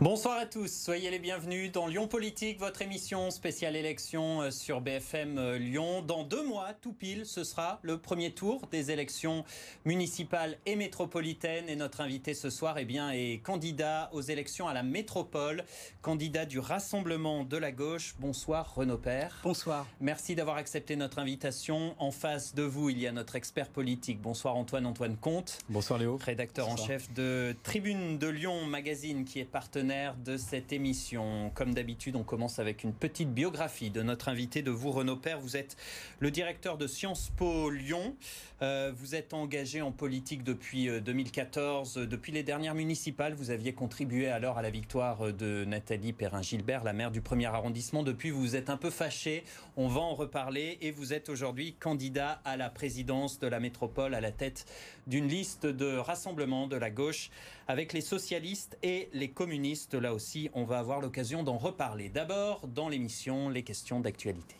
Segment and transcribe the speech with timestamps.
[0.00, 4.80] Bonsoir à tous, soyez les bienvenus dans Lyon Politique, votre émission spéciale élection euh, sur
[4.80, 6.02] BFM euh, Lyon.
[6.02, 9.44] Dans deux mois, tout pile, ce sera le premier tour des élections
[9.84, 11.68] municipales et métropolitaines.
[11.68, 15.64] Et notre invité ce soir eh bien, est candidat aux élections à la métropole,
[16.00, 18.14] candidat du Rassemblement de la gauche.
[18.20, 19.40] Bonsoir Renaud Père.
[19.42, 19.84] Bonsoir.
[20.00, 21.96] Merci d'avoir accepté notre invitation.
[21.98, 24.22] En face de vous, il y a notre expert politique.
[24.22, 25.58] Bonsoir Antoine Antoine Comte.
[25.68, 26.20] Bonsoir Léo.
[26.24, 31.50] Rédacteur en chef de Tribune de Lyon Magazine qui est partenaire de cette émission.
[31.54, 35.40] Comme d'habitude, on commence avec une petite biographie de notre invité, de vous, Renaud Père.
[35.40, 35.78] Vous êtes
[36.18, 38.14] le directeur de Sciences Po Lyon.
[38.60, 41.96] Euh, vous êtes engagé en politique depuis 2014.
[41.96, 46.84] Euh, depuis les dernières municipales, vous aviez contribué alors à la victoire de Nathalie Perrin-Gilbert,
[46.84, 48.02] la maire du premier arrondissement.
[48.02, 49.42] Depuis, vous vous êtes un peu fâché.
[49.78, 50.76] On va en reparler.
[50.82, 54.66] Et vous êtes aujourd'hui candidat à la présidence de la métropole à la tête
[55.06, 57.30] d'une liste de rassemblement de la gauche
[57.68, 59.94] avec les socialistes et les communistes.
[59.94, 62.08] Là aussi, on va avoir l'occasion d'en reparler.
[62.08, 64.56] D'abord, dans l'émission, les questions d'actualité.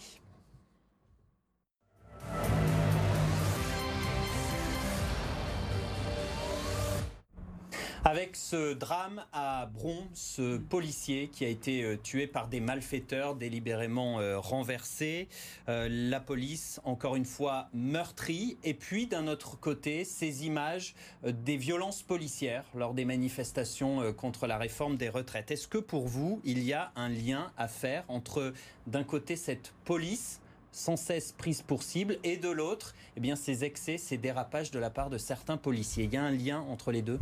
[8.10, 13.34] Avec ce drame à Bron, ce policier qui a été euh, tué par des malfaiteurs
[13.34, 15.28] délibérément euh, renversés,
[15.68, 21.58] euh, la police encore une fois meurtrie, et puis d'un autre côté ces images des
[21.58, 25.50] violences policières lors des manifestations contre la réforme des retraites.
[25.50, 28.54] Est-ce que pour vous il y a un lien à faire entre
[28.86, 30.40] d'un côté cette police
[30.72, 34.78] sans cesse prise pour cible et de l'autre eh bien ces excès, ces dérapages de
[34.78, 36.04] la part de certains policiers?
[36.04, 37.20] Il y a un lien entre les deux?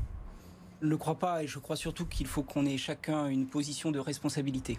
[0.83, 3.91] Ne le crois pas et je crois surtout qu'il faut qu'on ait chacun une position
[3.91, 4.79] de responsabilité.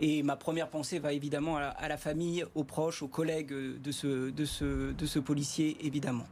[0.00, 4.30] Et ma première pensée va évidemment à la, famille, aux proches, aux collègues de ce,
[4.30, 6.24] de, ce, de ce policier, évidemment.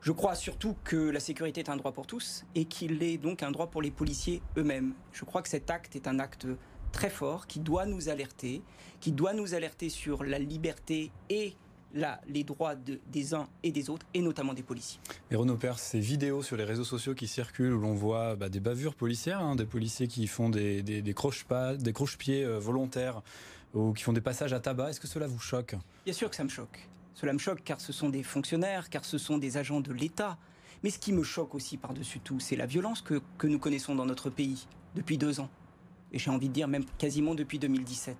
[0.00, 3.42] Je crois surtout que la sécurité est un droit pour tous et qu'il est donc
[3.42, 4.94] un droit pour les policiers eux-mêmes.
[5.12, 6.46] Je crois que cet acte est un acte
[6.92, 8.62] très fort qui doit nous alerter,
[9.00, 11.54] qui doit nous alerter sur la liberté et
[11.94, 15.00] là les droits des uns et des autres, et notamment des policiers.
[15.30, 18.48] Et Renaud Père, ces vidéos sur les réseaux sociaux qui circulent où l'on voit bah,
[18.48, 23.22] des bavures policières, hein, des policiers qui font des, des, des croche-pieds euh, volontaires
[23.74, 25.76] ou qui font des passages à tabac, est-ce que cela vous choque?
[26.04, 26.88] Bien sûr que ça me choque.
[27.14, 30.38] Cela me choque car ce sont des fonctionnaires, car ce sont des agents de l'État.
[30.82, 33.94] Mais ce qui me choque aussi par-dessus tout, c'est la violence que, que nous connaissons
[33.94, 35.50] dans notre pays depuis deux ans.
[36.12, 38.16] Et j'ai envie de dire même quasiment depuis 2017.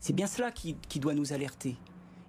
[0.00, 1.76] C'est bien cela qui, qui doit nous alerter.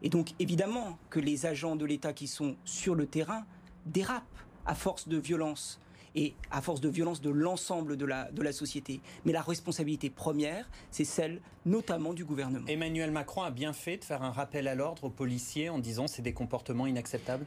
[0.04, 3.46] Et donc évidemment que les agents de l'État qui sont sur le terrain
[3.86, 4.28] dérapent
[4.66, 5.80] à force de violence
[6.16, 9.02] et à force de violence de l'ensemble de la, de la société.
[9.26, 12.68] Mais la responsabilité première, c'est celle notamment du gouvernement.
[12.68, 16.08] Emmanuel Macron a bien fait de faire un rappel à l'ordre aux policiers en disant
[16.08, 17.46] c'est des comportements inacceptables?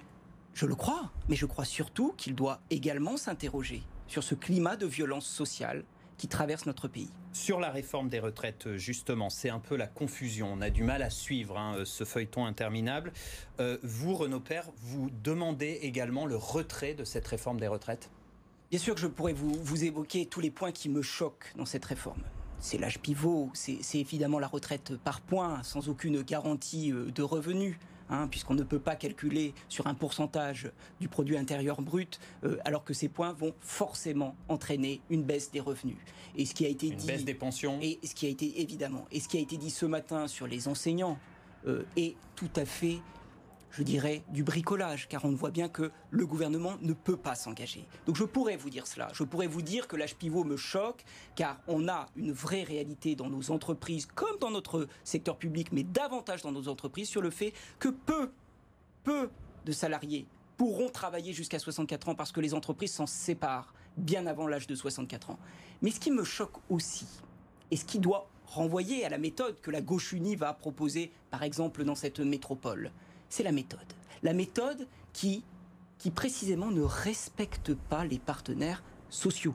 [0.55, 4.87] Je le crois, mais je crois surtout qu'il doit également s'interroger sur ce climat de
[4.87, 5.85] violence sociale
[6.19, 7.11] qui traverse notre pays.
[7.33, 10.53] Sur la réforme des retraites, justement, c'est un peu la confusion.
[10.53, 13.13] On a du mal à suivre hein, ce feuilleton interminable.
[13.61, 18.11] Euh, vous, Renaud Père, vous demandez également le retrait de cette réforme des retraites?
[18.71, 21.67] Bien sûr que je pourrais vous, vous évoquer tous les points qui me choquent dans
[21.67, 22.23] cette réforme.
[22.59, 27.77] C'est l'âge pivot, c'est évidemment la retraite par points, sans aucune garantie euh, de revenus.
[28.09, 32.85] Hein, puisqu'on ne peut pas calculer sur un pourcentage du produit intérieur brut, euh, alors
[32.85, 35.97] que ces points vont forcément entraîner une baisse des revenus.
[36.37, 37.81] Et ce qui a été une dit, baisse des pensions.
[37.83, 40.47] Et ce qui a été évidemment, et ce qui a été dit ce matin sur
[40.47, 41.19] les enseignants
[41.67, 43.01] euh, est tout à fait
[43.77, 47.85] je dirais, du bricolage, car on voit bien que le gouvernement ne peut pas s'engager.
[48.07, 49.09] Donc je pourrais vous dire cela.
[49.13, 51.05] Je pourrais vous dire que l'âge pivot me choque,
[51.35, 55.83] car on a une vraie réalité dans nos entreprises, comme dans notre secteur public, mais
[55.83, 58.31] davantage dans nos entreprises, sur le fait que peu,
[59.05, 59.29] peu
[59.67, 60.27] de salariés
[60.57, 64.75] pourront travailler jusqu'à 64 ans parce que les entreprises s'en séparent bien avant l'âge de
[64.75, 65.39] 64 ans.
[65.83, 67.07] Mais ce qui me choque aussi,
[67.71, 71.43] et ce qui doit renvoyer à la méthode que la gauche unie va proposer, par
[71.43, 72.91] exemple, dans cette métropole,
[73.29, 73.81] c'est la méthode.
[74.23, 75.45] La méthode qui,
[75.99, 79.55] qui précisément ne respecte pas les partenaires sociaux.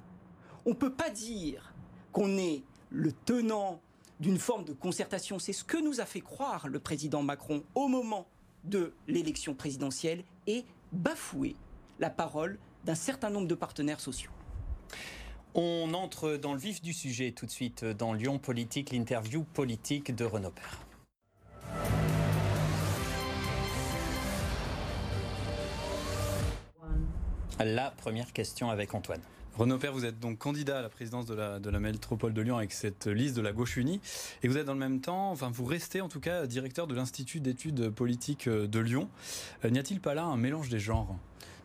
[0.66, 1.74] On ne peut pas dire
[2.12, 3.82] qu'on est le tenant
[4.20, 5.40] d'une forme de concertation.
[5.40, 8.28] C'est ce que nous a fait croire le président Macron au moment
[8.64, 11.56] de l'élection présidentielle et bafouer
[12.00, 14.32] la parole d'un certain nombre de partenaires sociaux.
[15.54, 20.16] On entre dans le vif du sujet tout de suite dans Lyon Politique, l'interview politique
[20.16, 20.80] de Renaud Père.
[27.64, 29.22] La première question avec Antoine.
[29.58, 32.42] Renaud Père, vous êtes donc candidat à la présidence de la, de la métropole de
[32.42, 34.00] Lyon avec cette liste de la gauche unie.
[34.42, 36.96] Et vous êtes dans le même temps, enfin vous restez en tout cas directeur de
[36.96, 39.10] l'Institut d'études politiques de Lyon.
[39.66, 41.16] Euh, n'y a-t-il pas là un mélange des genres?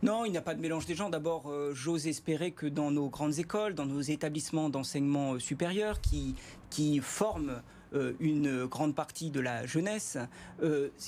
[0.02, 1.08] Non, il n'y a pas de mélange des gens.
[1.08, 6.02] D'abord, euh, j'ose espérer que dans nos grandes écoles, dans nos établissements d'enseignement euh, supérieur
[6.02, 6.34] qui,
[6.68, 7.62] qui forment
[7.94, 10.18] euh, une grande partie de la jeunesse,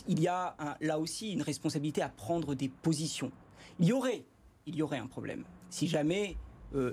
[0.06, 3.30] il y a là aussi une responsabilité à prendre des positions.
[3.80, 4.24] Il y aurait,
[4.68, 6.36] il y aurait un problème si jamais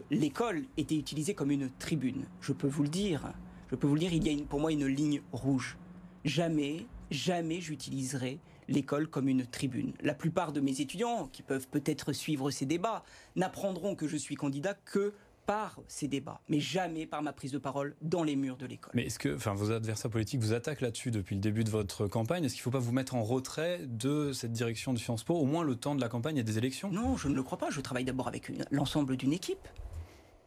[0.09, 2.25] l'école était utilisée comme une tribune.
[2.41, 3.33] Je peux vous le dire.
[3.69, 4.13] Je peux vous le dire.
[4.13, 5.77] Il y a pour moi une ligne rouge.
[6.23, 9.93] Jamais, jamais j'utiliserai l'école comme une tribune.
[10.01, 13.03] La plupart de mes étudiants, qui peuvent peut-être suivre ces débats,
[13.35, 15.13] n'apprendront que je suis candidat que
[15.45, 18.91] par ces débats, mais jamais par ma prise de parole dans les murs de l'école.
[18.93, 22.07] Mais est-ce que enfin, vos adversaires politiques vous attaquent là-dessus depuis le début de votre
[22.07, 22.43] campagne?
[22.43, 25.35] Est-ce qu'il ne faut pas vous mettre en retrait de cette direction de Sciences Po,
[25.35, 26.89] au moins le temps de la campagne et des élections?
[26.91, 27.69] Non, je ne le crois pas.
[27.69, 29.67] Je travaille d'abord avec l'ensemble d'une équipe.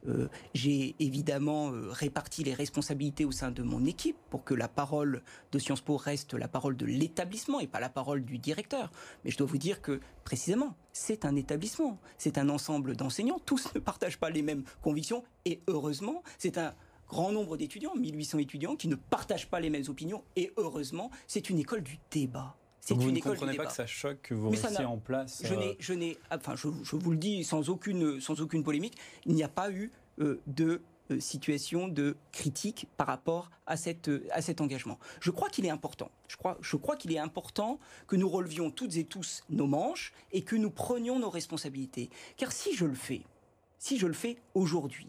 [0.09, 4.69] Euh, j'ai évidemment euh, réparti les responsabilités au sein de mon équipe pour que la
[4.69, 5.23] parole
[5.53, 8.91] de Sciences Po reste la parole de l'établissement et pas la parole du directeur.
[9.25, 13.73] Mais je dois vous dire que précisément, c'est un établissement, c'est un ensemble d'enseignants, tous
[13.75, 16.75] ne partagent pas les mêmes convictions et heureusement, c'est un
[17.09, 21.51] grand nombre d'étudiants, 1800 étudiants, qui ne partagent pas les mêmes opinions et heureusement, c'est
[21.51, 22.57] une école du débat.
[22.89, 25.71] Donc vous ne comprenez pas que ça choque que vous restiez en place Je n'ai,
[25.71, 28.97] euh, je n'ai, enfin, je, vous le dis sans aucune, sans aucune polémique,
[29.27, 29.91] il n'y a pas eu
[30.21, 30.81] euh, de
[31.11, 34.99] euh, situation de critique par rapport à, cette, à cet engagement.
[35.21, 36.11] Je crois qu'il est important.
[36.29, 40.13] Je crois, je crois qu'il est important que nous relevions toutes et tous nos manches
[40.33, 42.11] et que nous prenions nos responsabilités.
[42.37, 43.23] Car si je le fais,
[43.79, 45.09] si je le fais aujourd'hui,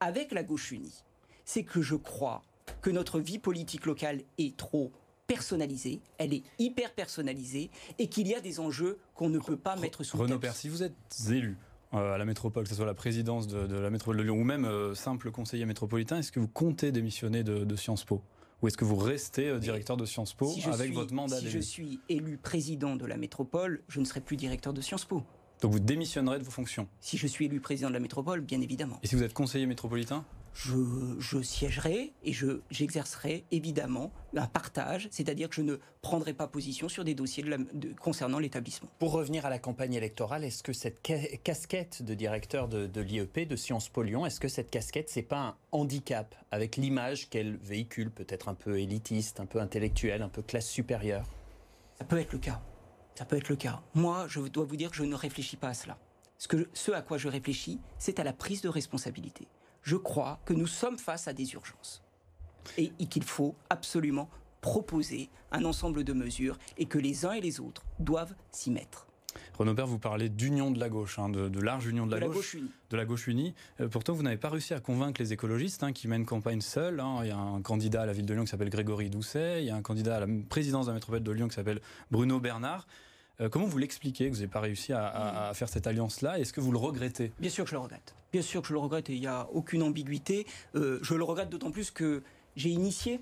[0.00, 1.04] avec la gauche unie,
[1.44, 2.42] c'est que je crois
[2.80, 4.92] que notre vie politique locale est trop
[5.30, 9.76] personnalisée, elle est hyper personnalisée et qu'il y a des enjeux qu'on ne peut pas
[9.76, 10.94] mettre sous Renaud Père, si vous êtes
[11.30, 11.56] élu
[11.94, 14.44] euh, à la métropole, que ce soit la présidence de, la métropole de Lyon ou
[14.44, 18.22] même euh, simple conseiller métropolitain, est-ce que vous comptez démissionner de, Sciences Po?
[18.60, 21.60] Ou est-ce que vous restez euh, directeur de Sciences Po avec votre mandat Si je
[21.60, 25.22] suis élu président de la métropole, je ne serai plus directeur de Sciences Po.
[25.62, 26.88] Donc vous démissionnerez de vos fonctions?
[27.00, 28.98] Si je suis élu président de la métropole, bien évidemment.
[29.04, 30.24] Et si vous êtes conseiller métropolitain?
[30.52, 32.32] Je, siégerai et
[32.70, 37.44] j'exercerai évidemment un partage, c'est-à-dire que je ne prendrai pas position sur des dossiers
[38.00, 38.88] concernant l'établissement.
[38.98, 43.56] Pour revenir à la campagne électorale, est-ce que cette casquette de directeur de, l'IEP, de
[43.56, 48.10] Sciences Po Lyon, est-ce que cette casquette, c'est pas un handicap avec l'image qu'elle véhicule,
[48.10, 51.26] peut-être un peu élitiste, un peu intellectuelle, un peu classe supérieure?
[51.98, 52.60] Ça peut être le cas.
[53.14, 53.82] Ça peut être le cas.
[53.94, 55.98] Moi, je dois vous dire que je ne réfléchis pas à cela.
[56.38, 59.46] Ce, que, ce à quoi je réfléchis, c'est à la prise de responsabilité
[59.82, 62.02] je crois que nous sommes face à des urgences
[62.76, 64.28] et, qu'il faut absolument
[64.60, 69.06] proposer un ensemble de mesures et que les uns et les autres doivent s'y mettre.
[69.58, 72.56] Renaud Père, vous parlez d'union de la gauche, hein, de, large union de la, gauche,
[72.90, 73.54] de la gauche unie.
[73.80, 76.98] Euh, pourtant, vous n'avez pas réussi à convaincre les écologistes hein, qui mènent campagne seuls.
[76.98, 77.20] Hein.
[77.22, 79.62] Il y a un candidat à la ville de Lyon qui s'appelle Grégory Doucet.
[79.62, 81.80] Il y a un candidat à la présidence de la métropole de Lyon qui s'appelle
[82.10, 82.86] Bruno Bernard.
[83.40, 86.38] Euh, comment vous l'expliquez que vous n'avez pas réussi à, faire cette alliance-là?
[86.38, 87.32] Est-ce que vous le regrettez?
[87.38, 88.14] Bien sûr que je le regrette.
[88.32, 90.46] Bien sûr que je le regrette et il n'y a aucune ambiguïté.
[90.74, 92.22] Euh, je le regrette d'autant plus que
[92.56, 93.20] j'ai initié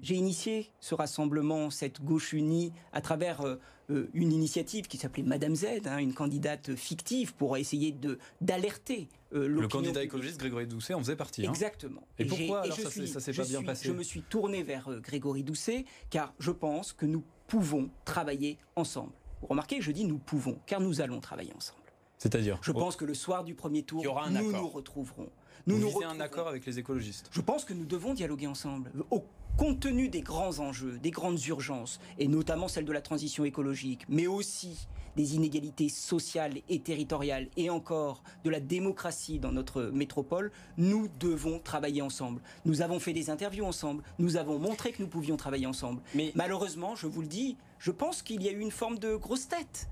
[0.00, 5.56] j'ai initié ce rassemblement, cette gauche unie, à travers euh, une initiative qui s'appelait Madame
[5.56, 11.00] Z, hein, une candidate fictive pour essayer de d'alerter Le candidat écologiste Grégory Doucet en
[11.00, 11.44] faisait partie.
[11.44, 11.50] Hein.
[11.50, 12.06] Exactement.
[12.18, 12.60] Et, pourquoi?
[12.60, 16.32] alors ça, ne s'est pas bien passé Je me suis tourné vers Grégory Doucet car
[16.38, 19.12] je pense que nous pouvons travailler ensemble.
[19.40, 21.80] Vous remarquez, je dis nous pouvons, car nous allons travailler ensemble.
[22.18, 25.28] C'est-à-dire Je pense que le soir du premier tour, nous nous retrouverons.
[25.66, 28.90] Nous Vous nous un accord avec les écologistes Je pense que nous devons dialoguer ensemble.
[29.10, 29.24] Au
[29.56, 34.04] compte tenu des grands enjeux, des grandes urgences, et notamment celle de la transition écologique,
[34.08, 40.52] mais aussi des inégalités sociales et territoriales, et encore de la démocratie dans notre métropole,
[40.76, 42.40] nous devons travailler ensemble.
[42.64, 46.00] Nous avons fait des interviews ensemble, nous avons montré que nous pouvions travailler ensemble.
[46.14, 49.16] Mais malheureusement, je vous le dis, je pense qu'il y a eu une forme de
[49.16, 49.88] grosse tête.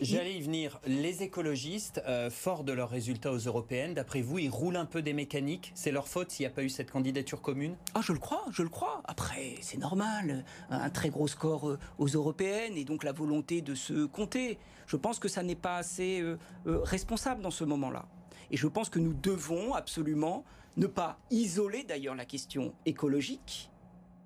[0.00, 0.78] J'allais y venir.
[0.86, 5.00] Les écologistes, euh, forts de leurs résultats aux européennes, d'après vous, ils roulent un peu
[5.00, 5.72] des mécaniques?
[5.74, 7.76] C'est leur faute s'il n'y a pas eu cette candidature commune?
[7.94, 9.00] Ah, je le crois, je le crois.
[9.04, 10.44] Après, c'est normal.
[10.68, 14.58] Un très gros score euh, aux européennes et donc la volonté de se compter.
[14.86, 18.04] Je pense que ça n'est pas assez euh, responsable dans ce moment-là.
[18.50, 20.44] Et je pense que nous devons absolument
[20.76, 23.70] ne pas isoler d'ailleurs la question écologique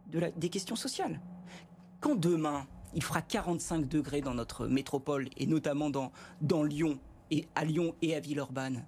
[0.09, 1.21] de des questions sociales.
[2.01, 6.99] Quand demain, il fera 45 degrés dans notre métropole et notamment dans, dans Lyon
[7.31, 8.85] et à Lyon et à Villeurbanne.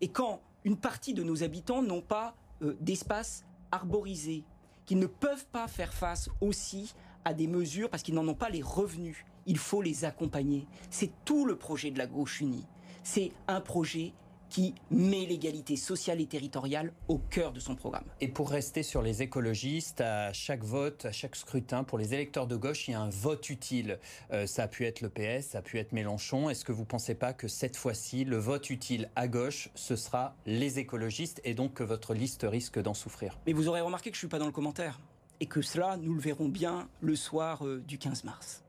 [0.00, 4.44] Et quand une partie de nos habitants n'ont pas euh, d'espace arborisé,
[4.86, 8.50] qu'ils ne peuvent pas faire face aussi à des mesures parce qu'ils n'en ont pas
[8.50, 10.66] les revenus, il faut les accompagner.
[10.90, 12.66] C'est tout le projet de la gauche unie.
[13.02, 14.12] C'est un projet
[14.54, 18.04] qui met l'égalité sociale et territoriale au cœur de son programme.
[18.20, 22.46] Et pour rester sur les écologistes, à chaque vote, à chaque scrutin, pour les électeurs
[22.46, 23.98] de gauche, il y a un vote utile.
[24.32, 26.50] Euh, ça a pu être le PS, ça a pu être Mélenchon.
[26.50, 29.96] Est-ce que vous ne pensez pas que cette fois-ci, le vote utile à gauche, ce
[29.96, 33.40] sera les écologistes et donc que votre liste risque d'en souffrir?
[33.48, 35.00] Mais vous aurez remarqué que je ne suis pas dans le commentaire
[35.40, 38.62] et que cela, nous le verrons bien le soir euh, du 15 mars.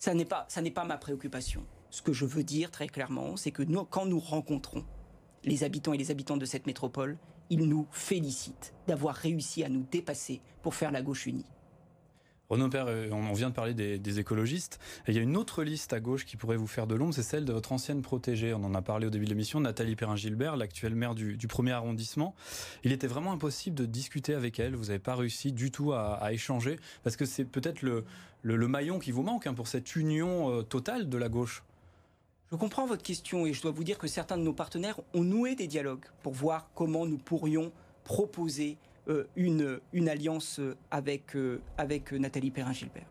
[0.00, 1.64] Ça n'est pas, ça pas ma préoccupation.
[1.90, 4.84] Ce que je veux dire très clairement, c'est que nous, quand nous rencontrons
[5.44, 7.16] les habitants et les habitantes de cette métropole,
[7.50, 11.46] ils nous félicitent d'avoir réussi à nous dépasser pour faire la gauche unie.
[12.48, 14.78] Renaud Père, euh, on vient de parler des, écologistes.
[15.06, 17.22] il y a une autre liste à gauche qui pourrait vous faire de l'ombre, c'est
[17.22, 18.54] celle de votre ancienne protégée.
[18.54, 22.34] On en a parlé au début de l'émission, Nathalie Perrin-Gilbert, l'actuelle maire du, premier arrondissement.
[22.84, 24.76] Il était vraiment impossible de discuter avec elle.
[24.76, 28.04] Vous n'avez pas réussi du tout à, échanger, parce que c'est peut-être le,
[28.44, 31.62] maillon qui vous manque hein, pour cette union euh, totale de la gauche.
[32.50, 35.22] Je comprends votre question et je dois vous dire que certains de nos partenaires ont
[35.22, 37.72] noué des dialogues pour voir comment nous pourrions
[38.04, 38.78] proposer
[39.08, 40.58] euh, une, alliance
[40.90, 43.06] avec, euh, avec Nathalie Perrin-Gilbert.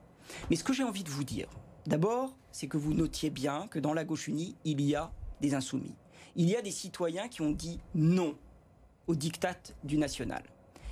[0.50, 1.48] Mais ce que j'ai envie de vous dire,
[1.86, 5.54] d'abord, c'est que vous notiez bien que dans la gauche unie, il y a des
[5.54, 5.94] insoumis.
[6.36, 8.36] Il y a des citoyens qui ont dit non
[9.06, 10.42] au diktat du national.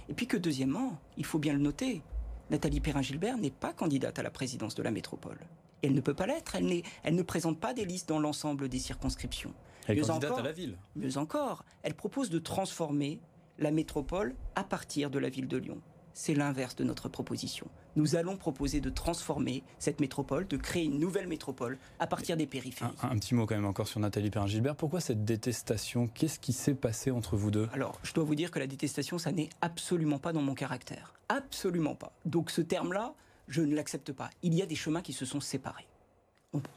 [0.07, 2.03] Et puis que deuxièmement, il faut bien le noter,
[2.51, 5.39] Nathalie Perrin-Gilbert n'est pas candidate à la présidence de la métropole
[5.85, 6.55] elle ne peut pas l'être.
[6.55, 9.53] Elle, elle, ne présente pas des listes dans l'ensemble des circonscriptions.
[9.87, 10.77] Elle est candidate à la ville.
[10.95, 13.19] Mieux encore, elle propose de transformer
[13.59, 15.81] la métropole à partir de la ville de Lyon.
[16.13, 17.67] C'est l'inverse de notre proposition.
[17.97, 22.47] Nous allons proposer de transformer cette métropole, de créer une nouvelle métropole à partir des
[22.47, 22.91] périphéries.
[23.01, 24.77] Un, petit mot quand même encore sur Nathalie Perrin-Gilbert.
[24.77, 26.07] Pourquoi cette détestation?
[26.07, 27.67] Qu'est-ce qui s'est passé entre vous deux?
[27.73, 31.13] Alors, je dois vous dire que la détestation, ça n'est absolument pas dans mon caractère.
[31.27, 32.13] Absolument pas.
[32.23, 33.13] Donc ce terme-là,
[33.47, 34.29] je ne l'accepte pas.
[34.41, 35.87] Il y a des chemins qui se sont séparés.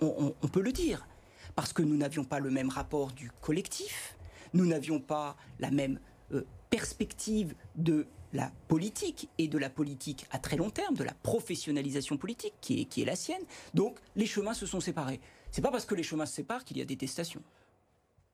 [0.00, 1.06] On, peut le dire.
[1.54, 4.16] Parce que nous n'avions pas le même rapport du collectif,
[4.54, 5.98] nous n'avions pas la même
[6.32, 11.14] euh, perspective de la politique et de la politique à très long terme, de la
[11.14, 13.42] professionnalisation politique qui est, qui est la sienne.
[13.74, 15.20] Donc les chemins se sont séparés.
[15.50, 17.42] C'est pas parce que les chemins se séparent qu'il y a détestation.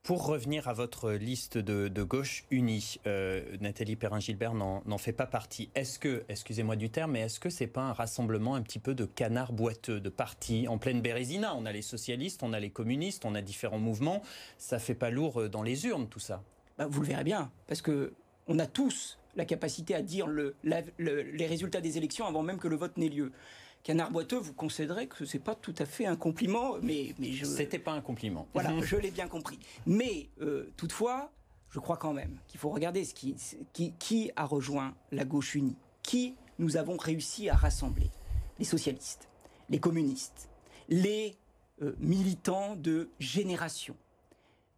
[0.05, 5.71] Pour revenir à votre liste de, gauche unie, euh, Nathalie Perrin-Gilbert n'en fait pas partie.
[5.73, 8.93] Est-ce que, excusez-moi du terme, mais est-ce que c'est pas un rassemblement un petit peu
[8.93, 11.55] de canards boiteux, de partis en pleine bérésina?
[11.55, 14.21] On a les socialistes, on a les communistes, on a différents mouvements.
[14.59, 16.43] Ça fait pas lourd euh, dans les urnes, tout ça
[16.77, 18.13] bah, Vous le verrez bien, parce que
[18.45, 22.75] on a tous la capacité à dire les résultats des élections avant même que le
[22.75, 23.31] vote n'ait lieu.
[23.85, 27.45] Canard boiteux, vous concéderez que c'est pas tout à fait un compliment, mais, mais je.
[27.45, 28.47] C'était pas un compliment.
[28.55, 29.59] Voilà, je l'ai bien compris.
[29.85, 31.31] Mais euh, toutefois,
[31.69, 33.35] je crois quand même qu'il faut regarder ce qui,
[33.73, 38.09] qui, qui a rejoint la gauche unie, qui nous avons réussi à rassembler.
[38.57, 39.29] Les socialistes,
[39.69, 40.49] les communistes,
[40.89, 41.35] les
[41.83, 43.95] euh, militants de génération,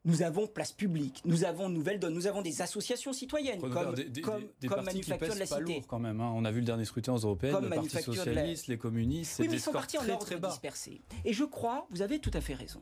[0.05, 4.21] nous avons Place Publique, nous avons Nouvelle Donne, nous avons des associations citoyennes comme, des,
[4.21, 5.83] comme, Manufacture de la Cité.
[5.87, 6.31] quand même, hein.
[6.35, 9.55] On a vu le dernier scrutin aux européennes, le Parti Socialiste, les communistes, oui, mais
[9.55, 11.01] ils sont partis en ordre dispersé.
[11.25, 12.81] Et je crois, vous avez tout à fait raison.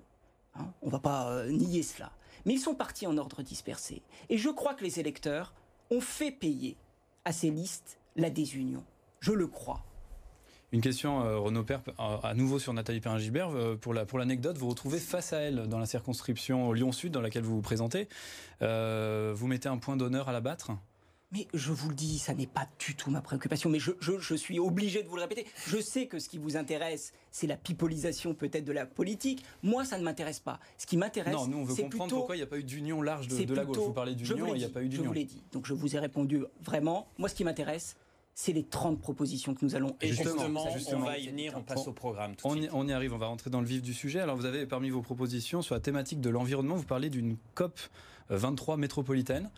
[0.58, 0.68] Hein.
[0.82, 2.12] on ne va pas euh, nier cela.
[2.46, 4.04] Mais ils sont partis en ordre dispersé.
[4.30, 5.54] Et je crois que les électeurs
[5.92, 6.78] ont fait payer
[7.26, 8.84] à ces listes la désunion.
[9.20, 9.84] Je le crois.
[10.76, 13.50] Une question, euh, Renaud Père, à nouveau sur Nathalie Perrin-Gilbert.
[13.52, 17.44] Euh, pour l'anecdote, vous vous retrouvez face à elle dans la circonscription Lyon-Sud dans laquelle
[17.44, 18.10] vous vous présentez.
[18.62, 20.74] Euh, vous mettez un point d'honneur à la battre
[21.32, 24.60] mais je vous le dis, ça n'est pas du tout ma préoccupation, mais je, suis
[24.60, 25.46] obligé de vous le répéter.
[25.68, 29.44] Je sais que ce qui vous intéresse, c'est la pipolisation peut-être de la politique.
[29.62, 30.60] Moi, ça ne m'intéresse pas.
[30.78, 33.02] Ce qui m'intéresse, Non, nous, on veut comprendre pourquoi il n'y a pas eu d'union
[33.02, 33.78] large de, la gauche.
[33.78, 35.04] Vous parlez d'union il n'y a pas eu d'union.
[35.04, 35.44] Je vous l'ai dit.
[35.52, 37.10] Donc, je vous ai répondu vraiment.
[37.18, 37.98] Moi, ce qui m'intéresse,
[38.36, 41.88] c'est les 30 propositions que nous allons et justement, on va y venir, on passe
[41.88, 42.36] au programme.
[42.44, 44.20] on, y, arrive, on va rentrer dans le vif du sujet.
[44.20, 47.80] Alors vous avez parmi vos propositions sur la thématique de l'environnement, vous parlez d'une COP
[48.30, 49.50] 23 métropolitaine.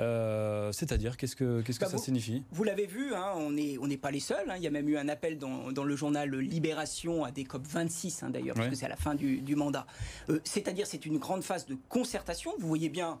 [0.00, 2.42] Euh, c'est-à-dire, qu'est-ce que, qu'est-ce que bah, ça signifie?
[2.50, 4.50] Vous l'avez vu, hein, on n'est on pas les seuls.
[4.50, 4.54] Hein.
[4.56, 8.24] il y a même eu un appel dans, le journal Libération à des COP 26,
[8.24, 9.86] hein, d'ailleurs, parce que c'est à la fin du, mandat.
[10.28, 12.52] Euh, c'est-à-dire, c'est une grande phase de concertation.
[12.58, 13.20] Vous voyez bien,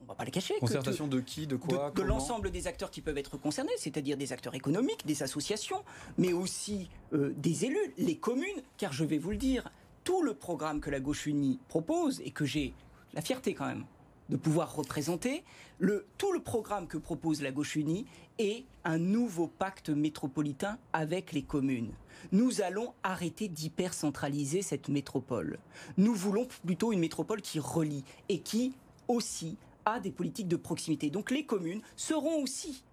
[0.00, 0.54] on va pas le cacher.
[0.60, 4.32] Concertation de, qui, de quoi De, l'ensemble des acteurs qui peuvent être concernés, c'est-à-dire des
[4.32, 5.82] acteurs économiques, des associations,
[6.18, 9.70] mais aussi euh, des élus, les communes, car je vais vous le dire,
[10.04, 12.74] tout le programme que la gauche unie propose et que j'ai
[13.14, 13.84] la fierté quand même
[14.30, 15.44] de pouvoir représenter,
[15.78, 18.06] le, tout le programme que propose la gauche unie
[18.38, 21.92] est un nouveau pacte métropolitain avec les communes.
[22.32, 25.58] Nous allons arrêter d'hypercentraliser cette métropole.
[25.98, 28.72] Nous voulons plutôt une métropole qui relie et qui
[29.08, 31.10] aussi à des politiques de proximité.
[31.10, 32.84] Donc les communes seront aussi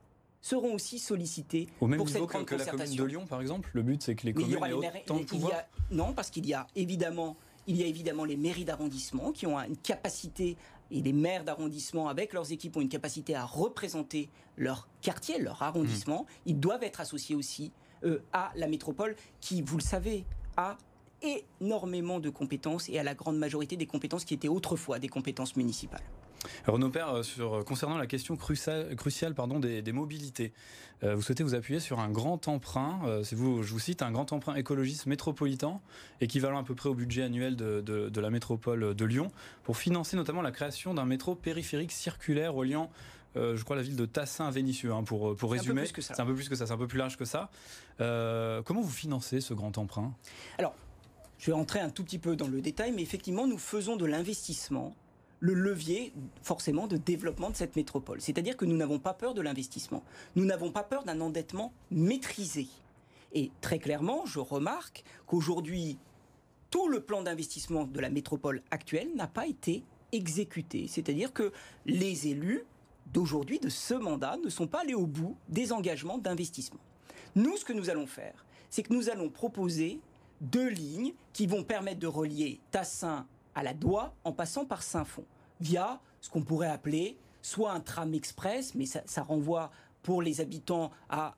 [0.42, 3.70] seront aussi sollicitées Au même pour niveau cette que, la commune de Lyon, par exemple.
[3.74, 5.54] Le but, c'est que les communes aient autant de pouvoir.
[5.92, 9.60] non, parce qu'il y a évidemment, il y a évidemment les mairies d'arrondissement qui ont
[9.60, 10.58] une capacité
[10.90, 15.62] et les maires d'arrondissement avec leurs équipes ont une capacité à représenter leur quartier, leur
[15.64, 16.42] arrondissement, mmh.
[16.48, 17.72] ils doivent être associés aussi
[18.04, 20.26] euh, à la métropole qui, vous le savez,
[20.58, 20.78] a
[21.22, 25.56] énormément de compétences et à la grande majorité des compétences qui étaient autrefois des compétences
[25.56, 26.04] municipales.
[26.68, 30.54] Renaud Père, euh, sur, euh, concernant la question cruciale, cruciale pardon, des, mobilités,
[31.04, 33.00] euh, vous souhaitez vous appuyer sur un grand emprunt,
[33.32, 35.80] vous, je vous cite, un grand emprunt écologiste métropolitain,
[36.20, 39.32] équivalent à peu près au budget annuel de, la métropole de Lyon,
[39.64, 42.90] pour financer notamment la création d'un métro périphérique circulaire reliant
[43.34, 45.86] je crois, la ville de Tassin à Vénissieux, hein, pour, pour résumer.
[45.86, 47.50] C'est un peu plus que ça, c'est un peu plus large que ça.
[47.98, 50.14] comment vous financez ce grand emprunt?
[50.58, 50.76] Alors,
[51.40, 54.06] je vais rentrer un tout petit peu dans le détail, mais effectivement, nous faisons de
[54.06, 54.94] l'investissement
[55.42, 58.22] le levier forcément de développement de cette métropole.
[58.22, 60.04] C'est-à-dire que nous n'avons pas peur de l'investissement.
[60.36, 62.68] Nous n'avons pas peur d'un endettement maîtrisé.
[63.34, 65.98] Et très clairement, je remarque qu'aujourd'hui,
[66.70, 70.88] tout le plan d'investissement de la métropole actuelle n'a pas été exécuté.
[70.88, 71.52] C'est-à-dire que
[71.86, 72.64] les élus
[73.12, 76.80] d'aujourd'hui, de ce mandat, ne sont pas allés au bout des engagements d'investissement.
[77.36, 80.00] Nous, ce que nous allons faire, c'est que nous allons proposer
[80.40, 85.26] deux lignes qui vont permettre de relier Tassin à la Doigt en passant par Saint-Fond,
[85.60, 89.72] via ce qu'on pourrait appeler soit un tram express, mais ça, renvoie
[90.04, 91.36] pour les habitants à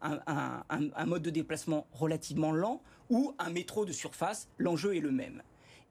[0.69, 5.41] un, mode de déplacement relativement lent, ou un métro de surface, l'enjeu est le même.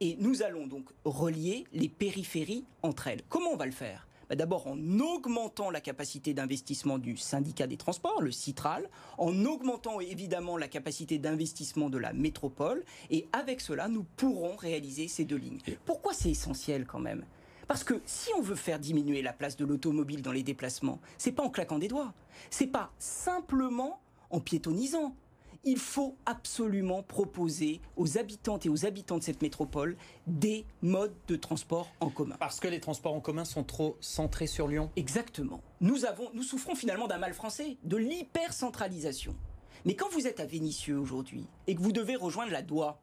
[0.01, 3.23] Et nous allons donc relier les périphéries entre elles.
[3.29, 4.09] Comment on va le faire?
[4.33, 10.01] Bah, d'abord en augmentant la capacité d'investissement du syndicat des transports, le Citral, en augmentant
[10.01, 15.37] évidemment la capacité d'investissement de la métropole, et avec cela, nous pourrons réaliser ces deux
[15.37, 15.61] lignes.
[15.85, 17.27] Pourquoi c'est essentiel quand même?
[17.69, 21.33] Parce que si on veut faire diminuer la place de l'automobile dans les déplacements, c'est
[21.33, 22.15] pas en claquant des doigts,
[22.49, 25.15] c'est pas simplement en piétonisant,
[25.65, 31.37] il faut absolument proposer aux habitantes et aux habitants de cette métropole des modes de
[31.37, 32.37] transport en commun.
[32.39, 35.61] Parce que les transports en commun sont trop centrés sur Lyon Exactement.
[35.81, 39.37] Nous, avons, nous souffrons finalement d'un mal français, de l'hypercentralisation.
[39.85, 43.01] Mais quand vous êtes à Vénissieux aujourd'hui et que vous devez rejoindre la Doigt,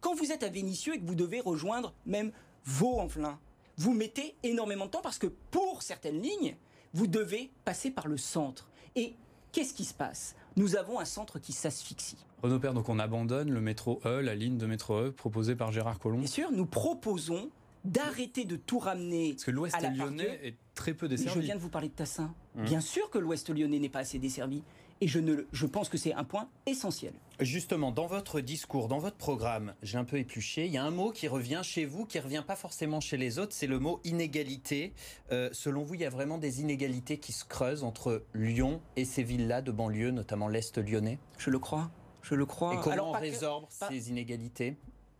[0.00, 2.32] quand vous êtes à Vénissieux et que vous devez rejoindre même
[2.64, 3.38] Vaux-en-Velin,
[3.76, 6.56] vous mettez énormément de temps parce que pour certaines lignes,
[6.92, 8.68] vous devez passer par le centre.
[8.94, 9.14] Et
[9.52, 10.34] qu'est-ce qui se passe?
[10.56, 12.18] Nous avons un centre qui s'asphyxie.
[12.42, 15.72] Renaud Père, donc on abandonne le métro E, la ligne de métro E proposée par
[15.72, 17.50] Gérard Collomb Bien sûr, nous proposons
[17.84, 19.32] d'arrêter de tout ramener.
[19.32, 21.40] Parce que l'Ouest lyonnais est très peu desservi.
[21.40, 22.34] je viens de vous parler de Tassin.
[22.54, 22.64] Mmh.
[22.64, 24.62] Bien sûr que l'Ouest lyonnais n'est pas assez desservi.
[25.02, 27.14] Et je, ne, je pense que c'est un point essentiel.
[27.40, 30.90] Justement, dans votre discours, dans votre programme, j'ai un peu épluché, il y a un
[30.90, 33.78] mot qui revient chez vous, qui ne revient pas forcément chez les autres, c'est le
[33.78, 34.92] mot inégalité.
[35.32, 39.06] Euh, selon vous, il y a vraiment des inégalités qui se creusent entre Lyon et
[39.06, 41.18] ces villes-là de banlieue, notamment l'Est lyonnais?
[41.38, 41.90] Je le crois.
[42.20, 42.74] Je le crois.
[42.74, 44.76] Et comment on résorbe ces inégalités,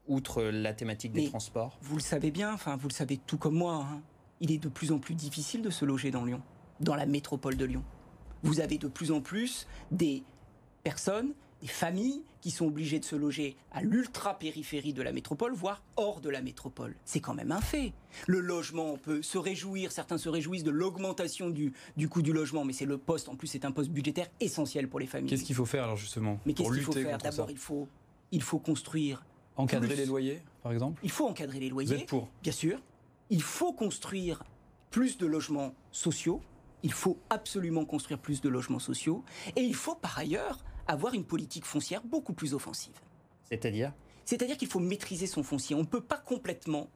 [0.06, 1.78] outre la thématique des transports?
[1.80, 4.02] Vous le savez bien, enfin, vous le savez tout comme moi, hein.
[4.40, 6.42] il est de plus en plus difficile de se loger dans Lyon,
[6.80, 7.82] dans la métropole de Lyon
[8.42, 10.22] vous avez de plus en plus des
[10.82, 15.82] personnes, des familles qui sont obligées de se loger à l'ultra-périphérie de la métropole, voire
[15.96, 16.96] hors de la métropole.
[17.04, 17.92] C'est quand même un fait.
[18.26, 22.32] Le logement, on peut se réjouir, certains se réjouissent de l'augmentation du, du coût du
[22.32, 25.28] logement, mais c'est le poste, en plus c'est un poste budgétaire essentiel pour les familles.
[25.28, 27.88] Qu'est-ce qu'il faut faire alors justement Mais qu'est-ce qu'il faut faire D'abord, il faut,
[28.32, 29.24] il faut construire.
[29.56, 31.00] Encadrer les loyers, par exemple?
[31.04, 31.94] Il faut encadrer les loyers.
[31.94, 32.80] Vous êtes pour Bien sûr.
[33.28, 34.42] Il faut construire
[34.90, 36.40] plus de logements sociaux
[36.82, 39.24] il faut absolument construire plus de logements sociaux
[39.56, 42.94] et il faut par ailleurs avoir une politique foncière beaucoup plus offensive.
[43.44, 43.92] C'est-à-dire?
[44.24, 45.74] C'est-à-dire qu'il faut maîtriser son foncier.
[45.74, 46.88] On ne peut pas complètement,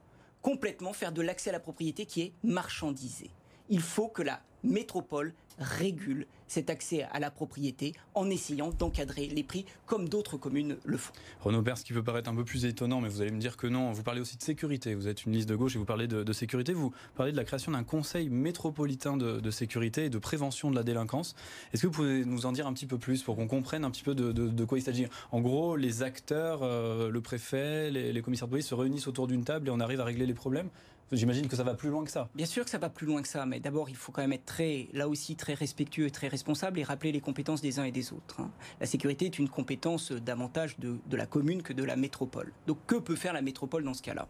[0.42, 3.30] complètement faire de l'accès à la propriété qui est marchandisé.
[3.68, 9.42] Il faut que la métropole régule cet accès à la propriété en essayant d'encadrer les
[9.42, 11.12] prix comme d'autres communes le font.
[11.40, 13.56] Renaud Père, ce qui peut paraître un peu plus étonnant, mais vous allez me dire
[13.56, 14.94] que non, vous parlez aussi de sécurité.
[14.94, 16.72] Vous êtes une liste de gauche et vous parlez de, sécurité.
[16.72, 20.82] Vous parlez de la création d'un conseil métropolitain de, sécurité et de prévention de la
[20.82, 21.34] délinquance.
[21.72, 23.90] Est-ce que vous pouvez nous en dire un petit peu plus pour qu'on comprenne un
[23.90, 25.06] petit peu de, quoi il s'agit?
[25.32, 29.26] En gros, les acteurs, euh, le préfet, les, les commissaires de police se réunissent autour
[29.26, 30.68] d'une table et on arrive à régler les problèmes
[31.12, 32.28] J'imagine que ça va plus loin que ça.
[32.34, 34.32] Bien sûr que ça va plus loin que ça, mais d'abord il faut quand même
[34.32, 37.84] être très, là aussi très respectueux et très responsable et rappeler les compétences des uns
[37.84, 38.40] et des autres.
[38.40, 38.50] Hein.
[38.80, 42.52] La sécurité est une compétence davantage de, la commune que de la métropole.
[42.66, 44.28] Donc que peut faire la métropole dans ce cas-là?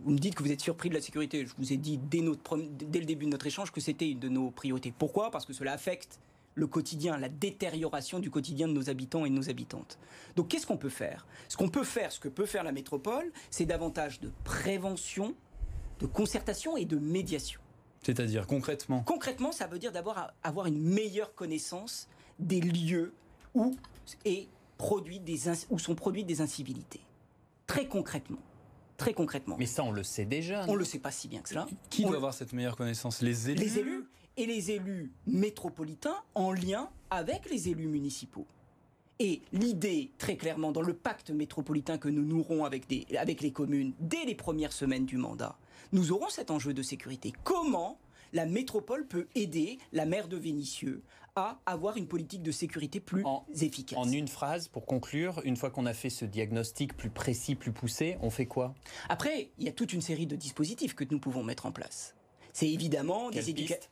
[0.00, 1.46] Vous me dites que vous êtes surpris de la sécurité.
[1.46, 4.28] Je vous ai dit dès, dès le début de notre échange que c'était une de
[4.28, 4.92] nos priorités.
[4.96, 5.30] Pourquoi?
[5.30, 6.18] Parce que cela affecte
[6.54, 9.98] le quotidien, la détérioration du quotidien de nos habitants et de nos habitantes.
[10.36, 11.26] Donc qu'est-ce qu'on peut faire?
[11.48, 15.34] Ce qu'on peut faire, ce que peut faire la métropole, c'est davantage de prévention
[16.00, 17.60] de concertation et de médiation.
[18.02, 23.12] C'est-à-dire concrètement Concrètement, ça veut dire d'abord avoir une meilleure connaissance des lieux
[23.54, 23.74] où,
[24.24, 27.00] est produit des, où sont produites des incivilités.
[27.66, 28.38] Très concrètement.
[28.96, 29.56] très concrètement.
[29.58, 30.64] Mais ça, on le sait déjà.
[30.68, 31.66] On ne le sait pas si bien que cela.
[31.90, 33.22] Qui doit avoir cette meilleure connaissance?
[33.22, 34.04] Les élus Les élus
[34.36, 38.46] et les élus métropolitains en lien avec les élus municipaux.
[39.20, 43.52] Et l'idée, très clairement, dans le pacte métropolitain que nous nourrons avec, des, avec les
[43.52, 45.56] communes dès les premières semaines du mandat,
[45.92, 47.32] nous aurons cet enjeu de sécurité.
[47.44, 47.98] Comment
[48.32, 51.02] la métropole peut aider la maire de Vénissieux
[51.36, 53.24] à avoir une politique de sécurité plus
[53.60, 53.98] efficace.
[53.98, 57.72] En une phrase, pour conclure, une fois qu'on a fait ce diagnostic plus précis, plus
[57.72, 58.74] poussé, on fait quoi?
[59.08, 62.14] Après, il y a toute une série de dispositifs que nous pouvons mettre en place.
[62.52, 63.90] C'est évidemment des éducateurs.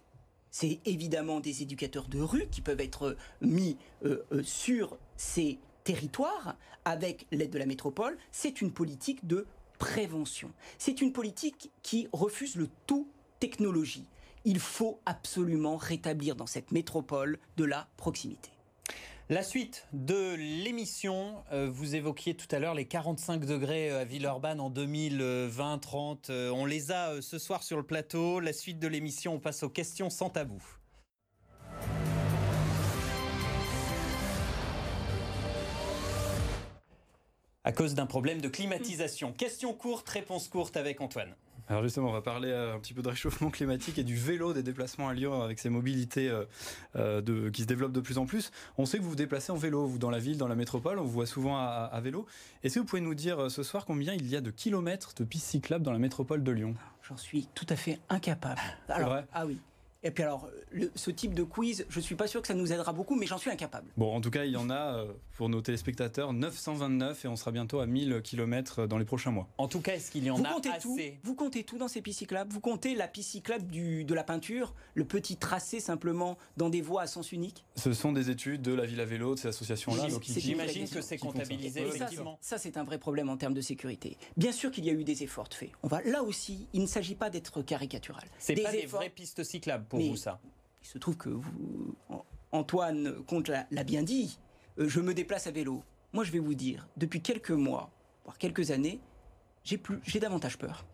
[0.53, 6.57] C'est évidemment des éducateurs de rue qui peuvent être mis euh, euh, sur ces territoires
[6.85, 8.19] avec l'aide de la métropole.
[8.31, 9.47] C'est une politique de
[9.83, 10.53] prévention.
[10.79, 13.09] C'est une politique qui refuse le tout
[13.41, 14.07] technologie
[14.45, 18.51] il faut absolument rétablir dans cette métropole de la proximité.
[19.29, 24.05] La suite de l'émission, euh, vous évoquiez tout à l'heure les 45 degrés euh, à
[24.05, 26.31] Villeurbanne en 2020-30.
[26.31, 28.41] Euh, on les a ce soir sur le plateau.
[28.41, 30.63] La suite de l'émission, on passe aux questions sans tabou.
[37.65, 39.33] À cause d'un problème de climatisation.
[39.33, 41.35] Question courte, réponse courte avec Antoine.
[41.69, 44.53] Alors justement, on va parler euh, un petit peu de réchauffement climatique et du vélo,
[44.53, 46.45] des déplacements à Lyon avec ces mobilités euh,
[46.97, 48.51] euh, qui se développent de plus en plus.
[48.79, 50.99] On sait que vous vous déplacez en vélo, vous dans la ville, dans la métropole,
[50.99, 52.27] on vous voit souvent à, vélo.
[52.65, 55.25] Est-ce que vous pouvez nous dire ce soir combien il y a de kilomètres de
[55.25, 56.75] pistes cyclables dans la métropole de Lyon?
[57.09, 58.61] J'en suis tout à fait incapable.
[58.89, 59.59] Alors, ah oui.
[60.05, 60.49] Et puis alors,
[60.95, 63.39] ce type de quiz, je suis pas sûr que ça nous aidera beaucoup, mais j'en
[63.39, 63.89] suis incapable.
[63.97, 67.37] Bon, en tout cas, il y en a euh, pour nos téléspectateurs 929 et on
[67.37, 69.49] sera bientôt à 1000 km dans les prochains mois.
[69.59, 72.21] En tout cas, est-ce qu'il y en a assez Vous comptez tout dans ces pistes
[72.21, 76.69] cyclables Vous comptez la piste cyclable du, de la peinture, le petit tracé simplement dans
[76.69, 79.39] des voies à sens unique Ce sont des études de la Ville à vélo, de
[79.39, 80.09] ces associations-là.
[80.21, 82.39] J'imagine que c'est comptabilisé, effectivement.
[82.41, 84.17] Ça, ça c'est un vrai problème en termes de sécurité.
[84.37, 85.71] Bien sûr qu'il y a eu des efforts de fait.
[85.83, 88.25] On va là aussi, il ne s'agit pas d'être caricatural.
[88.39, 90.41] C'est pas des vraies pistes cyclables pour vous, ça
[90.83, 91.95] il se trouve que vous,
[92.51, 94.39] Antoine Comte l'a bien dit,
[94.79, 95.83] euh, je me déplace à vélo.
[96.13, 97.91] Moi, je vais vous dire, depuis quelques mois,
[98.25, 99.01] voire quelques années,
[99.65, 100.85] j'ai plus, j'ai davantage peur.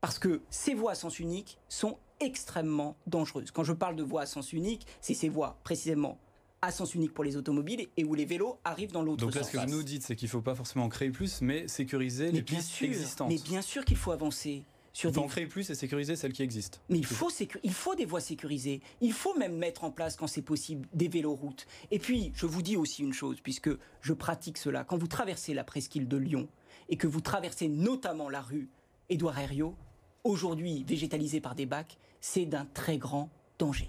[0.00, 3.50] Parce que ces voies à sens unique sont extrêmement dangereuses.
[3.50, 6.18] Quand je parle de voies à sens unique, c'est ces voies précisément
[6.60, 9.32] à sens unique pour les automobiles et où les vélos arrivent dans l'autre sens.
[9.32, 11.40] Donc là, ce que vous nous dites, c'est qu'il ne faut pas forcément créer plus,
[11.40, 13.28] mais sécuriser les pistes existantes.
[13.28, 14.64] Mais bien sûr qu'il faut avancer.
[14.92, 16.78] Sur il faut en créer plus et sécuriser celles qui existent.
[16.88, 17.30] Mais il faut,
[17.62, 18.82] il faut des voies sécurisées.
[19.00, 21.66] Il faut même mettre en place, quand c'est possible, des véloroutes.
[21.90, 24.84] Et puis, je vous dis aussi une chose, puisque je pratique cela.
[24.84, 26.48] Quand vous traversez la presqu'île de Lyon
[26.88, 28.68] et que vous traversez notamment la rue
[29.08, 29.76] Édouard Herriot,
[30.24, 33.88] aujourd'hui végétalisée par des bacs, c'est d'un très grand danger.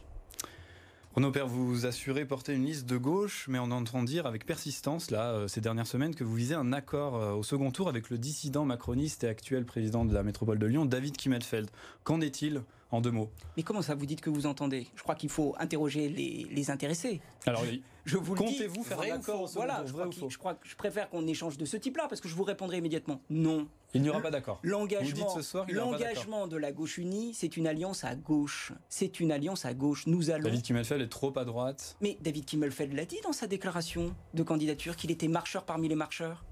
[1.16, 5.12] Renaud Père, vous assurez porter une liste de gauche, mais on entend dire avec persistance,
[5.12, 8.10] là, euh, ces dernières semaines, que vous visez un accord euh, au second tour avec
[8.10, 11.70] le dissident macroniste et actuel président de la métropole de Lyon, David Kimmelfeld.
[12.04, 13.30] Qu'en est-il en deux mots?
[13.58, 14.88] Mais comment ça vous dites que vous entendez?
[14.96, 17.22] Je crois qu'il faut interroger les, intéressés.
[17.46, 17.64] Alors,
[18.06, 19.92] je vous comptez-vous faire un accord Voilà, je,
[20.36, 23.22] crois je, je préfère qu'on échange de ce type-là parce que je vous répondrai immédiatement
[23.30, 23.68] non.
[23.94, 24.60] Il n'y aura pas d'accord.
[24.64, 28.74] L'engagement, l'engagement de la gauche unie, c'est une alliance à gauche.
[28.90, 30.08] C'est une alliance à gauche.
[30.08, 30.46] Nous allons.
[30.46, 31.96] David Kimmelfeld est trop à droite.
[32.02, 35.96] Mais David Kimmelfeld l'a dit dans sa déclaration de candidature qu'il était marcheur parmi les
[35.96, 36.44] marcheurs.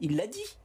[0.00, 0.56] Il l'a dit.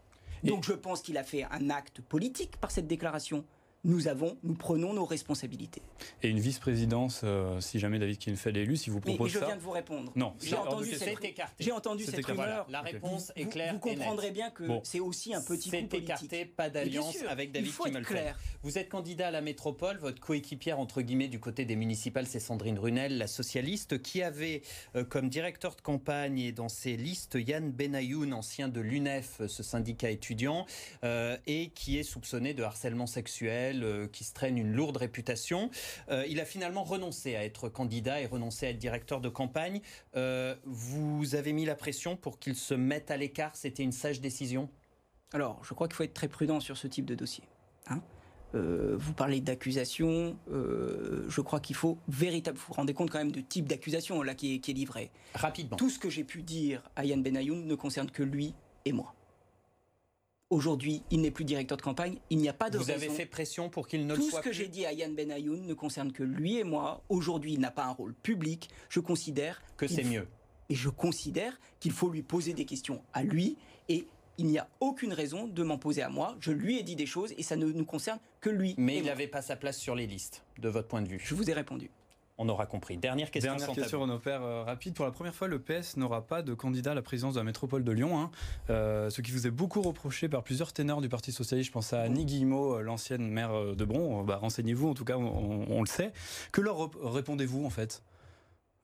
[0.43, 3.45] Donc je pense qu'il a fait un acte politique par cette déclaration
[3.84, 5.82] nous avons, nous prenons nos responsabilités.
[6.22, 9.41] Et une vice-présidence, euh, si jamais David Kienfeld est élu, si vous proposez mais, mais
[9.41, 10.12] je viens de vous répondre.
[10.15, 11.17] Non, j'ai entendu, cette,
[11.60, 12.65] j'ai entendu cette rumeur.
[12.69, 13.74] La réponse est claire.
[13.74, 16.04] Vous, comprendrez bien que c'est aussi un petit coup politique.
[16.04, 18.36] écarté, pas d'alliance avec David Kimmelfeld.
[18.62, 22.39] Vous êtes candidat à la métropole, votre coéquipière entre guillemets du côté des municipales, c'est
[22.39, 24.62] Sandrine Runel, la socialiste, qui avait
[24.96, 29.63] euh, comme directeur de campagne et dans ses listes Yann Benayoun, ancien de l'UNEF, ce
[29.63, 30.65] syndicat étudiant,
[31.04, 35.69] euh, et qui est soupçonné de harcèlement sexuel euh, qui se traîne une lourde réputation.
[36.09, 39.81] Euh, il a finalement renoncé à être candidat et renoncé à être directeur de campagne.
[40.15, 43.55] Euh, vous avez mis la pression pour qu'il se mette à l'écart.
[43.55, 44.69] C'était une sage décision?
[45.33, 47.43] Alors, je crois qu'il faut être très prudent sur ce type de dossier.
[47.88, 48.01] Hein.
[48.53, 52.62] vous parlez d'accusation, je crois qu'il faut véritablement.
[52.62, 55.09] Vous vous rendez compte quand même du type d'accusation là qui est, qui est livré.
[55.33, 55.75] Rapidement.
[55.75, 58.53] Tout ce que j'ai pu dire à Yann Benayoun ne concerne que lui
[58.86, 59.15] et moi.
[60.53, 62.19] Aujourd'hui, il n'est plus directeur de campagne.
[62.29, 64.29] Il n'y a pas de Vous avez fait pression pour qu'il ne le soit.
[64.29, 67.01] Tout ce que j'ai dit à Yann Benayoun ne concerne que lui et moi.
[67.09, 68.69] Aujourd'hui, il n'a pas un rôle public.
[68.89, 70.27] Je considère que c'est mieux.
[70.69, 73.57] Et je considère qu'il faut lui poser des questions à lui.
[73.89, 74.05] Et
[74.37, 76.37] il n'y a aucune raison de m'en poser à moi.
[76.39, 78.75] Je lui ai dit des choses et ça ne nous concerne que lui.
[78.77, 81.19] Mais il n'avait pas sa place sur les listes, de votre point de vue.
[81.23, 81.89] Je vous ai répondu.
[82.39, 82.98] On aura compris.
[82.98, 83.56] Dernière question.
[83.56, 84.96] Dernière question, Renaud Père, euh, rapide.
[84.96, 87.43] Pour la première fois, le PS n'aura pas de candidat à la présidence de la
[87.43, 88.19] métropole de Lyon.
[88.19, 88.32] Hein.
[88.72, 91.67] Euh, ce qui vous est beaucoup reproché par plusieurs ténors du Parti Socialiste.
[91.67, 94.24] Je pense à Annie Guillemot, euh, l'ancienne maire de Bron.
[94.24, 96.12] Bah, Renseignez-vous, en tout cas, on le sait.
[96.52, 98.02] Que leur répondez-vous, en fait?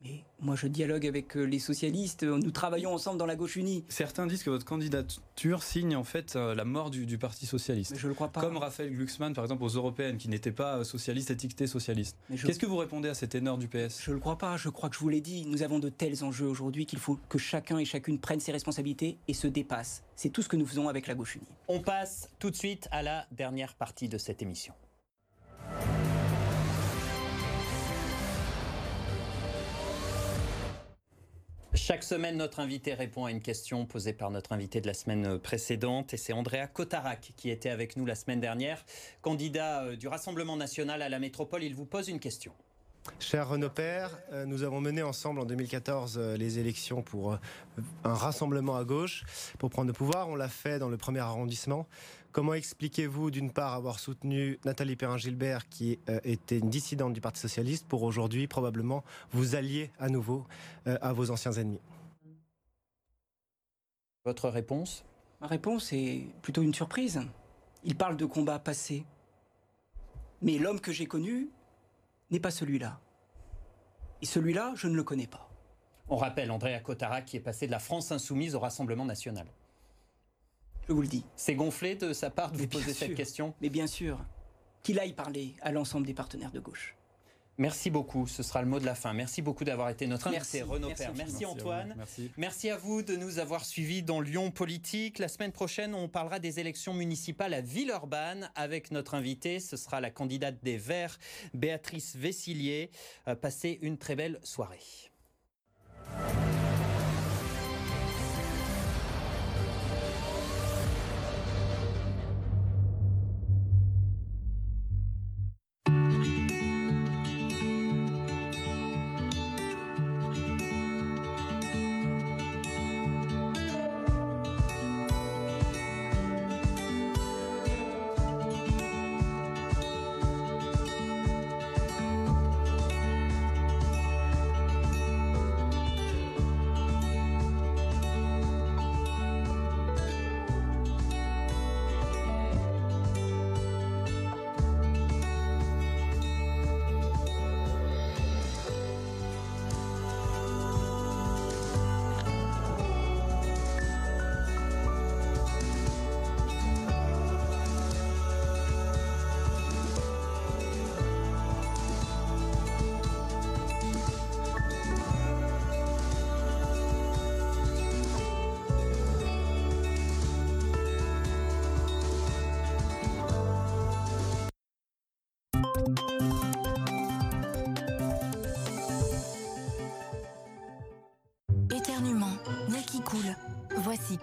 [0.02, 2.24] Mais moi, je dialogue avec euh, les socialistes.
[2.24, 3.84] Nous travaillons ensemble dans la gauche unie.
[3.90, 7.92] Certains disent que votre candidature signe en fait euh, la mort du, Parti socialiste.
[7.92, 8.40] Mais je le crois pas.
[8.40, 12.18] Comme Raphaël Glucksmann, par exemple, aux européennes, qui n'était pas euh, socialiste étiqueté socialiste.
[12.30, 14.56] Qu'est-ce que vous répondez à cet ténor du PS Je le crois pas.
[14.56, 15.46] Je crois que je vous l'ai dit.
[15.46, 19.18] Nous avons de tels enjeux aujourd'hui qu'il faut que chacun et chacune prenne ses responsabilités
[19.28, 20.04] et se dépasse.
[20.16, 21.46] C'est tout ce que nous faisons avec la gauche unie.
[21.68, 24.74] On passe tout de suite à la dernière partie de cette émission.
[31.76, 35.38] Chaque semaine, notre invité répond à une question posée par notre invité de la semaine
[35.38, 36.16] précédente.
[36.16, 38.84] Et c'est Andrea Cotarac qui était avec nous la semaine dernière.
[39.22, 42.54] Candidat euh, du Rassemblement national à la métropole, il vous pose une question.
[43.20, 47.38] Cher Renaud Père, euh, nous avons mené ensemble en 2014 euh, les élections pour
[48.04, 49.24] un rassemblement à gauche
[49.58, 50.30] pour prendre le pouvoir.
[50.30, 51.88] On l'a fait dans le premier arrondissement.
[52.32, 57.40] Comment expliquez-vous, d'une part, avoir soutenu Nathalie Perrin-Gilbert, qui euh, était une dissidente du Parti
[57.40, 60.46] Socialiste, pour aujourd'hui, probablement, vous allier à nouveau
[60.86, 61.82] euh, à vos anciens ennemis?
[64.26, 65.04] Votre réponse?
[65.42, 67.20] Ma réponse est plutôt une surprise.
[67.84, 69.06] Il parle de combats passés.
[70.44, 71.50] Mais l'homme que j'ai connu
[72.32, 73.00] n'est pas celui-là.
[74.22, 75.50] Et celui-là, je ne le connais pas.
[76.10, 79.48] On rappelle Andrea Cotara qui est passé de la France insoumise au Rassemblement national.
[80.88, 81.24] Je vous le dis.
[81.36, 83.54] C'est gonflé de sa part de vous poser cette question?
[83.62, 84.20] Mais bien sûr.
[84.82, 86.96] Qu'il aille parler à l'ensemble des partenaires de gauche.
[87.60, 89.12] Merci beaucoup, ce sera le mot de la fin.
[89.12, 91.14] Merci beaucoup d'avoir été notre invité, Renaud merci, Père.
[91.14, 91.94] Merci, Antoine.
[92.38, 92.70] merci.
[92.70, 95.20] à vous de nous avoir suivis dans Lyon Politique.
[95.20, 99.60] La semaine prochaine, on parlera des élections municipales à Villeurbanne avec notre invité.
[99.60, 101.20] Ce sera la candidate des Verts,
[101.54, 102.92] Béatrice Vessillier.
[103.28, 104.80] Euh, passez une très belle soirée.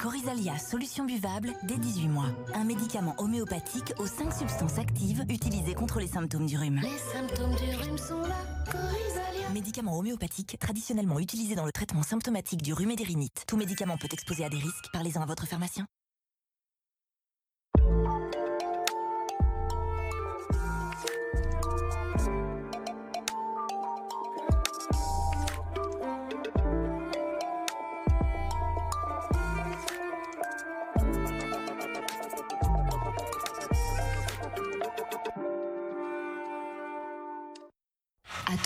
[0.07, 2.29] Corizalia solution buvable dès 18 mois.
[2.55, 6.81] Un médicament homéopathique aux 5 substances actives utilisées contre les symptômes du rhume.
[6.81, 8.37] Les symptômes du rhume sont là,
[8.71, 9.51] Corizalia.
[9.53, 13.42] Médicament homéopathique traditionnellement utilisé dans le traitement symptomatique du rhume et des rhinites.
[13.49, 14.92] Tout médicament peut exposer à des risques.
[14.92, 15.88] Parlez-en à votre pharmacien.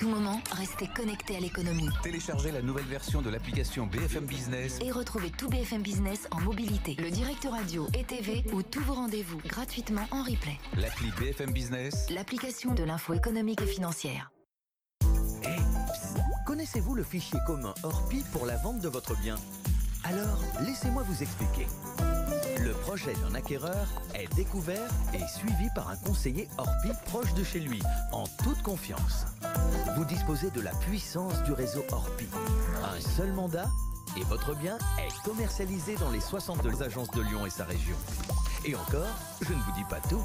[0.01, 1.91] Tout moment, restez connecté à l'économie.
[2.03, 6.97] Téléchargez la nouvelle version de l'application BFM Business et retrouvez tout BFM Business en mobilité,
[6.99, 10.59] le direct radio et TV ou tous vos rendez-vous gratuitement en replay.
[10.79, 14.33] L'appli BFM Business, l'application de l'info économique et financière.
[15.43, 15.61] Hey,
[16.47, 19.37] connaissez-vous le fichier commun ORPI pour la vente de votre bien?
[20.11, 21.69] Alors, laissez-moi vous expliquer.
[22.65, 27.61] Le projet d'un acquéreur est découvert et suivi par un conseiller Orpi proche de chez
[27.61, 29.27] lui, en toute confiance.
[29.97, 32.27] Vous disposez de la puissance du réseau Orpi.
[32.83, 33.69] Un seul mandat
[34.17, 37.97] et votre bien est commercialisé dans les 62 agences de Lyon et sa région.
[38.65, 40.25] Et encore, je ne vous dis pas tout.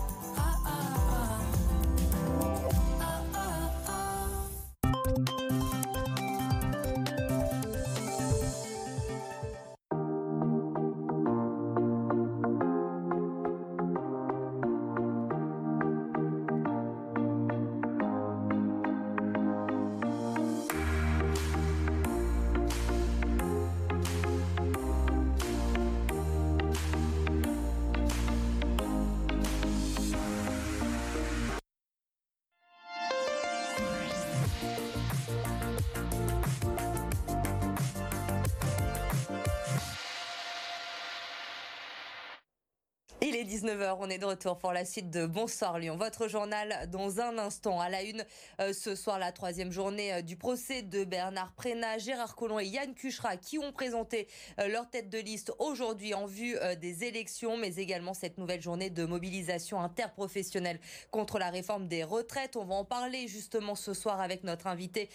[43.56, 45.96] 19h, on est de retour pour la suite de Bonsoir Lyon.
[45.96, 47.80] Votre journal dans un instant.
[47.80, 48.26] À la une,
[48.60, 52.66] euh, ce soir, la troisième journée euh, du procès de Bernard Prénat, Gérard Collomb et
[52.66, 54.28] Yann Cuchera qui ont présenté
[54.60, 58.90] euh, leur tête de liste aujourd'hui en vue des élections, mais également cette nouvelle journée
[58.90, 62.58] de mobilisation interprofessionnelle contre la réforme des retraites.
[62.58, 65.10] On va en parler justement ce soir avec notre invité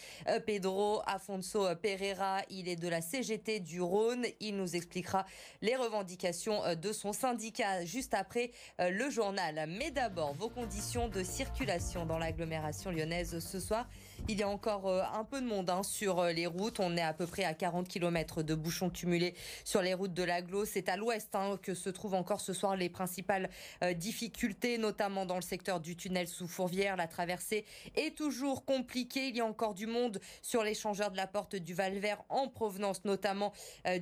[0.46, 2.40] Pedro Afonso Pereira.
[2.48, 4.24] Il est de la CGT du Rhône.
[4.40, 5.26] Il nous expliquera
[5.60, 9.66] les revendications de son syndicat juste après euh, le journal.
[9.68, 13.86] Mais d'abord, vos conditions de circulation dans l'agglomération lyonnaise ce soir.
[14.28, 16.78] Il y a encore euh, un peu de monde hein, sur euh, les routes.
[16.78, 20.22] On est à peu près à 40 km de bouchons cumulés sur les routes de
[20.22, 20.64] l'agglo.
[20.64, 23.48] C'est à l'ouest hein, que se trouvent encore ce soir les principales
[23.96, 26.96] difficultés, notamment dans le secteur du tunnel sous Fourvière.
[26.96, 27.64] La traversée
[27.96, 29.28] est toujours compliquée.
[29.28, 33.04] Il y a encore du monde sur l'échangeur de la porte du Valvert en provenance
[33.04, 33.52] notamment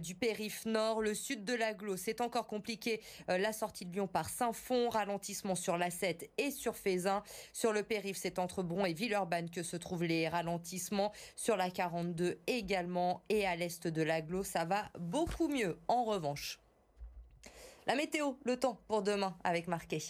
[0.01, 1.01] du périph' nord.
[1.01, 3.01] Le sud de l'agglo, c'est encore compliqué
[3.31, 7.23] euh, la sortie de Lyon par Saint-Fond, ralentissement sur la 7 et sur Fézin.
[7.53, 11.12] Sur le périph', c'est entre Bron et Villeurbanne que se trouvent les ralentissements.
[11.37, 16.59] Sur la 42 également et à l'est de l'Aglo, ça va beaucoup mieux en revanche.
[17.87, 20.03] La météo, le temps pour demain avec Marquet.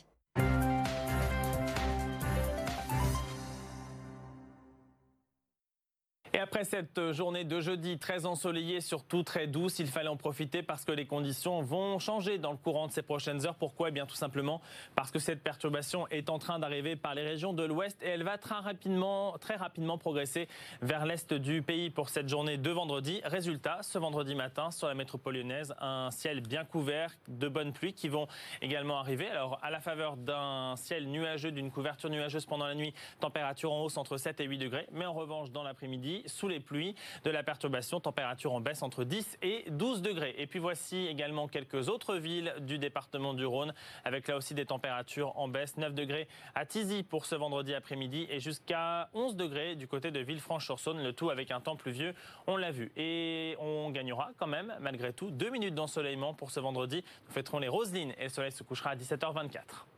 [6.48, 10.87] Après cette journée de jeudi très ensoleillée, surtout très douce, il fallait en profiter parce
[10.87, 13.54] que les conditions vont changer dans le courant de ces prochaines heures.
[13.54, 13.90] Pourquoi?
[13.90, 14.62] Eh bien tout simplement
[14.96, 18.22] parce que cette perturbation est en train d'arriver par les régions de l'ouest et elle
[18.22, 20.48] va très rapidement, très rapidement progresser
[20.80, 23.20] vers l'est du pays pour cette journée de vendredi.
[23.24, 27.92] Résultat, ce vendredi matin sur la métropole lyonnaise, un ciel bien couvert, de bonnes pluies
[27.92, 28.26] qui vont
[28.62, 29.28] également arriver.
[29.28, 33.82] Alors à la faveur d'un ciel nuageux, d'une couverture nuageuse pendant la nuit, température en
[33.82, 34.87] hausse entre 7 et 8 degrés.
[34.92, 39.03] Mais en revanche, dans l'après-midi, sous les pluies, de la perturbation, température en baisse entre
[39.03, 40.35] 10 et 12 degrés.
[40.38, 43.74] Et puis voici également quelques autres villes du département du Rhône,
[44.05, 45.77] avec là aussi des températures en baisse.
[45.77, 50.20] 9 degrés à Tizy pour ce vendredi après-midi et jusqu'à 11 degrés du côté de
[50.20, 52.14] Villefranche-sur-Saône, le tout avec un temps pluvieux,
[52.46, 52.92] on l'a vu.
[52.96, 57.03] Et on gagnera quand même, malgré tout, deux minutes d'ensoleillement pour ce vendredi.
[57.27, 59.97] Nous fêterons les Roselines et le soleil se couchera à 17h24.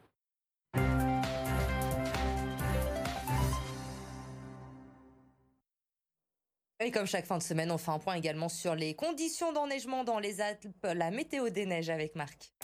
[6.83, 10.03] Et comme chaque fin de semaine, on fait un point également sur les conditions d'enneigement
[10.03, 12.55] dans les Alpes, la météo des neiges avec Marc.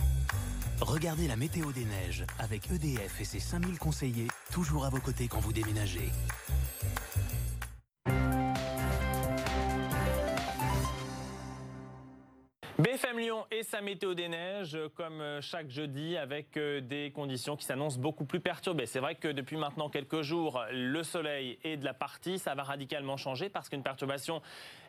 [0.81, 5.29] Regardez la météo des neiges avec EDF et ses 5000 conseillers, toujours à vos côtés
[5.29, 6.11] quand vous déménagez.
[12.97, 17.55] BFM Lyon et sa météo des neiges, comme euh, chaque jeudi, avec euh, des conditions
[17.55, 18.87] qui s'annoncent beaucoup plus perturbées.
[18.87, 22.39] C'est vrai que depuis maintenant quelques jours, le soleil est de la partie.
[22.39, 24.41] Ça va radicalement changer parce qu'une perturbation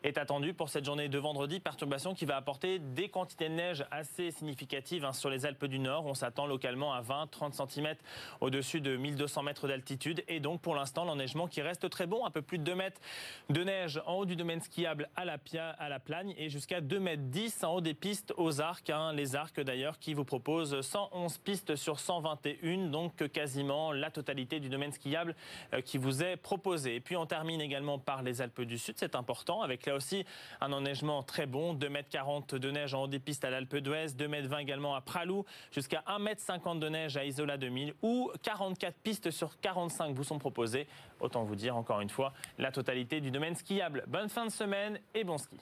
[0.03, 1.59] est attendue pour cette journée de vendredi.
[1.59, 5.79] Perturbation qui va apporter des quantités de neige assez significatives hein, sur les Alpes du
[5.79, 6.05] Nord.
[6.05, 7.95] On s'attend localement à 20-30 cm
[8.39, 10.23] au-dessus de 1200 mètres d'altitude.
[10.29, 12.25] Et donc, pour l'instant, l'enneigement qui reste très bon.
[12.25, 13.01] Un peu plus de 2 mètres
[13.49, 15.37] de neige en haut du domaine skiable à la,
[15.77, 19.13] à la Plagne et jusqu'à 2 mètres 10 en haut des pistes aux arcs, hein,
[19.13, 24.69] les arcs d'ailleurs qui vous proposent 111 pistes sur 121, donc quasiment la totalité du
[24.69, 25.35] domaine skiable
[25.73, 26.95] euh, qui vous est proposé.
[26.95, 30.25] Et puis on termine également par les Alpes du Sud, c'est important, avec là aussi
[30.61, 34.07] un enneigement très bon, 2,40 m de neige en haut des pistes à l'Alpe d'Huez,
[34.07, 38.95] 2,20 m également à Pralou, jusqu'à 1,50 m de neige à Isola 2000, où 44
[39.03, 40.87] pistes sur 45 vous sont proposées.
[41.19, 44.03] Autant vous dire encore une fois la totalité du domaine skiable.
[44.07, 45.57] Bonne fin de semaine et bon ski.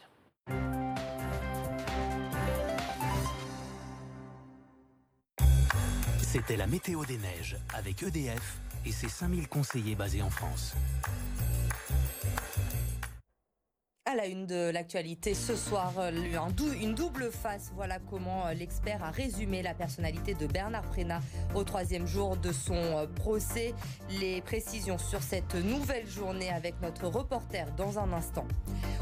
[6.35, 10.75] C'était la météo des neiges avec EDF et ses 5000 conseillers basés en France.
[14.15, 16.09] À la une de l'actualité ce soir, euh,
[16.79, 17.71] une double face.
[17.75, 21.19] Voilà comment euh, l'expert a résumé la personnalité de Bernard Prénat
[21.53, 23.73] au troisième jour de son euh, procès.
[24.21, 28.47] Les précisions sur cette nouvelle journée avec notre reporter dans un instant.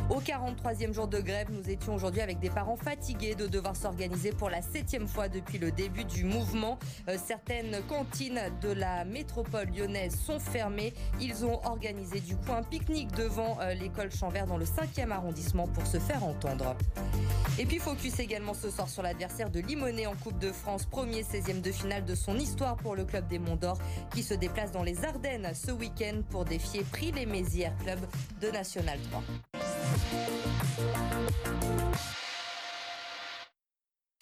[0.10, 4.32] Au 43e jour de grève, nous étions aujourd'hui avec des parents fatigués de devoir s'organiser
[4.32, 6.80] pour la septième fois depuis le début du mouvement.
[7.24, 10.94] certaines cantines de la métropole lyonnaise sont fermées.
[11.22, 14.66] Ils ont organisé du coup un pique-nique devant l'école Chambert dans le
[15.04, 16.76] 5 arrondissement pour se faire entendre.
[17.60, 21.24] Et puis focus également ce soir sur l'adversaire de Limonest en Coupe de France, premier
[21.24, 23.78] 16e de finale de son histoire pour le club des Monts d'Or
[24.14, 28.00] qui se déplace dans les Ardennes ce week-end pour défier Prix les Mézières, club
[28.42, 29.24] de National 3.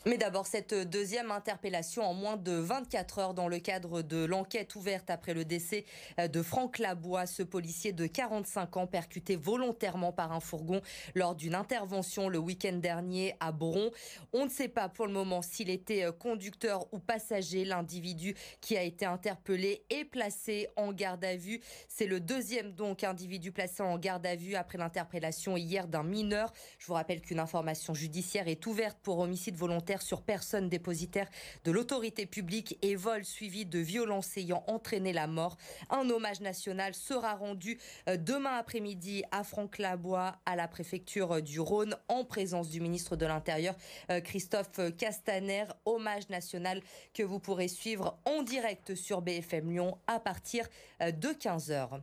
[0.07, 4.73] Mais d'abord, cette deuxième interpellation en moins de 24 heures dans le cadre de l'enquête
[4.75, 5.85] ouverte après le décès
[6.17, 10.81] de Franck Labois, ce policier de 45 ans percuté volontairement par un fourgon
[11.13, 13.91] lors d'une intervention le week-end dernier à Bron.
[14.33, 17.63] On ne sait pas pour le moment s'il était conducteur ou passager.
[17.63, 21.61] L'individu qui a été interpellé est placé en garde à vue.
[21.87, 26.51] C'est le deuxième donc individu placé en garde à vue après l'interpellation hier d'un mineur.
[26.79, 31.27] Je vous rappelle qu'une information judiciaire est ouverte pour homicide volontaire sur personne dépositaire
[31.65, 35.57] de l'autorité publique et vol suivi de violences ayant entraîné la mort.
[35.89, 41.59] Un hommage national sera rendu euh, demain après-midi à Franck Labois à la préfecture du
[41.59, 43.75] Rhône en présence du ministre de l'Intérieur
[44.11, 45.65] euh, Christophe Castaner.
[45.85, 46.81] Hommage national
[47.13, 50.67] que vous pourrez suivre en direct sur BFM Lyon à partir
[51.01, 52.01] euh, de 15h.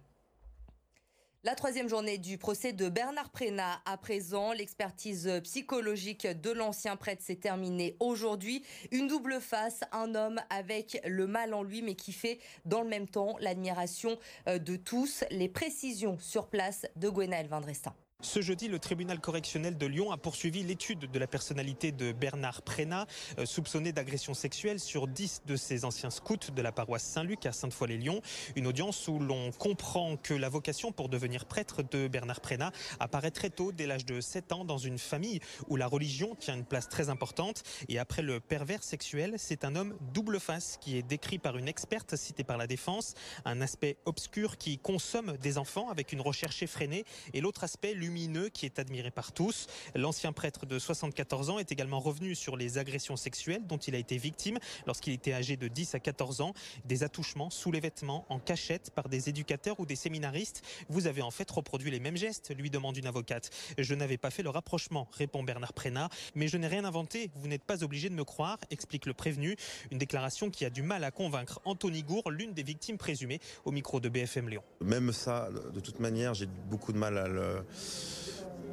[1.45, 4.53] La troisième journée du procès de Bernard Prénat à présent.
[4.53, 8.65] L'expertise psychologique de l'ancien prêtre s'est terminée aujourd'hui.
[8.91, 12.89] Une double face, un homme avec le mal en lui mais qui fait dans le
[12.89, 14.19] même temps l'admiration
[14.49, 15.23] euh, de tous.
[15.31, 17.95] Les précisions sur place de Gwenaël Vindrestin.
[18.21, 22.63] Ce jeudi, le tribunal correctionnel de Lyon a poursuivi l'étude de la personnalité de Bernard
[22.63, 23.07] Prénat,
[23.39, 27.53] euh, soupçonné d'agression sexuelle sur 10 de ses anciens scouts de la paroisse Saint-Luc à
[27.53, 28.21] Sainte-Foy-les-Lyons.
[28.57, 33.31] Une audience où l'on comprend que la vocation pour devenir prêtre de Bernard Prénat apparaît
[33.31, 35.39] très tôt, dès l'âge de 7 ans, dans une famille
[35.69, 37.63] où la religion tient une place très importante.
[37.89, 41.69] Et après le pervers sexuel, c'est un homme double face qui est décrit par une
[41.69, 43.15] experte citée par la défense.
[43.45, 48.49] Un aspect obscur qui consomme des enfants avec une recherche effrénée et l'autre aspect, lumineux
[48.49, 49.67] qui est admiré par tous.
[49.95, 53.99] L'ancien prêtre de 74 ans est également revenu sur les agressions sexuelles dont il a
[53.99, 56.55] été victime lorsqu'il était âgé de 10 à 14 ans,
[56.87, 60.63] des attouchements sous les vêtements en cachette par des éducateurs ou des séminaristes.
[60.89, 63.51] Vous avez en fait reproduit les mêmes gestes, lui demande une avocate.
[63.77, 67.31] Je n'avais pas fait le rapprochement, répond Bernard Prénat, mais je n'ai rien inventé.
[67.37, 69.55] Vous n'êtes pas obligé de me croire, explique le prévenu.
[69.91, 73.71] Une déclaration qui a du mal à convaincre Anthony Gour, l'une des victimes présumées, au
[73.71, 74.63] micro de BFM Lyon.
[74.81, 77.65] Même ça, de toute manière, j'ai beaucoup de mal à le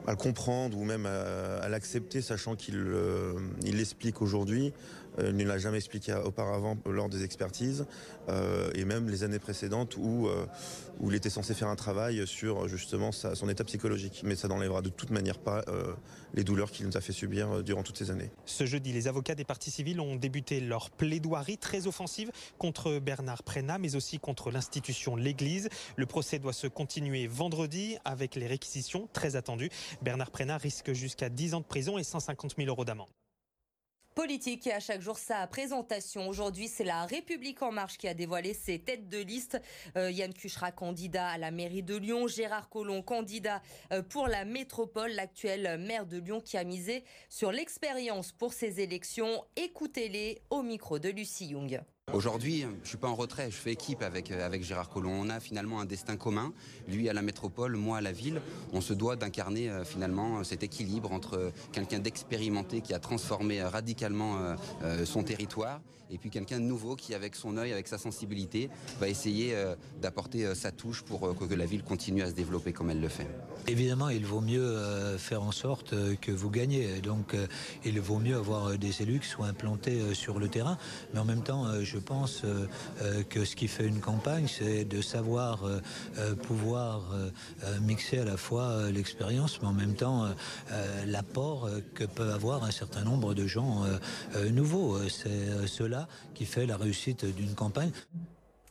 [0.08, 4.74] à le comprendre ou même à, l'accepter, sachant qu'il euh, l'explique aujourd'hui.
[5.20, 7.86] Euh, il ne jamais expliqué auparavant lors des expertises
[8.30, 10.28] euh, et même les années précédentes où,
[11.00, 14.22] où il était censé faire un travail sur justement son état psychologique.
[14.26, 15.64] Mais ça n'enlèvera de toute manière pas
[16.34, 18.30] les douleurs qu'il nous a fait subir durant toutes ces années.
[18.46, 23.44] Ce jeudi, les avocats des parties civiles ont débuté leur plaidoirie très offensive contre Bernard
[23.44, 25.70] Prénat, mais aussi contre l'institution l'Église.
[25.96, 29.70] Le procès doit se continuer vendredi avec les réquisitions très attendues.
[30.02, 33.10] Bernard Prénat risque jusqu'à 10 ans de prison et 150 000 euros d'amende
[34.16, 36.28] politique et à chaque jour sa présentation.
[36.30, 39.62] Aujourd'hui, c'est la République en marche qui a dévoilé ses têtes de liste.
[39.98, 42.28] Euh, Yann Cuchera, candidat à la mairie de Lyon.
[42.28, 43.62] Gérard Collomb, candidat
[43.92, 45.12] euh, pour la métropole.
[45.12, 49.44] L'actuel maire de Lyon qui a misé sur l'expérience pour ces élections.
[49.58, 51.82] Écoutez-les au micro de Lucie Young.
[52.14, 55.20] Aujourd'hui, je ne suis pas en retrait, je fais équipe avec, euh, avec Gérard Collomb.
[55.20, 56.54] On a finalement un destin commun,
[56.88, 58.42] lui à la métropole, moi à la ville.
[58.74, 63.70] On se doit d'incarner euh, finalement cet équilibre entre quelqu'un d'expérimenté qui a transformé euh,
[63.70, 64.56] radicalement
[65.06, 65.82] son territoire
[66.12, 69.56] et puis quelqu'un de nouveau qui, avec son œil, avec sa sensibilité, va essayer
[70.02, 73.28] d'apporter sa touche pour que la ville continue à se développer comme elle le fait.
[73.68, 77.02] Évidemment, il vaut mieux faire en sorte que vous gagnez.
[77.02, 77.36] Donc,
[77.84, 80.78] il vaut mieux avoir des élus qui soient implantés sur le terrain.
[81.14, 81.66] Mais en même temps,
[81.98, 82.68] pense euh,
[83.02, 87.04] euh, que ce qui fait une campagne, c'est de savoir euh, pouvoir
[87.82, 90.28] mixer à la fois l'expérience, mais en même temps
[91.06, 93.84] l'apport que peut avoir un certain nombre de gens
[94.52, 94.98] nouveaux.
[95.10, 97.92] C'est cela qui fait la réussite d'une campagne.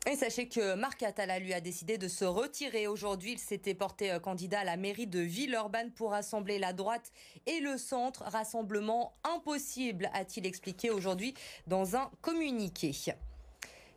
[0.07, 3.33] Et sachez que Marc Attala lui a décidé de se retirer aujourd'hui.
[3.33, 7.11] Il s'était porté candidat à la mairie de Villeurbanne pour rassembler la droite
[7.47, 8.23] et le centre.
[8.27, 11.33] Rassemblement impossible, a-t-il expliqué aujourd'hui
[11.67, 12.93] dans un communiqué.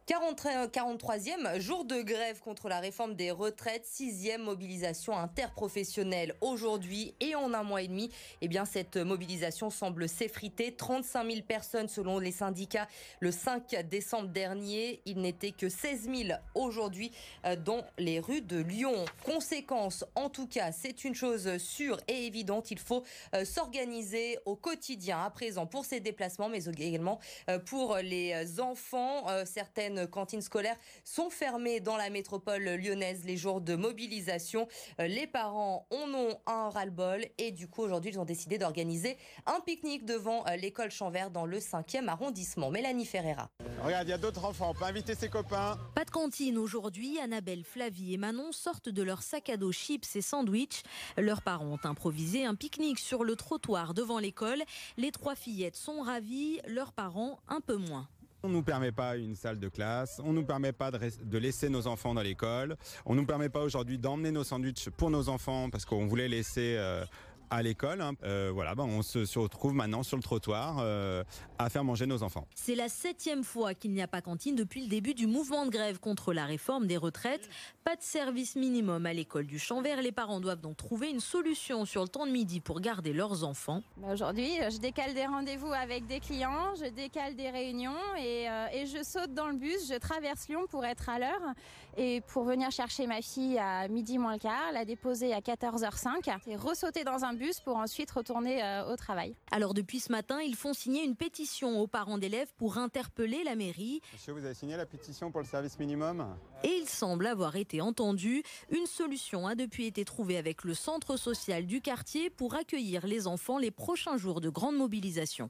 [0.07, 7.53] 43e jour de grève contre la réforme des retraites, sixième mobilisation interprofessionnelle aujourd'hui et en
[7.53, 8.09] un mois et demi.
[8.39, 10.73] Eh bien, cette mobilisation semble s'effriter.
[10.73, 12.87] 35 000 personnes selon les syndicats
[13.19, 15.01] le 5 décembre dernier.
[15.05, 17.11] Il n'était que 16 000 aujourd'hui
[17.45, 19.03] euh, dans les rues de Lyon.
[19.25, 22.71] Conséquence, en tout cas, c'est une chose sûre et évidente.
[22.71, 23.03] Il faut
[23.35, 29.25] euh, s'organiser au quotidien à présent pour ces déplacements, mais également euh, pour les enfants.
[29.45, 34.67] Certaines certaines cantines scolaires sont fermées dans la métropole lyonnaise les jours de mobilisation.
[34.99, 39.59] Les parents en ont un ras-le-bol et du coup aujourd'hui ils ont décidé d'organiser un
[39.61, 42.69] pique-nique devant l'école Champvert dans le 5e arrondissement.
[42.69, 43.49] Mélanie Ferreira.
[43.83, 45.77] Regarde, il y a d'autres enfants, on peut inviter ses copains.
[45.95, 50.15] Pas de cantine aujourd'hui, Annabelle, Flavie et Manon sortent de leur sac à dos chips
[50.15, 50.83] et sandwichs.
[51.17, 54.61] Leurs parents ont improvisé un pique-nique sur le trottoir devant l'école.
[54.97, 58.07] Les trois fillettes sont ravies, leurs parents un peu moins.
[58.47, 61.37] On ne nous permet pas une salle de classe, on ne nous permet pas de,
[61.37, 65.09] laisser nos enfants dans l'école, on ne nous permet pas aujourd'hui d'emmener nos sandwichs pour
[65.09, 67.03] nos enfants parce qu'on voulait laisser euh,
[67.49, 68.01] à l'école.
[68.01, 68.13] Hein.
[68.23, 71.23] Euh, voilà, ben on se, retrouve maintenant sur le trottoir euh,
[71.59, 72.45] à faire manger nos enfants.
[72.55, 75.71] C'est la septième fois qu'il n'y a pas cantine depuis le début du mouvement de
[75.71, 77.49] grève contre la réforme des retraites.
[77.83, 80.01] Pas de service minimum à l'école du Champ Vert.
[80.01, 83.43] Les parents doivent donc trouver une solution sur le temps de midi pour garder leurs
[83.43, 83.81] enfants.
[83.97, 88.47] Bah, aujourd'hui, euh, je décale des rendez-vous avec des clients, je décale des réunions et,
[88.73, 89.89] et je saute dans le bus.
[89.89, 91.53] Je traverse Lyon pour être à l'heure
[91.97, 96.31] et pour venir chercher ma fille à midi moins le quart, la déposer à 14h05
[96.47, 99.35] et ressauter dans un bus pour ensuite retourner euh, au travail.
[99.51, 103.55] Alors depuis ce matin, ils font signer une pétition aux parents d'élèves pour interpeller la
[103.55, 104.01] mairie.
[104.13, 106.35] Monsieur, vous avez signé la pétition pour le service minimum?
[106.63, 108.43] Et il semble avoir été entendu.
[108.69, 113.27] Une solution a depuis été trouvée avec le centre social du quartier pour accueillir les
[113.27, 115.49] enfants les prochains jours de grande mobilisation.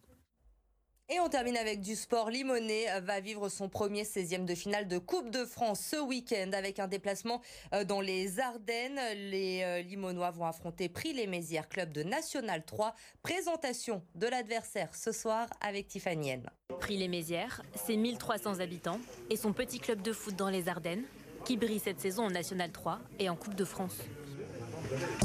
[1.09, 2.29] Et on termine avec du sport.
[2.29, 6.51] Limonnet euh, va vivre son premier 16e de finale de Coupe de France ce week-end
[6.51, 7.41] avec un déplacement
[7.73, 8.99] euh, dans les Ardennes.
[9.15, 12.93] Les euh, Limonois vont affronter Prix les Mézières, club de National 3.
[13.23, 16.41] Présentation de l'adversaire ce soir avec Tiffany
[16.81, 18.99] Prix les Mézières, c'est 1300 habitants
[19.29, 21.05] et son petit club de foot dans les Ardennes
[21.45, 23.95] qui brille cette saison en National 3 et en Coupe de France.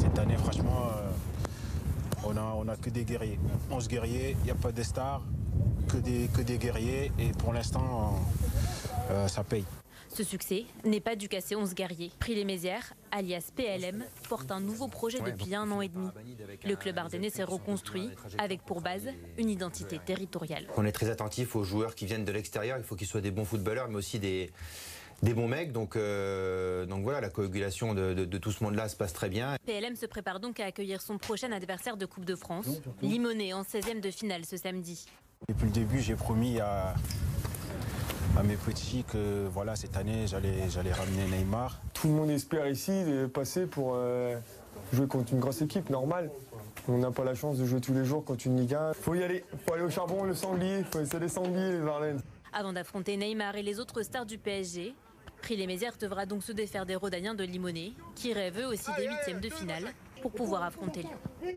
[0.00, 0.92] Cette année, franchement,
[2.24, 3.40] on a, on a que des guerriers.
[3.68, 5.24] 11 guerriers, il n'y a pas de stars
[5.88, 8.18] que des, que des guerriers et pour l'instant,
[9.10, 9.64] euh, ça paye.
[10.08, 12.10] Ce succès n'est pas du cassé 11 guerriers.
[12.18, 16.08] Prix les Mézières, alias PLM, porte un nouveau projet depuis un an et demi.
[16.66, 19.08] Le club ardennais s'est reconstruit avec pour base
[19.38, 20.66] une identité territoriale.
[20.76, 22.76] On est très attentif aux joueurs qui viennent de l'extérieur.
[22.76, 24.50] Il faut qu'ils soient des bons footballeurs, mais aussi des,
[25.22, 25.72] des bons mecs.
[25.72, 29.56] Donc, euh, donc voilà, la coagulation de, tout ce monde-là se passe très bien.
[29.64, 32.68] PLM se prépare donc à accueillir son prochain adversaire de Coupe de France,
[33.00, 35.06] Limonet, en 16e de finale ce samedi.
[35.48, 36.94] Depuis le début, j'ai promis à,
[38.36, 41.80] à mes petits que voilà, cette année, j'allais, j'allais ramener Neymar.
[41.92, 44.38] Tout le monde espère ici de passer pour euh,
[44.92, 46.30] jouer contre une grosse équipe, normale.
[46.88, 48.94] On n'a pas la chance de jouer tous les jours contre une Ligue 1.
[48.94, 52.20] Faut y aller, faut aller au charbon, le sanglier, faut essayer les sangliers, les Ardennes.
[52.52, 54.94] Avant d'affronter Neymar et les autres stars du PSG,
[55.42, 58.90] Prix les Mézières devra donc se défaire des Rodaniens de Limonet, qui rêvent eux aussi
[58.96, 61.56] des huitièmes de finale pour pouvoir affronter Lyon.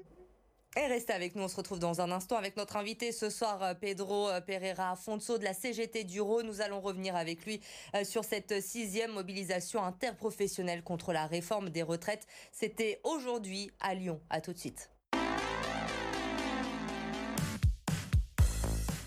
[0.77, 3.63] Et restez avec nous, on se retrouve dans un instant avec notre invité ce soir,
[3.63, 6.47] euh, Pedro euh, Pereira Fonso de la CGT du Rhône.
[6.47, 7.61] Nous allons revenir avec lui
[7.95, 12.27] euh, sur cette sixième mobilisation interprofessionnelle contre la réforme des retraites.
[12.51, 14.19] C'était aujourd'hui à Lyon.
[14.29, 14.91] À tout de suite.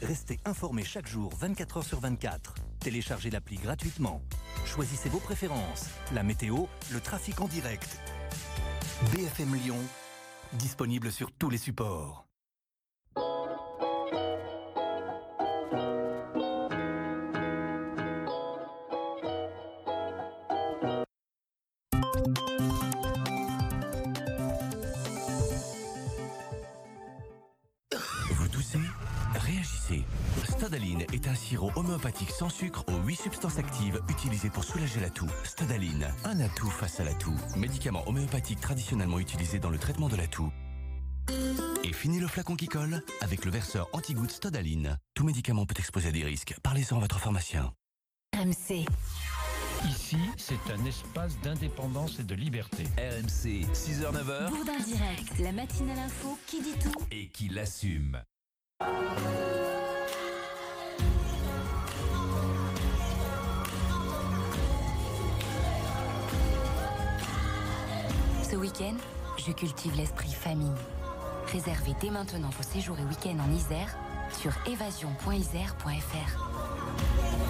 [0.00, 2.54] Restez informés chaque jour, 24 h sur 24.
[2.80, 4.22] Téléchargez l'appli gratuitement.
[4.64, 7.98] Choisissez vos préférences, la météo, le trafic en direct.
[9.12, 9.76] BFM Lyon
[10.54, 12.27] disponible sur tous les supports.
[31.98, 35.28] Homéopathique sans sucre aux 8 substances actives utilisées pour soulager la toux.
[35.42, 37.34] Stadaline, un atout face à la toux.
[37.56, 40.52] Médicament homéopathique traditionnellement utilisé dans le traitement de la toux.
[41.82, 44.96] Et fini le flacon qui colle avec le verseur anti-goutte Stadaline.
[45.14, 46.54] Tout médicament peut exposer à des risques.
[46.62, 47.72] Parlez-en à votre pharmacien.
[48.36, 48.86] RMC.
[49.88, 52.84] Ici, c'est un espace d'indépendance et de liberté.
[52.96, 54.50] RMC, 6h-9h.
[54.50, 57.06] Bourdin direct, la matinale info qui dit tout.
[57.10, 58.22] Et qui l'assume.
[68.68, 68.96] Week-end,
[69.38, 70.68] je cultive l'esprit famille.
[71.52, 73.96] Réservez dès maintenant vos séjours et week-ends en Isère
[74.38, 77.47] sur évasion.isère.fr.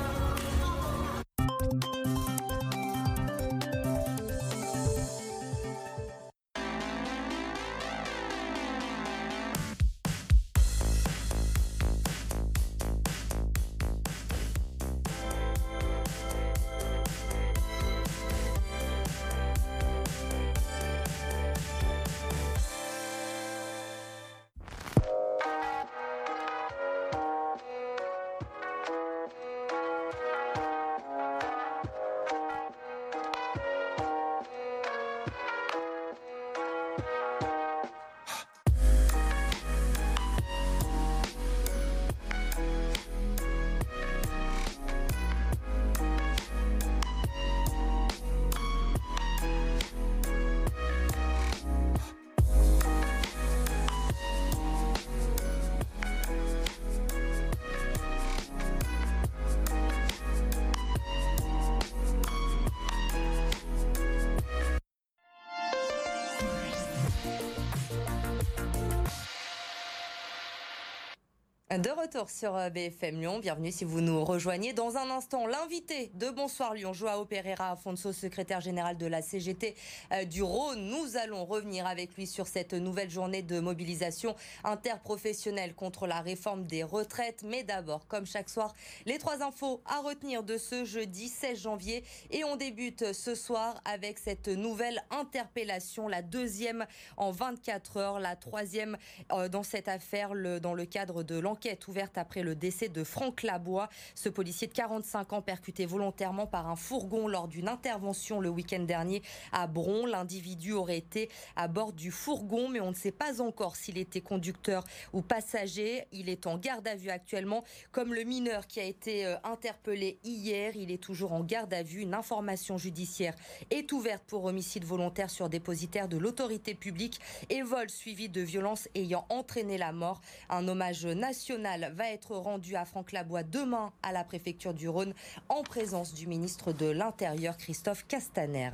[71.78, 74.72] De retour sur euh, BFM Lyon, bienvenue si vous nous rejoignez.
[74.72, 79.76] Dans un instant, l'invité de Bonsoir Lyon, Joao Pereira Afonso, secrétaire général de la CGT
[80.12, 80.88] euh, du Rhône.
[80.88, 86.66] Nous allons revenir avec lui sur cette nouvelle journée de mobilisation interprofessionnelle contre la réforme
[86.66, 87.44] des retraites.
[87.44, 88.74] Mais d'abord, comme chaque soir,
[89.06, 92.02] les trois infos à retenir de ce jeudi 16 janvier.
[92.32, 98.34] Et on débute ce soir avec cette nouvelle interpellation, la deuxième en 24 heures, la
[98.34, 98.98] troisième
[99.30, 103.04] euh, dans cette affaire dans le cadre de l'enquête enquête ouverte après le décès de
[103.04, 108.40] Franck Labois, ce policier de 45 ans percuté volontairement par un fourgon lors d'une intervention
[108.40, 109.20] le week-end dernier
[109.52, 110.06] à Bron.
[110.06, 114.22] L'individu aurait été à bord du fourgon, mais on ne sait pas encore s'il était
[114.22, 116.06] conducteur ou passager.
[116.10, 120.18] Il est en garde à vue actuellement, comme le mineur qui a été euh, interpellé
[120.24, 120.74] hier.
[120.74, 122.00] Il est toujours en garde à vue.
[122.00, 123.34] Une information judiciaire
[123.68, 128.88] est ouverte pour homicide volontaire sur dépositaire de l'autorité publique et vol suivi de violences
[128.94, 130.22] ayant entraîné la mort.
[130.48, 135.14] Un hommage national va être rendu à Franck Labois demain à la préfecture du Rhône
[135.48, 138.70] en présence du ministre de l'Intérieur Christophe Castaner.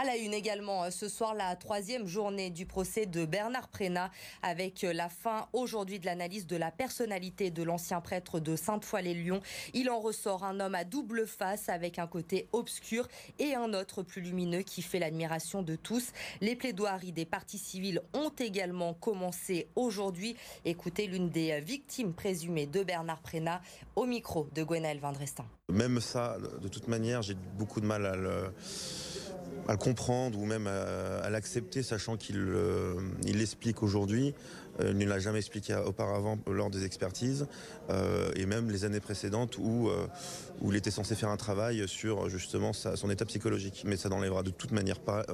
[0.00, 4.12] À la une également euh, ce soir, la troisième journée du procès de Bernard Prénat
[4.42, 9.40] avec euh, la fin aujourd'hui de l'analyse de la personnalité de l'ancien prêtre de Sainte-Foy-les-Lyons.
[9.74, 13.08] Il en ressort un homme à double face avec un côté obscur
[13.40, 16.12] et un autre plus lumineux qui fait l'admiration de tous.
[16.40, 20.36] Les plaidoiries des partis civils ont également commencé aujourd'hui.
[20.64, 23.60] Écoutez l'une des victimes présumées de Bernard Prénat
[23.96, 25.44] au micro de Gwenaël Vindrestin.
[25.72, 28.54] Même ça, de toute manière, j'ai beaucoup de mal à le
[29.68, 34.34] à le comprendre ou même à, l'accepter, sachant qu'il euh, l'explique aujourd'hui.
[34.80, 37.46] Euh, il ne l'a jamais expliqué auparavant lors des expertises
[37.90, 39.90] euh, et même les années précédentes où,
[40.62, 43.82] où il était censé faire un travail sur justement son état psychologique.
[43.86, 45.24] Mais ça n'enlèvera de toute manière pas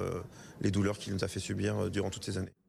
[0.60, 2.63] les douleurs qu'il nous a fait subir durant toutes ces années.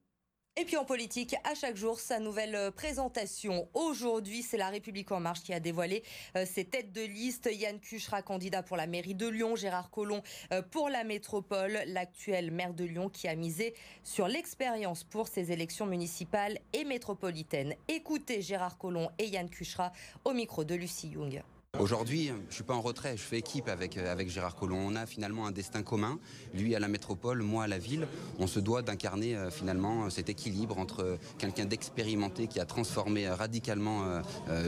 [0.58, 3.68] Et puis en politique, à chaque jour, sa nouvelle euh, présentation.
[3.74, 6.01] Aujourd'hui, c'est La République En Marche qui a dévoilé
[6.38, 7.49] euh, ses têtes de liste.
[7.51, 9.58] Yann Cuchera, candidat pour la mairie de Lyon.
[9.58, 11.78] Gérard Collomb euh, pour la métropole.
[11.88, 13.74] L'actuel maire de Lyon qui a misé
[14.06, 17.76] sur l'expérience pour ses élections municipales et métropolitaines.
[17.89, 19.91] Écoutez Gérard Collomb et Yann Cuchera
[20.24, 21.43] au micro de Lucie Young.
[21.78, 24.80] Aujourd'hui, je ne suis pas en retrait, je fais équipe avec, euh, avec Gérard Collomb.
[24.80, 26.19] On a finalement un destin commun,
[26.53, 28.07] lui à la métropole, moi à la ville.
[28.39, 33.36] On se doit d'incarner euh, finalement cet équilibre entre quelqu'un d'expérimenté qui a transformé euh,
[33.36, 34.21] radicalement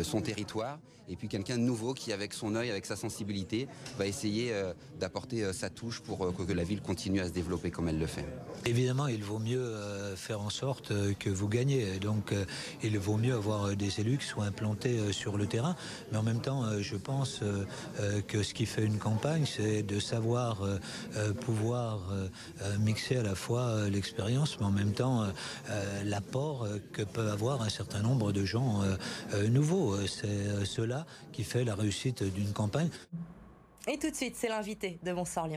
[0.03, 0.79] son territoire
[1.09, 4.53] et puis quelqu'un de nouveau qui, avec son œil, avec sa sensibilité, va essayer
[4.99, 8.25] d'apporter sa touche pour que la ville continue à se développer comme elle le fait.
[8.65, 9.73] Évidemment, il vaut mieux
[10.15, 11.99] faire en sorte que vous gagnez.
[11.99, 12.33] Donc,
[12.83, 15.75] il vaut mieux avoir des élus qui soient implantés sur le terrain.
[16.11, 17.65] Mais en même temps, je pense euh,
[17.99, 21.99] euh, que ce qui fait une campagne, c'est de savoir euh, pouvoir
[22.79, 25.25] mixer à la fois l'expérience, mais en même temps
[26.03, 28.81] l'apport que peut avoir un certain nombre de gens
[29.49, 29.95] nouveaux.
[30.07, 30.96] C'est cela
[31.31, 32.89] qui fait la réussite d'une campagne.
[33.87, 35.47] Et tout de suite, c'est l'invité de Bonsoir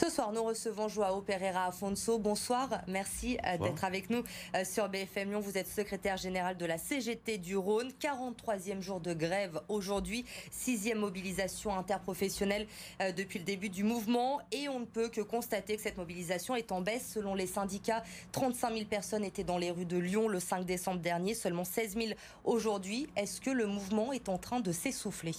[0.00, 2.20] Ce soir, nous recevons Joao Pereira Afonso.
[2.20, 4.22] Bonsoir, merci euh, d'être avec nous
[4.54, 5.40] euh, sur BFM Lyon.
[5.40, 7.90] Vous êtes secrétaire général de la CGT du Rhône.
[8.00, 12.68] 43e jour de grève aujourd'hui, 6e mobilisation interprofessionnelle
[13.02, 14.40] euh, depuis le début du mouvement.
[14.52, 17.10] Et on ne peut que constater que cette mobilisation est en baisse.
[17.14, 21.00] Selon les syndicats, 35 000 personnes étaient dans les rues de Lyon le 5 décembre
[21.00, 22.06] dernier, seulement 16 000
[22.44, 23.08] aujourd'hui.
[23.16, 25.34] Est-ce que le mouvement est en train de s'essouffler?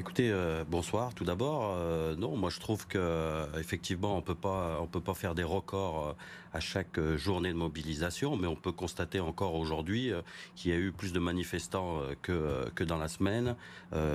[0.00, 1.12] Écoutez, euh, bonsoir.
[1.12, 5.00] Tout d'abord, euh, non, moi je trouve que euh, effectivement on peut pas, on peut
[5.00, 6.14] pas faire des records
[6.52, 10.12] à chaque journée de mobilisation, mais on peut constater encore aujourd'hui
[10.54, 13.56] qu'il y a eu plus de manifestants que que dans la semaine,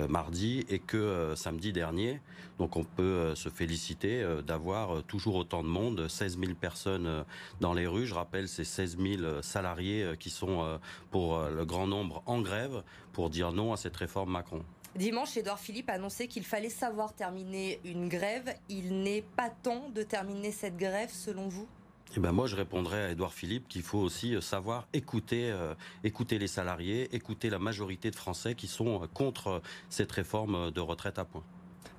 [0.10, 2.22] mardi et que samedi dernier.
[2.60, 7.26] Donc on peut se féliciter d'avoir toujours autant de monde, 16 000 personnes
[7.60, 8.08] dans les rues.
[8.08, 10.80] Je rappelle, c'est 16 000 salariés qui sont
[11.12, 14.64] pour le grand nombre en grève pour dire non à cette réforme Macron.
[14.96, 18.54] Dimanche, Edouard Philippe a annoncé qu'il fallait savoir terminer une grève.
[18.70, 21.68] Il n'est pas temps de terminer cette grève, selon vous?
[22.16, 25.74] Eh ben moi, je répondrais à Edouard Philippe qu'il faut aussi euh, savoir écouter, euh,
[26.04, 30.80] écouter les salariés, écouter la majorité de Français qui sont euh, contre cette réforme de
[30.80, 31.44] retraite à point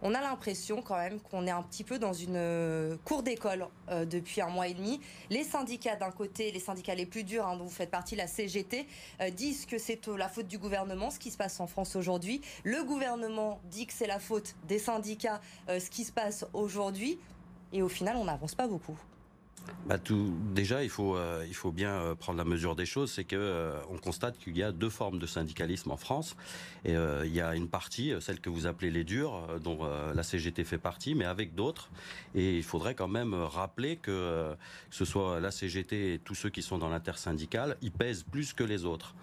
[0.05, 3.67] on a l'impression quand même qu'on est un petit peu dans une euh, cour d'école
[3.89, 5.01] euh, depuis un mois et demi.
[5.31, 8.27] Les syndicats d'un côté, les syndicats les plus durs, hein, dont vous faites partie, la
[8.27, 8.87] CGT,
[9.23, 12.43] euh, disent que c'est la faute du gouvernement, ce qui se passe en France aujourd'hui.
[12.65, 17.19] Le gouvernement dit que c'est la faute des syndicats, ce qui se passe aujourd'hui.
[17.73, 18.99] Et au final, on n'avance pas beaucoup.
[19.87, 19.99] Bah
[20.55, 23.13] déjà, il faut, euh, bien euh, prendre la mesure des choses.
[23.13, 26.37] C'est que euh, on constate qu'il y a deux formes de syndicalisme en France.
[26.87, 26.93] Il
[27.33, 31.15] y a une partie, celle que vous appelez les durs, dont la CGT fait partie,
[31.15, 31.89] mais avec d'autres.
[32.35, 34.55] Et il faudrait quand même rappeler que,
[34.91, 38.53] que ce soit la CGT et tous ceux qui sont dans l'intersyndical, ils pèsent plus
[38.53, 39.15] que les autres.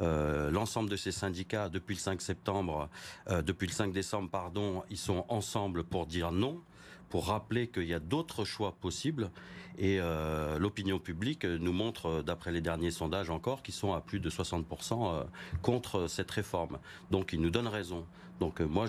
[0.00, 2.90] L'ensemble de ces syndicats depuis le 5 septembre,
[3.30, 6.60] depuis le 5 décembre, pardon, ils sont ensemble pour dire non,
[7.08, 9.30] pour rappeler qu'il y a d'autres choix possibles.
[9.78, 14.20] Et euh, l'opinion publique nous montre, d'après les derniers sondages encore, qu'ils sont à plus
[14.20, 15.26] de 60%
[15.60, 16.78] contre cette réforme.
[17.10, 18.06] Donc ils nous donnent raison.
[18.40, 18.86] Donc euh, moi,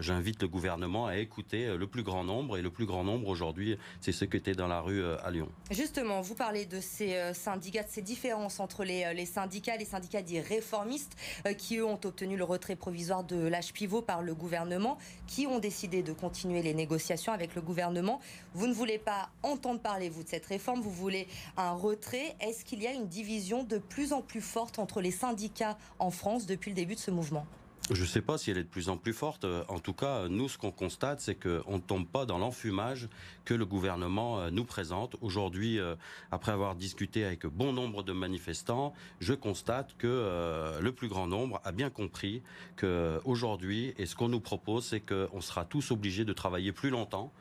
[0.00, 2.58] j'invite le gouvernement à écouter euh, le plus grand nombre.
[2.58, 5.30] Et le plus grand nombre aujourd'hui, c'est ceux qui étaient dans la rue euh, à
[5.30, 5.48] Lyon.
[5.70, 10.22] Justement, vous parlez de ces syndicats, de ces différences entre les, les syndicats, les syndicats
[10.22, 11.16] dits réformistes,
[11.56, 15.58] qui eux ont obtenu le retrait provisoire de l'âge pivot par le gouvernement, qui ont
[15.58, 18.20] décidé de continuer les négociations avec le gouvernement.
[18.54, 22.36] Vous ne voulez pas entendre parler, vous, de cette réforme, vous voulez un retrait.
[22.40, 26.10] Est-ce qu'il y a une division de plus en plus forte entre les syndicats en
[26.10, 27.46] France depuis le début de ce mouvement?
[27.92, 29.44] Je ne sais pas si elle est de plus en plus forte.
[29.68, 33.08] En tout cas, nous, ce qu'on constate, c'est qu'on ne tombe pas dans l'enfumage
[33.44, 35.16] que le gouvernement euh, nous présente.
[35.20, 35.96] Aujourd'hui, euh,
[36.30, 41.26] après avoir discuté avec bon nombre de manifestants, je constate que euh, le plus grand
[41.26, 42.42] nombre a bien compris
[42.76, 47.32] qu'aujourd'hui, et ce qu'on nous propose, c'est qu'on sera tous obligés de travailler plus longtemps.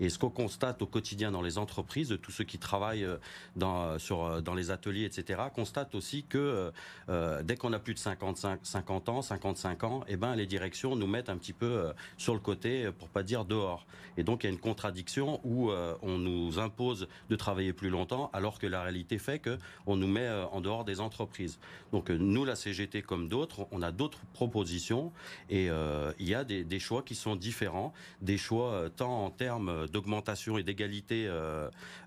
[0.00, 3.06] Et ce qu'on constate au quotidien dans les entreprises, de tous ceux qui travaillent
[3.56, 6.72] dans, sur, dans les ateliers, etc., constate aussi que
[7.42, 11.06] dès qu'on a plus de 55, 50 ans, 55 ans, eh ben, les directions nous
[11.06, 13.86] mettent un petit peu euh, sur le côté, euh, pour pas dire dehors.
[14.16, 17.90] Et donc, il y a une contradiction où euh, on nous impose de travailler plus
[17.90, 21.58] longtemps, alors que la réalité fait que on nous met en dehors des entreprises.
[21.92, 25.12] Donc, nous, la CGT comme d'autres, on a d'autres propositions
[25.50, 25.68] et
[26.18, 30.62] il y a des, choix qui sont différents, des choix tant en termes d'augmentation et
[30.62, 31.30] d'égalité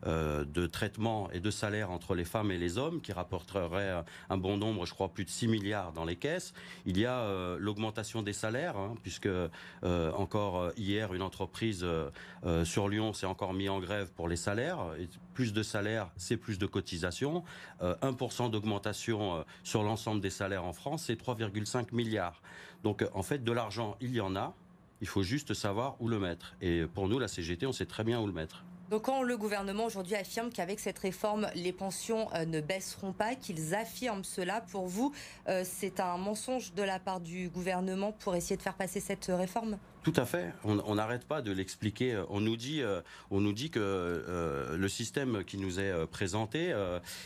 [0.05, 4.57] de traitement et de salaire entre les femmes et les hommes, qui rapporterait un bon
[4.57, 6.53] nombre, je crois, plus de 6 milliards dans les caisses.
[6.85, 7.80] Il y a l'augmentation
[8.23, 9.49] des salaires, hein, puisque euh,
[9.83, 14.35] encore euh, hier, une entreprise euh, sur Lyon s'est encore mis en grève pour les
[14.35, 14.79] salaires.
[14.99, 17.43] Et plus de salaires, c'est plus de cotisations.
[17.81, 22.41] 1% d'augmentation sur l'ensemble des salaires en France, c'est 3,5 milliards.
[22.83, 24.53] Donc en fait, de l'argent, il y en a.
[25.01, 26.55] Il faut juste savoir où le mettre.
[26.61, 28.63] Et pour nous, la CGT, on sait très bien où le mettre.
[28.91, 33.35] Donc quand le gouvernement aujourd'hui affirme qu'avec cette réforme, les pensions euh, ne baisseront pas,
[33.35, 35.13] qu'ils affirment cela, pour vous,
[35.47, 39.27] euh, c'est un mensonge de la part du gouvernement pour essayer de faire passer cette
[39.27, 39.77] réforme?
[40.03, 40.51] Tout à fait.
[40.65, 42.21] On n'arrête pas de l'expliquer.
[42.29, 46.75] On nous dit, euh, on nous dit que le système qui nous est présenté,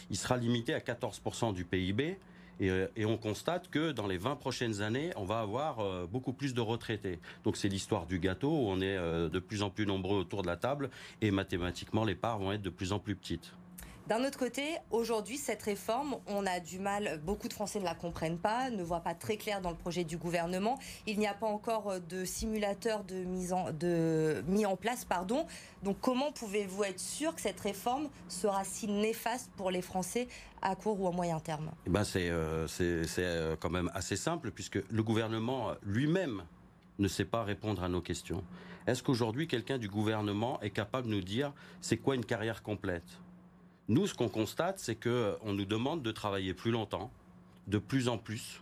[0.10, 2.18] il sera limité à 14% du PIB.
[2.62, 6.34] Euh, et, on constate que dans les 20 prochaines années, on va avoir euh, beaucoup
[6.34, 7.20] plus de retraités.
[7.44, 10.42] Donc c'est l'histoire du gâteau où on est euh, de plus en plus nombreux autour
[10.42, 10.90] de la table
[11.22, 13.54] et mathématiquement les parts vont être de plus en plus petites.
[14.08, 17.96] D'un autre côté, aujourd'hui, cette réforme, on a du mal, beaucoup de Français ne la
[17.96, 20.78] comprennent pas, ne voient pas très clair dans le projet du gouvernement.
[21.08, 23.66] Il n'y a pas encore euh, de simulateur de mise en,
[24.48, 25.06] mis en place.
[25.06, 25.48] Pardon.
[25.82, 30.28] Donc comment pouvez-vous être sûr que cette réforme sera si néfaste pour les Français
[30.62, 31.72] à court ou à moyen terme?
[31.88, 32.68] Eh ben C'est euh,
[33.18, 36.44] euh, quand même assez simple, puisque le gouvernement lui-même
[37.00, 38.44] ne sait pas répondre à nos questions.
[38.86, 43.20] Est-ce qu'aujourd'hui, quelqu'un du gouvernement est capable de nous dire c'est quoi une carrière complète?
[43.88, 47.12] Nous, ce qu'on constate, c'est qu'on euh, nous demande de travailler plus longtemps,
[47.68, 48.62] de plus en plus,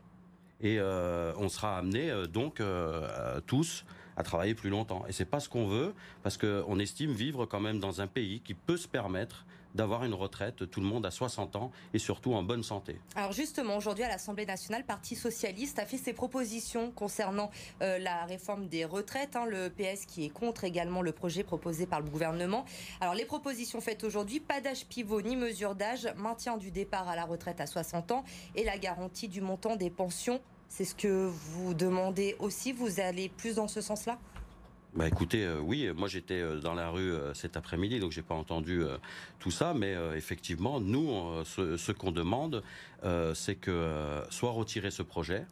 [0.62, 2.62] et euh, on sera amené euh, donc
[3.48, 5.06] tous à travailler plus longtemps.
[5.08, 5.94] Et c'est pas ce qu'on veut,
[6.24, 9.46] parce qu'on estime vivre quand même dans un pays qui peut se permettre
[9.76, 13.00] d'avoir une retraite, tout le monde à 60 ans et surtout en bonne santé.
[13.16, 17.50] Alors justement, aujourd'hui à l'Assemblée nationale, le Parti socialiste a fait ses propositions concernant
[17.82, 19.36] euh, la réforme des retraites.
[19.36, 22.66] Hein, le PS qui est contre également le projet proposé par le gouvernement.
[23.02, 27.16] Alors les propositions faites aujourd'hui, pas d'âge pivot ni mesure d'âge, maintien du départ à
[27.16, 28.24] la retraite à 60 ans
[28.56, 30.42] et la garantie du montant des pensions.
[30.68, 32.72] C'est ce que vous demandez aussi.
[32.72, 34.18] Vous allez plus dans ce sens-là?
[34.96, 38.22] Bah écoutez, euh, oui, moi j'étais euh, dans la rue euh, cet après-midi, donc j'ai
[38.22, 38.84] pas entendu
[39.40, 42.64] tout ça, mais effectivement, nous, ce, ce qu'on demande,
[43.34, 45.46] c'est que soit retirer ce projet,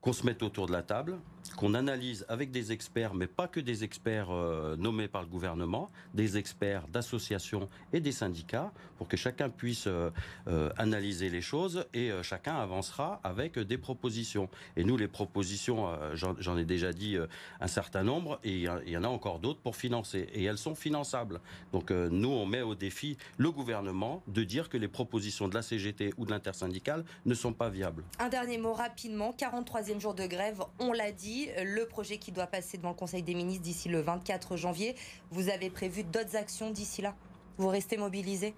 [0.00, 1.18] qu'on se mette autour de la table,
[1.52, 5.90] qu'on analyse avec des experts, mais pas que des experts euh, nommés par le gouvernement,
[6.14, 10.10] des experts d'associations et des syndicats, pour que chacun puisse euh,
[10.48, 14.48] euh, analyser les choses et chacun avancera avec des propositions.
[14.76, 17.16] Et nous, les propositions, j'en ai déjà dit
[17.60, 20.74] un certain nombre, et il y, en a encore d'autres pour financer, et elles sont
[20.74, 21.40] finançables.
[21.72, 25.62] Donc nous, on met au défi le gouvernement de dire que les propositions de la
[25.62, 28.04] CGT ou de l'intersyndicale ne sont pas viables.
[28.18, 32.46] Un dernier mot rapidement, 43e jour de grève, on l'a dit, le projet qui doit
[32.46, 34.94] passer devant le Conseil des ministres d'ici le 24 janvier.
[35.30, 37.14] Vous avez prévu d'autres actions d'ici là?
[37.56, 38.54] Vous restez mobilisé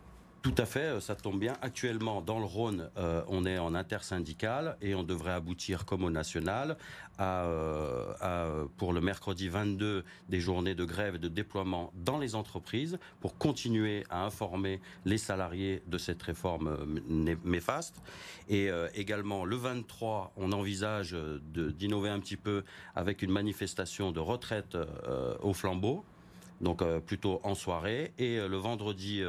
[0.47, 1.55] tout à fait, euh, ça tombe bien.
[1.61, 6.11] Actuellement, dans le Rhône, euh, on est en intersyndical et on devrait aboutir, comme au
[6.11, 6.77] national,
[7.19, 12.97] euh, pour le mercredi 22 des journées de grève et de déploiement dans les entreprises
[13.21, 16.77] pour continuer à informer les salariés de cette réforme
[17.45, 17.97] néfaste.
[18.49, 21.17] Et également, le 23, on envisage
[21.55, 24.77] d'innover un petit peu avec une manifestation de retraite
[25.41, 26.05] au flambeau
[26.61, 29.23] donc euh, plutôt en soirée, et euh, le vendredi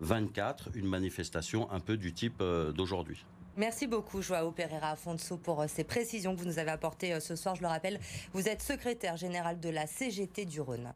[0.00, 2.42] 24, euh, une manifestation un peu du type
[2.74, 3.24] d'aujourd'hui.
[3.56, 7.56] Merci beaucoup Joao Pereira Afonso pour ces précisions que vous nous avez apportées ce soir.
[7.56, 7.98] Je le rappelle,
[8.32, 10.92] vous êtes secrétaire général de la CGT du Rhône.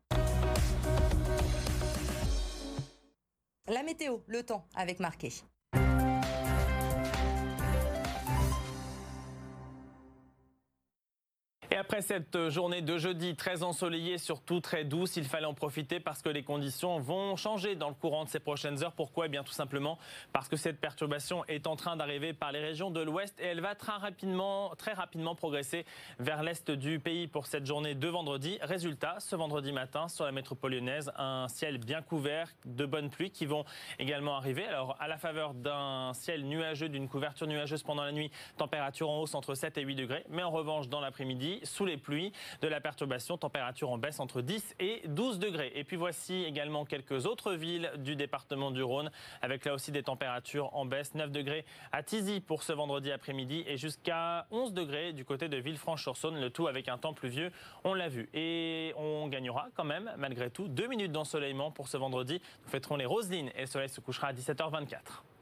[3.69, 5.33] La météo, le temps avec Marquet.
[11.75, 15.99] Et après cette journée de jeudi très ensoleillée, surtout très douce, il fallait en profiter
[15.99, 18.93] parce que les conditions vont changer dans le courant de ces prochaines heures.
[18.93, 19.27] Pourquoi?
[19.27, 19.99] Eh bien tout simplement
[20.33, 23.61] parce que cette perturbation est en train d'arriver par les régions de l'ouest et elle
[23.61, 25.85] va très rapidement, très rapidement progresser
[26.21, 28.57] vers l'est du pays pour cette journée de vendredi.
[28.63, 33.33] Résultat, ce vendredi matin sur la métropole lyonnaise, un ciel bien couvert, de bonnes pluies
[33.33, 33.65] qui vont
[33.99, 34.65] également arriver.
[34.65, 39.23] Alors à la faveur d'un ciel nuageux, d'une couverture nuageuse pendant la nuit, température en
[39.23, 40.25] hausse entre 7 et 8 degrés.
[40.29, 44.41] Mais en revanche, dans l'après-midi, sous les pluies, de la perturbation, température en baisse entre
[44.41, 45.73] 10 et 12 degrés.
[45.75, 49.11] Et puis voici également quelques autres villes du département du Rhône,
[49.43, 51.15] avec là aussi des températures en baisse.
[51.15, 55.57] 9 degrés à Tizy pour ce vendredi après-midi et jusqu'à 11 degrés du côté de
[55.57, 57.53] Villefranche-sur-Saône, le tout avec un temps pluvieux,
[57.85, 58.29] on l'a vu.
[58.35, 62.41] Et on gagnera quand même, malgré tout, deux minutes d'ensoleillement pour ce vendredi.
[62.65, 65.34] Nous fêterons les Roselines et le soleil se couchera à 17h24.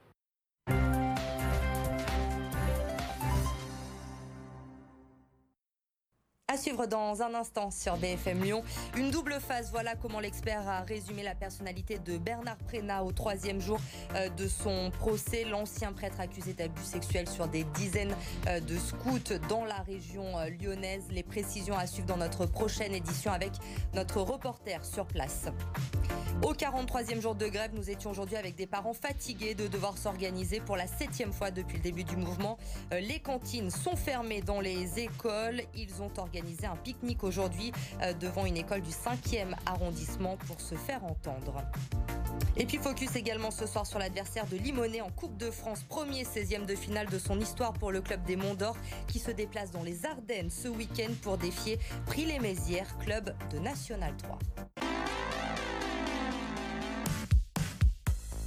[6.52, 8.62] À suivre dans un instant sur BFM Lyon.
[8.98, 13.58] Une double phase, voilà comment l'expert a résumé la personnalité de Bernard Prénat au troisième
[13.58, 13.80] jour
[14.14, 15.44] euh, de son procès.
[15.44, 18.14] L'ancien prêtre accusé d'abus sexuels sur des dizaines
[18.48, 21.04] euh, de scouts dans la région euh, lyonnaise.
[21.10, 23.52] Les précisions à suivre dans notre prochaine édition avec
[23.94, 25.46] notre reporter sur place.
[26.42, 30.58] Au 43e jour de grève, nous étions aujourd'hui avec des parents fatigués de devoir s'organiser
[30.58, 32.58] pour la septième fois depuis le début du mouvement.
[32.90, 35.62] Les cantines sont fermées dans les écoles.
[35.76, 37.70] Ils ont organisé un pique-nique aujourd'hui
[38.02, 41.62] euh, devant une école du 5e arrondissement pour se faire entendre.
[42.56, 46.24] Et puis focus également ce soir sur l'adversaire de Limonest en Coupe de France, premier
[46.24, 48.76] 16e de finale de son histoire pour le club des Monts d'Or
[49.06, 54.91] qui se déplace dans les Ardennes ce week-end pour défier Prix-les-Mézières, club de National 3.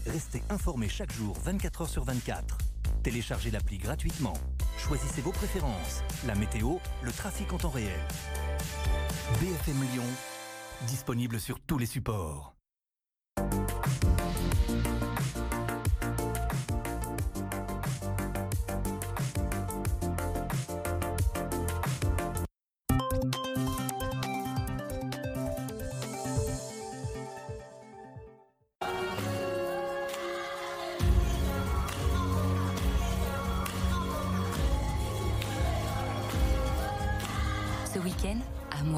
[0.05, 2.57] Restez informés chaque jour 24 h sur 24.
[3.01, 4.35] Téléchargez l'appli gratuitement.
[4.77, 7.99] Choisissez vos préférences, la météo, le trafic en temps réel.
[9.39, 10.03] BFM Lyon,
[10.87, 12.55] disponible sur tous les supports.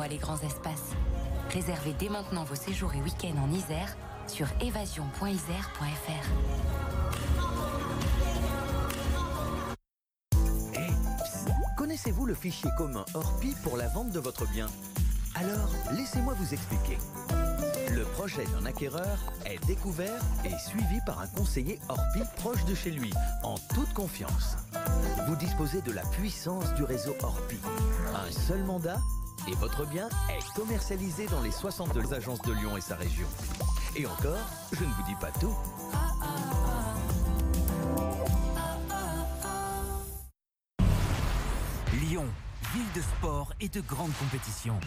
[0.08, 0.92] Les grands espaces.
[1.52, 3.96] Réservez dès maintenant vos séjours et week-ends en Isère
[4.28, 6.28] sur évasion.isère.fr.
[11.78, 14.68] Connaissez-vous le fichier commun ORPI pour la vente de votre bien?
[15.36, 16.98] Alors, laissez-moi vous expliquer.
[17.94, 22.92] Le projet d'un acquéreur est découvert et suivi par un conseiller ORPI proche de chez
[22.92, 23.12] lui,
[23.44, 24.58] en toute confiance.
[25.28, 27.60] Vous disposez de la puissance du réseau ORPI.
[28.16, 29.00] Un seul mandat
[29.48, 33.28] et votre bien est commercialisé dans les 62 agences de Lyon et sa région.
[33.96, 34.38] Et encore,
[34.72, 35.56] je ne vous dis pas tout.
[41.94, 42.26] Lyon,
[42.74, 44.80] ville de sport et de grandes compétitions.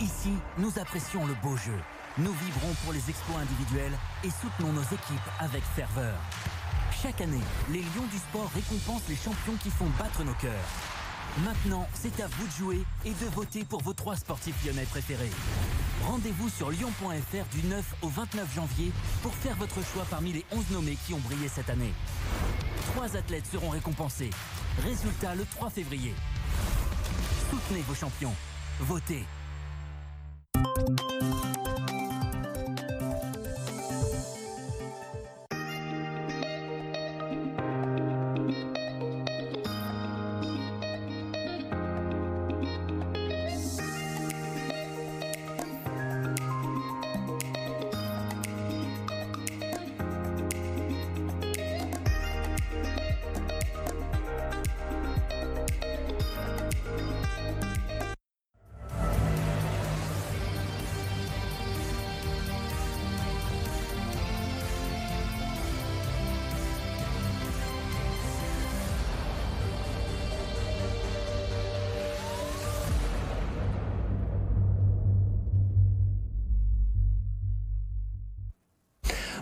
[0.00, 1.78] Ici, nous apprécions le beau jeu.
[2.18, 3.92] Nous vivrons pour les exploits individuels
[4.22, 6.16] et soutenons nos équipes avec ferveur.
[7.02, 10.93] Chaque année, les Lions du sport récompensent les champions qui font battre nos cœurs.
[11.42, 15.30] Maintenant, c'est à vous de jouer et de voter pour vos trois sportifs lyonnais préférés.
[16.06, 20.70] Rendez-vous sur lyon.fr du 9 au 29 janvier pour faire votre choix parmi les 11
[20.70, 21.92] nommés qui ont brillé cette année.
[22.94, 24.30] Trois athlètes seront récompensés.
[24.84, 26.14] Résultat le 3 février.
[27.50, 28.34] Soutenez vos champions.
[28.80, 29.24] Votez.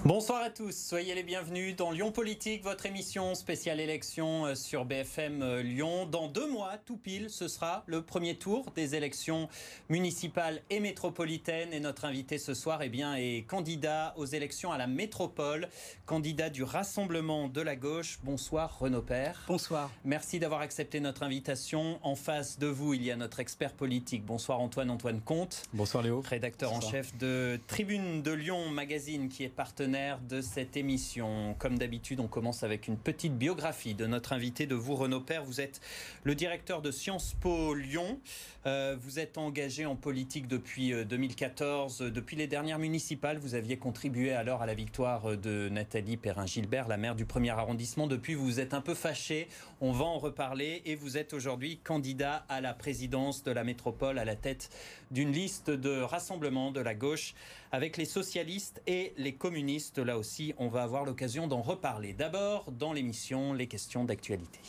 [0.04, 4.84] Bonsoir à tous, soyez les bienvenus dans Lyon Politique, votre émission spéciale élection euh, sur
[4.84, 6.06] BFM euh, Lyon.
[6.06, 9.48] Dans deux mois, tout pile, ce sera le premier tour des élections
[9.88, 11.72] municipales et métropolitaines.
[11.72, 15.68] Et notre invité ce soir eh bien, est candidat aux élections à la métropole,
[16.04, 18.18] candidat du Rassemblement de la gauche.
[18.24, 19.44] Bonsoir Renaud Père.
[19.46, 19.88] Bonsoir.
[20.04, 22.00] Merci d'avoir accepté notre invitation.
[22.02, 24.26] En face de vous, il y a notre expert politique.
[24.26, 25.62] Bonsoir Antoine Antoine Comte.
[25.72, 26.24] Bonsoir Léo.
[26.28, 26.88] Rédacteur Bonsoir.
[26.88, 31.54] en chef de Tribune de Lyon Magazine qui est partenaire de cette émission.
[31.58, 35.44] Comme d'habitude, on commence avec une petite biographie de notre invité, de vous Renaud Père.
[35.44, 35.82] Vous êtes
[36.24, 38.18] le directeur de Sciences Po Lyon.
[38.64, 41.98] Euh, vous êtes engagé en politique depuis euh, 2014.
[41.98, 46.96] Depuis les dernières municipales, vous aviez contribué alors à la victoire de Nathalie Perrin-Gilbert, la
[46.96, 48.06] maire du premier arrondissement.
[48.06, 49.46] Depuis, vous vous êtes un peu fâché.
[49.82, 50.80] On va en reparler.
[50.86, 54.70] Et vous êtes aujourd'hui candidat à la présidence de la métropole à la tête
[55.12, 57.34] d'une liste de rassemblement de la gauche
[57.70, 59.98] avec les socialistes et les communistes.
[59.98, 62.14] Là aussi, on va avoir l'occasion d'en reparler.
[62.14, 64.60] D'abord, dans l'émission, les questions d'actualité.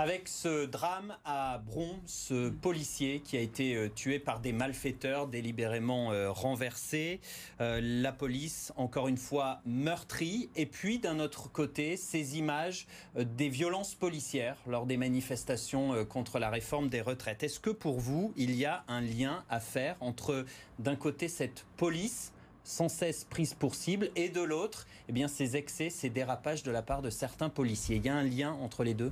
[0.00, 5.26] Avec ce drame à Bron, ce policier qui a été euh, tué par des malfaiteurs
[5.26, 7.20] délibérément euh, renversés,
[7.60, 12.86] euh, la police encore une fois meurtrie, et puis d'un autre côté ces images
[13.16, 17.42] des violences policières lors des manifestations contre la réforme des retraites.
[17.42, 20.44] Est-ce que pour vous il y a un lien à faire entre
[20.78, 22.32] d'un côté cette police
[22.62, 26.70] sans cesse prise pour cible et de l'autre eh bien ces excès, ces dérapages de
[26.70, 27.96] la part de certains policiers?
[27.96, 29.10] Il y a un lien entre les deux?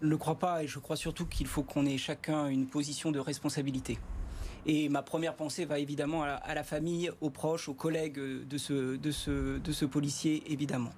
[0.00, 3.18] Le crois pas et je crois surtout qu'il faut qu'on ait chacun une position de
[3.18, 3.98] responsabilité.
[4.66, 8.96] Et ma première pensée va évidemment à la, famille, aux proches, aux collègues de ce,
[8.96, 10.92] de, ce, de ce policier, évidemment.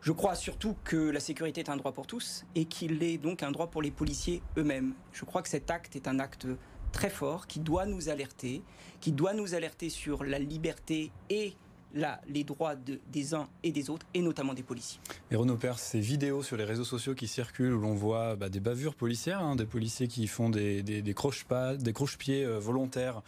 [0.00, 3.42] Je crois surtout que la sécurité est un droit pour tous et qu'il est donc
[3.42, 4.94] un droit pour les policiers eux-mêmes.
[5.12, 6.46] Je crois que cet acte est un acte
[6.92, 8.62] très fort qui doit nous alerter,
[9.00, 11.54] qui doit nous alerter sur la liberté et
[11.94, 15.00] la, les droits de- des uns et des autres, et notamment des policiers.
[15.30, 18.48] Et Renaud Père, ces vidéos sur les réseaux sociaux qui circulent où l'on voit bah,
[18.48, 23.22] des bavures policières, hein, des policiers qui font des, des, des croche-pieds euh, volontaires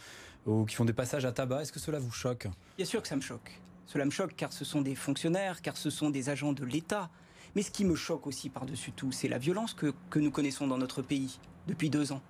[0.46, 2.48] ou qui font des passages à tabac, est-ce que cela vous choque?
[2.76, 3.60] Bien sûr que ça me choque.
[3.86, 7.10] Cela me choque car ce sont des fonctionnaires, car ce sont des agents de l'État.
[7.56, 10.66] Mais ce qui me choque aussi par-dessus tout, c'est la violence que, que nous connaissons
[10.68, 12.22] dans notre pays depuis deux ans.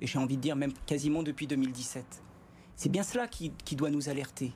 [0.00, 2.04] Et j'ai envie de dire même quasiment depuis 2017.
[2.74, 4.52] C'est bien cela qui, qui doit nous alerter.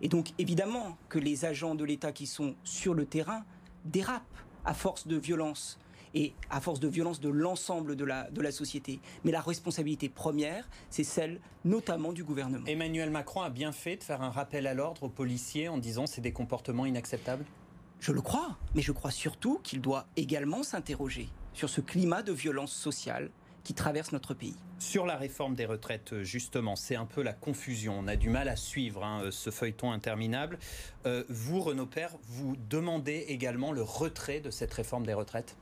[0.00, 3.44] Et donc évidemment que les agents de l'État qui sont sur le terrain
[3.84, 4.24] dérapent
[4.64, 5.78] à force de violence
[6.14, 9.00] et à force de violence de l'ensemble de la, de la société.
[9.24, 12.66] Mais la responsabilité première, c'est celle notamment du gouvernement.
[12.66, 16.06] Emmanuel Macron a bien fait de faire un rappel à l'ordre aux policiers en disant
[16.06, 17.44] c'est des comportements inacceptables?
[18.00, 22.32] Je le crois, mais je crois surtout qu'il doit également s'interroger sur ce climat de
[22.32, 23.30] violence sociale
[23.64, 24.56] qui traverse notre pays.
[24.78, 27.96] Sur la réforme des retraites, justement, c'est un peu la confusion.
[27.98, 30.58] On a du mal à suivre hein, ce feuilleton interminable.
[31.06, 35.56] Euh, vous, Renaud Père, vous demandez également le retrait de cette réforme des retraites?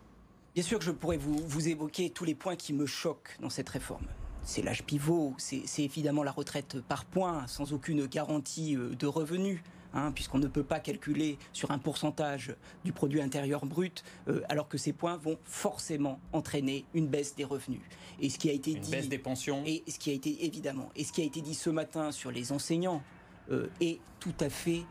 [0.54, 3.50] Bien sûr que je pourrais vous, vous évoquer tous les points qui me choquent dans
[3.50, 4.06] cette réforme.
[4.42, 9.06] C'est l'âge pivot, c'est c'est évidemment la retraite par points, sans aucune garantie euh, de
[9.06, 9.60] revenus.
[9.98, 14.68] Hein, puisqu'on ne peut pas calculer sur un pourcentage du produit intérieur brut, euh, alors
[14.68, 17.80] que ces points vont forcément entraîner une baisse des revenus.
[18.20, 20.44] Et ce qui a été Une dit, baisse des pensions et ce qui a été
[20.44, 23.02] évidemment, et ce qui a été dit ce matin sur les enseignants
[23.50, 24.82] euh, est tout à fait,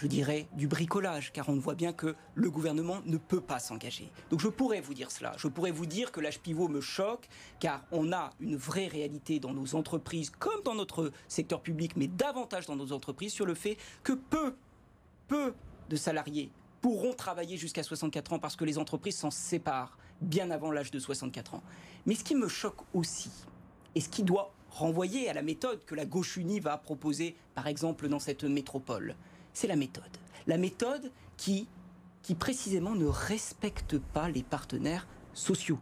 [0.00, 4.10] je dirais, du bricolage, car on voit bien que le gouvernement ne peut pas s'engager.
[4.30, 5.32] Donc je pourrais vous dire cela.
[5.36, 7.28] Je pourrais vous dire que l'âge pivot me choque,
[7.58, 12.06] car on a une vraie réalité dans nos entreprises, comme dans notre secteur public, mais
[12.06, 14.54] davantage dans nos entreprises, sur le fait que peu,
[15.26, 15.54] peu
[15.88, 20.70] de salariés pourront travailler jusqu'à 64 ans parce que les entreprises s'en séparent bien avant
[20.70, 21.62] l'âge de 64 ans.
[22.06, 23.30] Mais ce qui me choque aussi,
[23.96, 27.66] et ce qui doit renvoyer à la méthode que la gauche unie va proposer, par
[27.66, 29.16] exemple, dans cette métropole,
[29.58, 30.04] c'est la méthode.
[30.46, 31.66] La méthode qui,
[32.38, 35.80] précisément ne respecte pas les partenaires sociaux.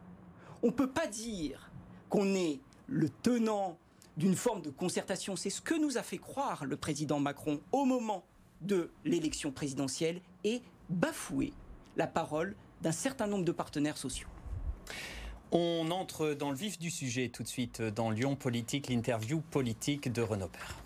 [0.62, 1.70] On ne peut pas dire
[2.08, 3.76] qu'on est le tenant
[4.16, 5.36] d'une forme de concertation.
[5.36, 8.24] C'est ce que nous a fait croire le président Macron au moment
[8.62, 11.52] de l'élection présidentielle et bafouer
[11.96, 14.28] la parole d'un certain nombre de partenaires sociaux.
[15.52, 20.10] On entre dans le vif du sujet tout de suite dans Lyon Politique, l'interview politique
[20.10, 20.85] de Renaud Père.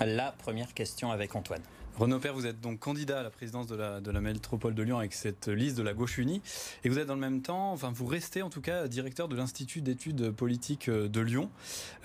[0.00, 1.62] La première question avec Antoine.
[1.98, 4.82] Renaud Père, vous êtes donc candidat à la présidence de la, de la métropole de
[4.82, 6.40] Lyon avec cette liste de la gauche unie.
[6.84, 9.36] Et vous êtes dans le même temps, enfin vous restez en tout cas directeur de
[9.36, 11.50] l'Institut d'études politiques de Lyon.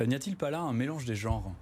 [0.02, 1.54] Euh, N'y a-t-il pas là un mélange des genres?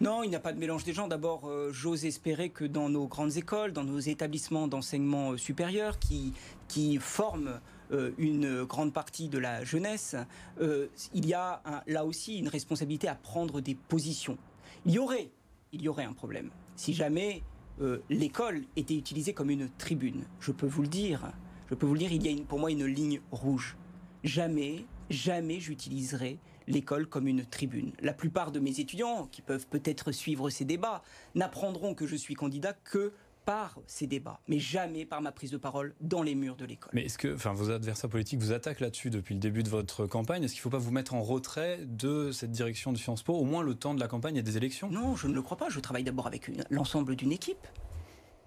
[0.00, 1.08] Non, il n'y a pas de mélange des gens.
[1.08, 5.98] D'abord, euh, j'ose espérer que dans nos grandes écoles, dans nos établissements d'enseignement euh, supérieur
[5.98, 6.32] qui,
[6.68, 7.60] qui forment
[7.92, 10.16] euh, une grande partie de la jeunesse,
[10.62, 14.38] euh, il y a un- là aussi une responsabilité à prendre des positions.
[14.86, 15.28] Il y aurait,
[15.72, 17.42] il y aurait un problème si jamais
[17.80, 20.24] euh, l'école était utilisée comme une tribune.
[20.40, 21.32] Je peux vous le dire.
[21.70, 22.12] Je peux vous le dire.
[22.12, 23.76] Il y a pour moi une ligne rouge.
[24.24, 27.92] Jamais, jamais j'utiliserai l'école comme une tribune.
[28.00, 31.02] La plupart de mes étudiants, qui peuvent peut-être suivre ces débats,
[31.34, 33.12] n'apprendront que je suis candidat que
[33.44, 36.90] par ces débats, mais jamais par ma prise de parole dans les murs de l'école.
[36.94, 40.06] Mais est-ce que enfin, vos adversaires politiques vous attaquent là-dessus depuis le début de votre
[40.06, 40.44] campagne?
[40.44, 43.34] Est-ce qu'il ne faut pas vous mettre en retrait de cette direction de Sciences Po,
[43.34, 45.56] au moins le temps de la campagne et des élections Non, je ne le crois
[45.56, 45.68] pas.
[45.68, 47.66] Je travaille d'abord avec l'ensemble d'une équipe.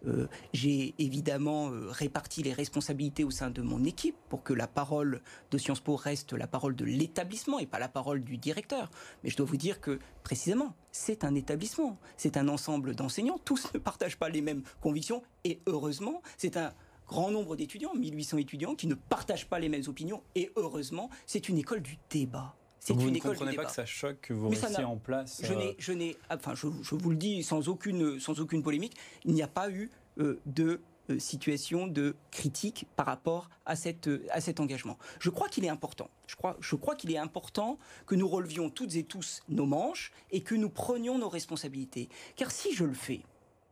[0.08, 4.68] Euh, J'ai évidemment euh, réparti les responsabilités au sein de mon équipe pour que la
[4.68, 8.90] parole de Sciences Po reste la parole de l'établissement et pas la parole du directeur.
[9.24, 13.40] Mais je dois vous dire que précisément, c'est un établissement, c'est un ensemble d'enseignants.
[13.44, 16.74] Tous ne partagent pas les mêmes convictions et heureusement, c'est un
[17.08, 21.50] grand nombre d'étudiants, 1800 étudiants, qui ne partagent pas les mêmes opinions et heureusement, c'est
[21.50, 22.56] une école du débat.
[22.86, 23.70] C'est une ne école du comprenez pas débat.
[23.70, 26.68] que ça choque que vous restiez en place Je euh, n'ai, je n'ai, enfin, je,
[26.84, 30.40] je vous le dis sans aucune, sans aucune polémique, il n'y a pas eu euh,
[30.46, 34.98] de euh, situation de critique par rapport à, cette, euh, à cet engagement.
[35.20, 36.10] Je crois qu'il est important.
[36.26, 37.78] Je crois, je crois qu'il est important
[38.08, 42.10] que nous relevions toutes et tous nos manches et que nous prenions nos responsabilités.
[42.36, 43.22] Car si je le fais,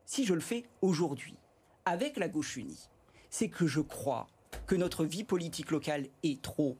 [0.06, 1.36] si je le fais aujourd'hui,
[1.86, 2.88] avec la gauche unie,
[3.32, 4.28] c'est que je crois
[4.68, 6.78] que notre vie politique locale est trop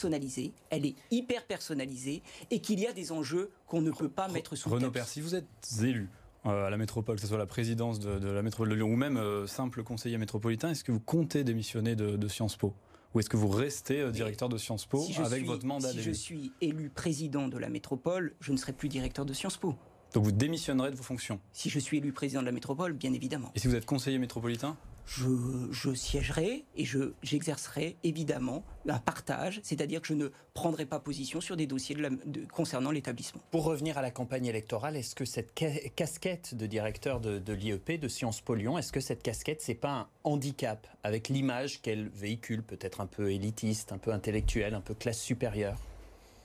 [0.00, 2.22] personnalisée, elle est hyper personnalisée,
[2.52, 4.90] et qu'il y a des enjeux qu'on ne peut pas mettre sous le Renaud.
[4.92, 5.46] Père, si vous êtes
[5.82, 6.08] élu
[6.46, 8.88] euh, à la métropole, que ce soit la présidence de, de la métropole de Lyon
[8.92, 12.74] ou même euh, simple conseiller métropolitain, est-ce que vous comptez démissionner de, de Sciences Po?
[13.14, 15.90] Ou est-ce que vous restez euh, directeur de Sciences Po Si avec suis- votre mandat
[15.90, 19.56] Si je suis élu président de la métropole, je ne serai plus directeur de Sciences
[19.56, 19.74] Po.
[20.12, 21.40] Donc vous démissionnerez de vos fonctions?
[21.52, 23.50] Si je suis élu président de la métropole, bien évidemment.
[23.54, 24.76] Et si vous êtes conseiller métropolitain?
[25.12, 25.26] Je,
[25.72, 31.40] je siégerai et je, j'exercerai évidemment un partage, c'est-à-dire que je ne prendrai pas position
[31.40, 33.40] sur des dossiers de la- de- concernant l'établissement.
[33.50, 37.52] Pour revenir à la campagne électorale, est-ce que cette ca- casquette de directeur de, de
[37.52, 41.82] l'IEP, de Sciences Po Lyon, est-ce que cette casquette, c'est pas un handicap avec l'image
[41.82, 45.76] qu'elle véhicule, peut-être un peu élitiste, un peu intellectuelle, un peu classe supérieure?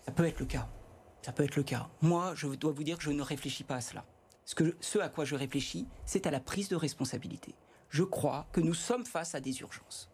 [0.08, 0.68] Ça peut être le cas.
[1.22, 1.88] Ça peut être le cas.
[2.02, 4.06] Moi, je dois vous dire que je ne réfléchis pas à cela.
[4.44, 7.54] Ce, que, ce à quoi je réfléchis, c'est à la prise de responsabilité.
[7.90, 10.10] Je crois que nous sommes face à des urgences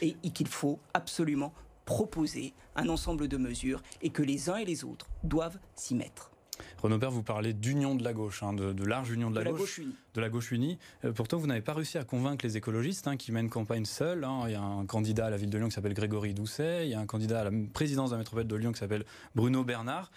[0.00, 1.52] et, qu'il faut absolument
[1.84, 6.30] proposer un ensemble de mesures et que les uns et les autres doivent s'y mettre.
[6.82, 9.40] Renaud Père, vous parlez d'union de la gauche, hein, de, de large union de la,
[9.44, 9.94] De la gauche unie.
[10.14, 10.78] De la gauche unie.
[11.04, 14.24] Euh, pourtant, vous n'avez pas réussi à convaincre les écologistes hein, qui mènent campagne seuls.
[14.24, 14.42] hein.
[14.46, 16.86] Il y a un candidat à la ville de Lyon qui s'appelle Grégory Doucet.
[16.86, 19.04] Il y a un candidat à la présidence de la métropole de Lyon qui s'appelle
[19.34, 20.10] Bruno Bernard.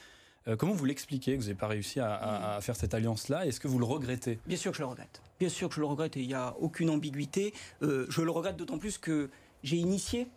[0.47, 3.47] Euh, comment vous l'expliquez que vous n'avez pas réussi à, à- à faire cette alliance-là?
[3.47, 4.39] Est-ce que vous le regrettez?
[4.45, 5.21] Bien sûr que je le regrette.
[5.39, 7.53] Bien sûr que je le regrette et il n'y a aucune ambiguïté.
[7.81, 9.29] Euh, je le regrette d'autant plus que
[9.63, 10.27] j'ai initié,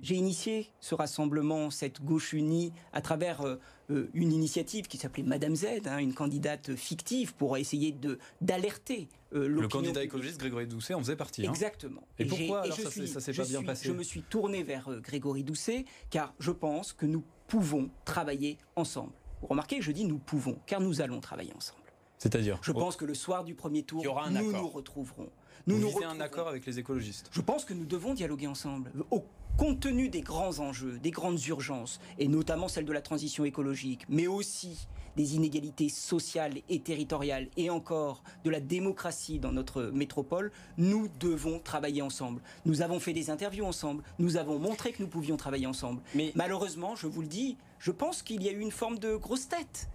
[0.00, 5.54] j'ai initié ce rassemblement, cette gauche unie, à travers euh, une initiative qui s'appelait Madame
[5.54, 10.94] Z, hein, une candidate fictive pour essayer de d'alerter euh, Le candidat écologiste Grégory Doucet
[10.94, 11.46] en faisait partie.
[11.46, 11.50] hein.
[11.50, 12.02] Exactement.
[12.18, 13.86] Et, pourquoi alors je ça, suis- s'est- ça s'est pas bien passé?
[13.86, 18.58] Je me suis tourné vers euh, Grégory Doucet car je pense que nous pouvons travailler
[18.74, 19.12] ensemble.
[19.40, 21.80] Vous remarquez, je dis nous pouvons car nous allons travailler ensemble.
[22.18, 24.62] C'est-à-dire Je pense que le soir du premier tour, y aura un nous accord.
[24.62, 25.28] nous retrouverons.
[25.66, 28.46] Nous Vous nous visez un accord avec les écologistes Je pense que nous devons dialoguer
[28.46, 28.92] ensemble.
[29.10, 29.24] Au
[29.56, 34.04] compte tenu des grands enjeux, des grandes urgences, et notamment celle de la transition écologique,
[34.08, 40.52] mais aussi des inégalités sociales et territoriales, et encore de la démocratie dans notre métropole,
[40.76, 42.42] nous devons travailler ensemble.
[42.66, 46.02] Nous avons fait des interviews ensemble, nous avons montré que nous pouvions travailler ensemble.
[46.14, 49.16] Mais malheureusement, je vous le dis, je pense qu'il y a eu une forme de
[49.16, 49.88] grosse tête.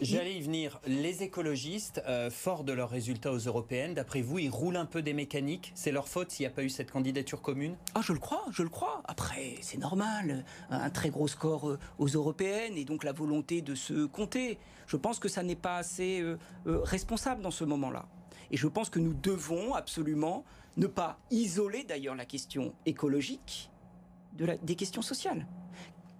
[0.00, 0.80] J'allais y venir.
[0.86, 5.02] Les écologistes, euh, forts de leurs résultats aux européennes, d'après vous, ils roulent un peu
[5.02, 5.72] des mécaniques?
[5.76, 7.76] C'est leur faute s'il n'y a pas eu cette candidature commune?
[7.94, 9.02] Ah, je le crois, je le crois.
[9.04, 10.44] Après, c'est normal.
[10.68, 14.58] Un très gros score euh, aux européennes et donc la volonté de se compter.
[14.86, 18.06] Je pense que ça n'est pas assez euh, euh, responsable dans ce moment-là.
[18.50, 20.44] Et je pense que nous devons absolument
[20.76, 23.70] ne pas isoler d'ailleurs la question écologique
[24.62, 25.46] des questions sociales.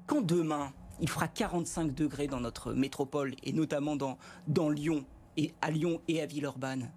[0.06, 5.04] Quand demain, il fera 45 degrés dans notre métropole, et notamment dans, dans Lyon,
[5.36, 6.90] et à Lyon et à Villeurbanne,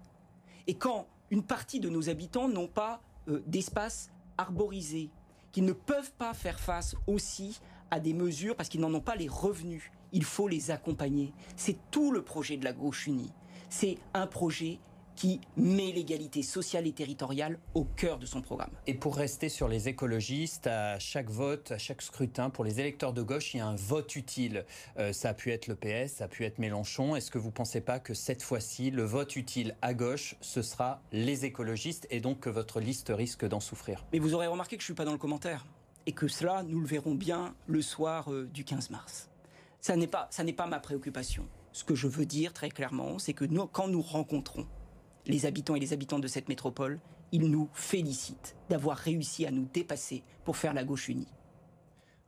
[0.68, 5.10] et quand une partie de nos habitants n'ont pas euh, d'espace arborisé,
[5.50, 7.60] qu'ils ne peuvent pas faire face aussi
[7.90, 11.32] à des mesures parce qu'ils n'en ont pas les revenus, il faut les accompagner.
[11.56, 13.32] C'est tout le projet de la gauche unie.
[13.70, 14.78] C'est un projet
[15.18, 18.70] qui met l'égalité sociale et territoriale au cœur de son programme.
[18.86, 23.12] Et pour rester sur les écologistes, à chaque vote, à chaque scrutin, pour les électeurs
[23.12, 24.64] de gauche, il y a un vote utile.
[24.96, 27.16] Euh, ça a pu être le PS, ça a pu être Mélenchon.
[27.16, 30.62] Est-ce que vous ne pensez pas que cette fois-ci, le vote utile à gauche, ce
[30.62, 34.04] sera les écologistes et donc que votre liste risque d'en souffrir?
[34.12, 35.66] Mais vous aurez remarqué que je ne suis pas dans le commentaire
[36.06, 39.28] et que cela, nous le verrons bien le soir euh, du 15 mars.
[39.80, 41.44] Ça n'est pas, ça pas ma préoccupation.
[41.72, 44.68] Ce que je veux dire très clairement, c'est que nous, quand nous rencontrons
[45.28, 46.98] les habitants et les habitants de cette métropole,
[47.32, 51.28] ils nous félicitent d'avoir réussi à nous dépasser pour faire la gauche unie.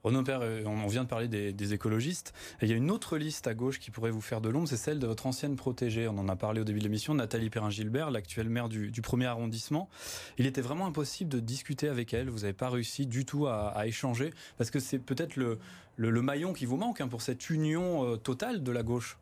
[0.03, 2.33] Renaud Père, euh, on vient de parler des, écologistes.
[2.63, 4.79] il y a une autre liste à gauche qui pourrait vous faire de l'ombre, c'est
[4.79, 6.09] celle de votre ancienne protégée.
[6.09, 9.91] On en a parlé au début de l'émission, Nathalie Perrin-Gilbert, l'actuelle maire du, premier arrondissement.
[10.39, 12.31] Il était vraiment impossible de discuter avec elle.
[12.31, 15.59] Vous n'avez pas réussi du tout à, échanger, parce que c'est peut-être le,
[15.99, 19.19] maillon qui vous manque hein, pour cette union euh, totale de la gauche.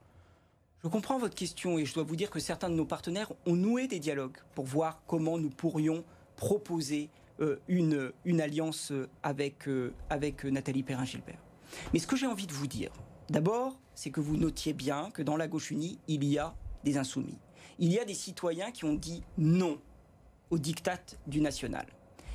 [0.85, 3.57] Je comprends votre question et je dois vous dire que certains de nos partenaires ont
[3.57, 6.05] noué des dialogues pour voir comment nous pourrions
[6.37, 7.11] proposer
[7.41, 11.41] euh, une, alliance euh, avec, euh, avec Nathalie Perrin-Gilbert.
[11.93, 12.93] Mais ce que j'ai envie de vous dire,
[13.29, 16.97] d'abord, c'est que vous notiez bien que dans la gauche unie, il y a des
[16.97, 17.39] insoumis.
[17.81, 19.81] Il y a des citoyens qui ont dit non
[20.51, 21.87] au diktat du national.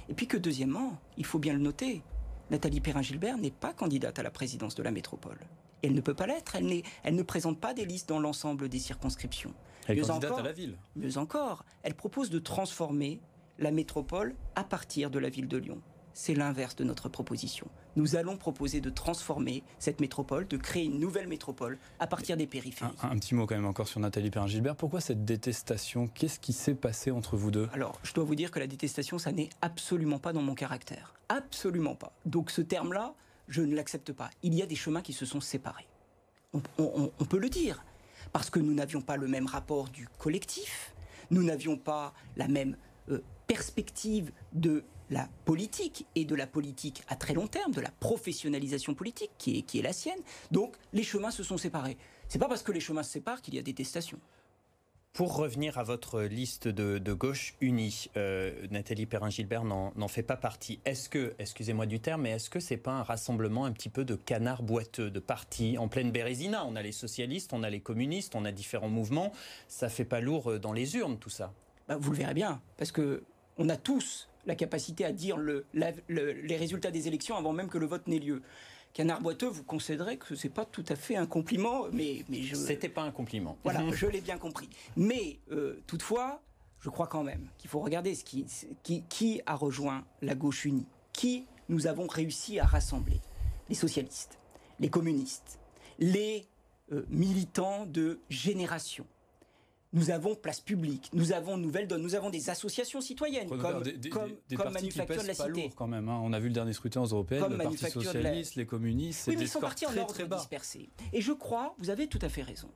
[0.10, 2.02] Et puis que deuxièmement, il faut bien le noter,
[2.52, 5.40] Nathalie Perrin-Gilbert n'est pas candidate à la présidence de la métropole
[5.84, 6.56] elle ne peut pas l'être.
[6.56, 9.54] Elle, elle, ne présente pas des listes dans l'ensemble des circonscriptions.
[9.88, 10.78] Elle candidate encore, à la ville.
[10.96, 13.20] Mieux encore, elle propose de transformer
[13.60, 15.82] la métropole à partir de la ville de Lyon.
[16.14, 17.68] C'est l'inverse de notre proposition.
[17.96, 22.46] Nous allons proposer de transformer cette métropole, de créer une nouvelle métropole à partir des
[22.46, 22.92] périphéries.
[23.02, 24.76] Un, petit mot quand même encore sur Nathalie Perrin-Gilbert.
[24.76, 26.08] Pourquoi cette détestation?
[26.08, 27.68] Qu'est-ce qui s'est passé entre vous deux?
[27.74, 31.14] Alors, je dois vous dire que la détestation, ça n'est absolument pas dans mon caractère.
[31.30, 32.14] Absolument pas.
[32.26, 33.16] Donc ce terme-là,
[33.48, 34.30] je ne l'accepte pas.
[34.42, 35.88] Il y a des chemins qui se sont séparés.
[36.78, 37.84] On, peut le dire.
[38.32, 40.94] Parce que nous n'avions pas le même rapport du collectif,
[41.30, 42.78] nous n'avions pas la même
[43.10, 47.92] euh, perspective de la politique et de la politique à très long terme, de la
[47.92, 50.20] professionnalisation politique qui est, la sienne.
[50.52, 51.98] Donc les chemins se sont séparés.
[52.28, 54.20] C'est pas parce que les chemins se séparent qu'il y a détestation.
[55.14, 60.80] Pour revenir à votre liste de, gauche unie, euh, Nathalie Perrin-Gilbert n'en fait pas partie.
[60.86, 64.06] Est-ce que, excusez-moi du terme, mais est-ce que c'est pas un rassemblement un petit peu
[64.06, 66.66] de canards boiteux, de partis en pleine bérésina?
[66.66, 69.32] On a les socialistes, on a les communistes, on a différents mouvements.
[69.68, 71.54] Ça fait pas lourd euh, dans les urnes, tout ça
[71.88, 73.22] bah, Vous le verrez bien, parce que
[73.60, 77.86] on a tous la capacité à dire les résultats des élections avant même que le
[77.86, 78.42] vote n'ait lieu.
[78.94, 82.44] Canard boiteux, vous concéderez que ce n'est pas tout à fait un compliment, mais, mais
[82.44, 82.56] je...
[82.56, 83.58] C'était pas un compliment.
[83.64, 84.70] Voilà, je l'ai bien compris.
[84.96, 86.44] Mais euh, toutefois,
[86.80, 88.46] je crois quand même qu'il faut regarder ce qui,
[88.84, 93.20] qui, qui a rejoint la gauche unie, qui nous avons réussi à rassembler.
[93.68, 94.38] Les socialistes,
[94.80, 95.60] les communistes,
[95.98, 96.46] les
[96.92, 99.08] euh, militants de génération,
[99.94, 104.10] nous avons place publique, nous avons Nouvelle Donne, nous avons des associations citoyennes comme, des,
[104.10, 105.72] comme, des Manufacture de la Cité.
[105.76, 106.10] quand même.
[106.10, 106.20] Hein.
[106.24, 109.44] On a vu le dernier scrutin aux européennes, le Parti Socialiste, les communistes, oui, mais
[109.44, 110.90] ils sont partis en ordre dispersé.
[111.14, 112.70] Et je crois, vous avez tout à fait raison.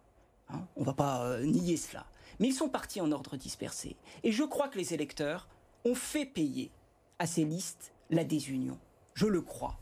[0.50, 0.62] Hein.
[0.78, 2.06] on ne va pas euh, nier cela.
[2.40, 3.98] Mais ils sont partis en ordre dispersé.
[4.24, 5.50] Et je crois que les électeurs
[5.84, 6.72] ont fait payer
[7.20, 8.78] à ces listes la désunion.
[9.14, 9.78] Je le crois.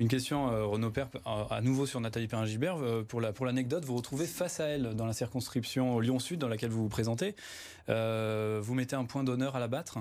[0.00, 2.78] Une question, euh, Renaud Père, euh, à nouveau sur Nathalie Perrin-Gilbert.
[2.78, 6.70] Euh, pour l'anecdote, vous vous retrouvez face à elle dans la circonscription Lyon-Sud dans laquelle
[6.70, 7.34] vous vous présentez.
[7.86, 9.98] vous mettez un point d'honneur à la battre?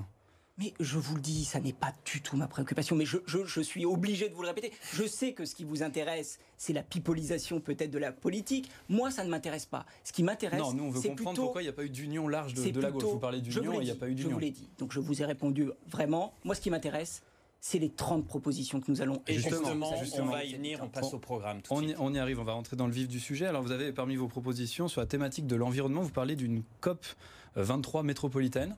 [0.58, 3.86] Mais je vous le dis, ça n'est pas du tout ma préoccupation, mais je, suis
[3.86, 4.72] obligé de vous le répéter.
[4.94, 8.70] Je sais que ce qui vous intéresse, c'est la pipolisation peut-être de la politique.
[8.88, 9.86] Moi, ça ne m'intéresse pas.
[10.06, 12.28] Ce qui m'intéresse, Non, nous, on veut comprendre pourquoi il n'y a pas eu d'union
[12.28, 13.04] large de, la gauche.
[13.04, 14.30] Vous parlez d'union, il n'y a pas eu d'union.
[14.30, 14.70] Je vous l'ai dit.
[14.78, 16.34] Donc je vous ai répondu vraiment.
[16.44, 17.22] Moi, ce qui m'intéresse,
[17.62, 21.14] c'est les 30 propositions que nous allons Et justement, on va y venir, on passe
[21.14, 21.60] au programme.
[21.70, 23.46] on, y, on, y, arrive, on va rentrer dans le vif du sujet.
[23.46, 27.06] Alors vous avez parmi vos propositions sur la thématique de l'environnement, vous parlez d'une COP
[27.56, 28.76] 23 métropolitaine.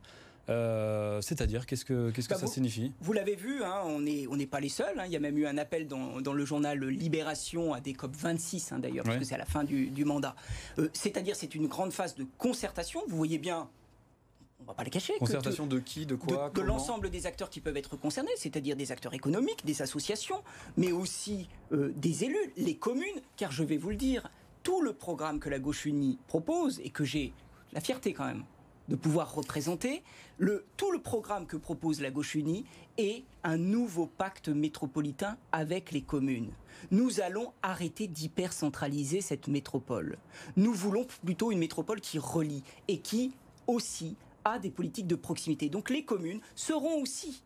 [0.50, 2.92] Euh, c'est-à-dire, qu'est-ce que, qu'est-ce que bah, ça signifie?
[3.00, 5.00] Vous l'avez vu, hein, on n'est on pas les seuls.
[5.00, 5.04] Hein.
[5.06, 8.16] il y a même eu un appel dans, dans, le journal Libération à des COP
[8.16, 10.36] 26, hein, d'ailleurs, parce que c'est à la fin du, du mandat.
[10.80, 13.02] Euh, c'est-à-dire, c'est une grande phase de concertation.
[13.08, 13.70] Vous voyez bien,
[14.62, 15.14] on va pas les cacher.
[15.20, 18.92] Concertation de qui, de quoi De, l'ensemble des acteurs qui peuvent être concernés, c'est-à-dire des
[18.92, 20.42] acteurs économiques, des associations,
[20.78, 24.30] mais aussi euh, des élus, les communes, car je vais vous le dire,
[24.64, 27.34] tout le programme que la Gauche Unie propose et que j'ai
[27.74, 28.44] la fierté quand même
[28.90, 30.04] de pouvoir représenter,
[30.38, 32.66] le, tout le programme que propose la Gauche Unie
[32.98, 36.52] est un nouveau pacte métropolitain avec les communes.
[36.92, 40.18] Nous allons arrêter d'hypercentraliser cette métropole.
[40.58, 43.32] Nous voulons plutôt une métropole qui relie et qui
[43.68, 45.70] aussi à des politiques de proximité.
[45.70, 47.42] Donc les communes seront aussi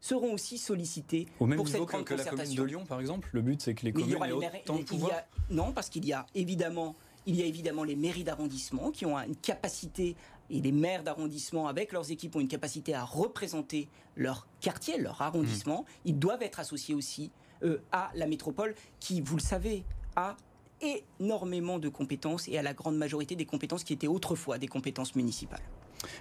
[0.00, 3.30] seront aussi sollicitées Au même pour niveau cette que, la commune de Lyon, par exemple.
[3.32, 5.12] Le but, c'est que les communes aient autant de pouvoir.
[5.50, 6.94] non, parce qu'il y a évidemment
[7.26, 10.16] il y a évidemment les mairies d'arrondissement qui ont une capacité
[10.48, 15.20] et les maires d'arrondissement avec leurs équipes ont une capacité à représenter leur quartier, leur
[15.20, 16.08] arrondissement, Mmh.
[16.08, 17.30] ils doivent être associés aussi
[17.62, 19.84] euh, à la métropole qui, vous le savez,
[20.16, 20.36] a
[20.80, 25.14] énormément de compétences et à la grande majorité des compétences qui étaient autrefois des compétences
[25.14, 25.62] municipales.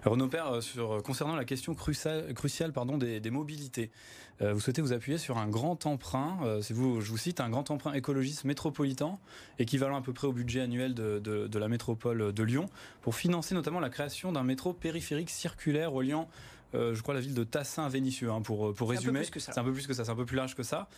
[0.05, 3.91] Renaud Père, euh, sur, euh, concernant la question cruciale, cruciale pardon, des, des mobilités,
[4.41, 7.49] euh, vous souhaitez vous appuyer sur un grand emprunt, euh, vous, je vous cite, un
[7.49, 9.17] grand emprunt écologiste métropolitain,
[9.59, 12.67] équivalent à peu près au budget annuel de, de- de la métropole de Lyon,
[13.01, 16.27] pour financer notamment la création d'un métro périphérique circulaire reliant
[16.75, 19.23] euh, je crois la ville de Tassin à Vénissieux, hein, pour, résumer.
[19.23, 20.89] C'est un peu plus que ça, c'est un peu plus large que ça.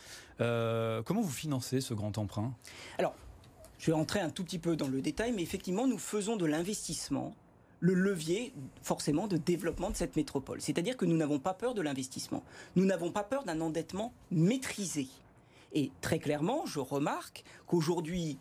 [0.41, 2.55] Euh, comment vous financez ce grand emprunt?
[2.97, 3.13] Alors,
[3.77, 6.45] je vais rentrer un tout petit peu dans le détail, mais effectivement, nous faisons de
[6.47, 7.35] l'investissement
[7.79, 10.61] le levier forcément de développement de cette métropole.
[10.61, 12.43] C'est-à-dire que nous n'avons pas peur de l'investissement.
[12.75, 15.07] Nous n'avons pas peur d'un endettement maîtrisé.
[15.73, 18.37] Et très clairement, je remarque qu'aujourd'hui,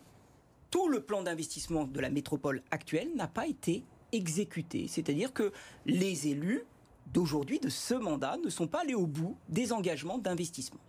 [0.71, 4.87] tout le plan d'investissement de la métropole actuelle n'a pas été exécuté.
[4.87, 5.51] C'est-à-dire que
[5.85, 6.63] les élus
[7.13, 10.79] d'aujourd'hui, de ce mandat, ne sont pas allés au bout des engagements d'investissement.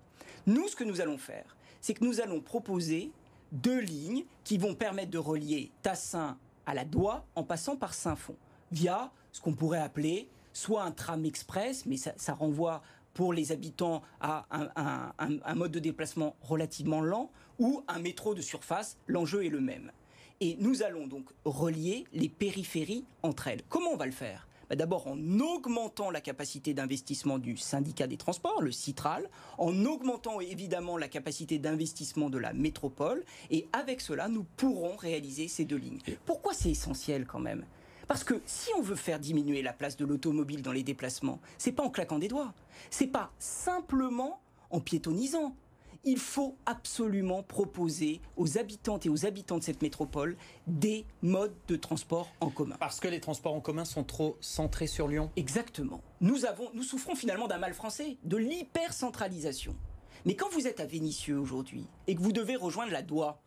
[0.47, 3.11] Nous, ce que nous allons faire, c'est que nous allons proposer
[3.53, 6.39] deux lignes qui vont permettre de relier Tassin
[6.71, 8.37] à la Doua en passant par Saint-Fond,
[8.71, 12.81] via ce qu'on pourrait appeler soit un tram express, mais ça, renvoie
[13.13, 14.47] pour les habitants à
[15.11, 19.91] un mode de déplacement relativement lent, ou un métro de surface, l'enjeu est le même.
[20.41, 23.63] Et nous allons donc relier les périphéries entre elles.
[23.69, 24.47] Comment on va le faire?
[24.71, 29.29] Bah, D'abord en augmentant la capacité d'investissement du syndicat des transports, le Citral,
[29.59, 35.49] en augmentant évidemment la capacité d'investissement de la métropole, et avec cela, nous pourrons réaliser
[35.49, 35.99] ces deux lignes.
[36.25, 37.65] Pourquoi c'est essentiel quand même?
[38.07, 41.73] Parce que si on veut faire diminuer la place de l'automobile dans les déplacements, c'est
[41.73, 42.55] pas en claquant des doigts,
[42.91, 44.41] c'est pas simplement
[44.71, 45.55] en piétonnisant.
[46.05, 50.37] Il faut absolument proposer aux habitantes et aux habitants de cette métropole
[50.67, 52.77] des modes de transport en commun.
[52.81, 56.01] Parce que les transports en commun sont trop centrés sur Lyon Exactement.
[56.23, 59.77] Nous, avons, nous souffrons finalement d'un mal français, de l'hypercentralisation.
[60.25, 63.41] Mais quand vous êtes à Vénissieux aujourd'hui et que vous devez rejoindre la Doua,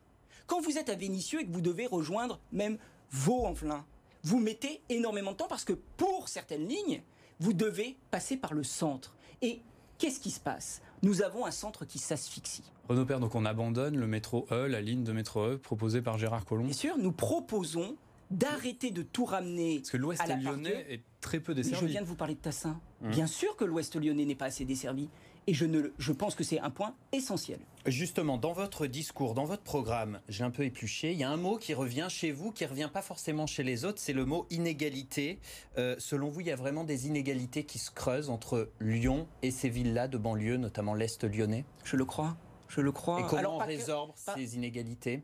[0.46, 2.78] quand vous êtes à Vénissieux et que vous devez rejoindre même
[3.10, 3.84] Vaux-en-Velin,
[4.22, 7.02] vous mettez énormément de temps parce que pour certaines lignes,
[7.40, 9.14] vous devez passer par le centre.
[9.42, 9.60] Et
[10.04, 10.82] qu'est-ce qui se passe?
[11.02, 12.62] Nous avons un centre qui s'asphyxie.
[12.88, 16.18] Renaud Père, donc on abandonne le métro E, la ligne de métro E proposée par
[16.18, 16.64] Gérard Collomb.
[16.64, 17.96] Bien sûr, nous proposons
[18.30, 21.86] d'arrêter de tout ramener Parce que l'ouest lyonnais partie- est très peu Mais desservi.
[21.86, 22.78] je viens de vous parler de Tassin.
[23.00, 23.10] Mmh.
[23.10, 25.08] Bien sûr que l'ouest lyonnais n'est pas assez desservi.
[25.46, 27.58] Et je, ne, je pense que c'est un point essentiel.
[27.86, 31.36] Justement, dans votre discours, dans votre programme, j'ai un peu épluché, il y a un
[31.36, 34.46] mot qui revient chez vous, qui revient pas forcément chez les autres, c'est le mot
[34.50, 35.38] inégalité.
[35.76, 39.50] Euh, selon vous, il y a vraiment des inégalités qui se creusent entre Lyon et
[39.50, 41.66] ces villes-là de banlieue, notamment l'Est lyonnais?
[41.84, 42.36] Je le crois.
[42.68, 43.20] Je le crois.
[43.20, 45.22] Et comment Alors, on que- pas- ces inégalités,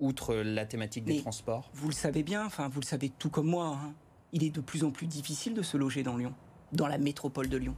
[0.00, 1.70] outre la thématique des Mais transports?
[1.74, 3.94] Vous le savez bien, enfin vous le savez tout comme moi, hein,
[4.32, 6.34] il est de plus en plus difficile de se loger dans Lyon,
[6.72, 7.76] dans la métropole de Lyon.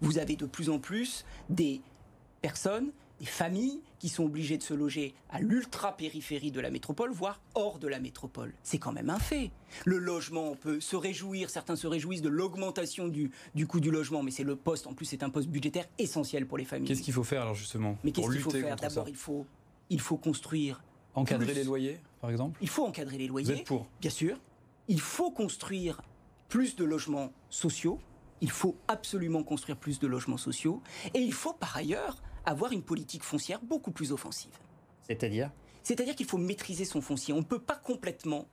[0.00, 1.80] Vous avez de plus en plus des
[2.42, 2.90] personnes,
[3.20, 7.78] des familles qui sont obligées de se loger à l'ultra-périphérie de la métropole, voire hors
[7.78, 8.52] de la métropole.
[8.62, 9.50] C'est quand même un fait.
[9.84, 13.90] Le logement, on peut se réjouir, certains se réjouissent de l'augmentation du, du coût du
[13.90, 16.88] logement, mais c'est le poste, en plus c'est un poste budgétaire essentiel pour les familles.
[16.88, 19.46] Qu'est-ce qu'il faut faire alors justement Mais qu'est-ce qu'il faut faire D'abord, il faut,
[19.90, 20.82] il faut construire.
[21.14, 21.54] Encadrer plus.
[21.54, 23.54] les loyers, par exemple Il faut encadrer les loyers.
[23.54, 24.38] Vous êtes pour Bien sûr.
[24.88, 26.02] Il faut construire
[26.50, 27.98] plus de logements sociaux.
[28.40, 30.82] Il faut absolument construire plus de logements sociaux.
[31.14, 34.52] Et il faut par ailleurs avoir une politique foncière beaucoup plus offensive.
[35.02, 35.50] C'est-à-dire?
[35.82, 37.32] C'est-à-dire qu'il faut maîtriser son foncier.
[37.32, 38.46] On ne peut pas complètement,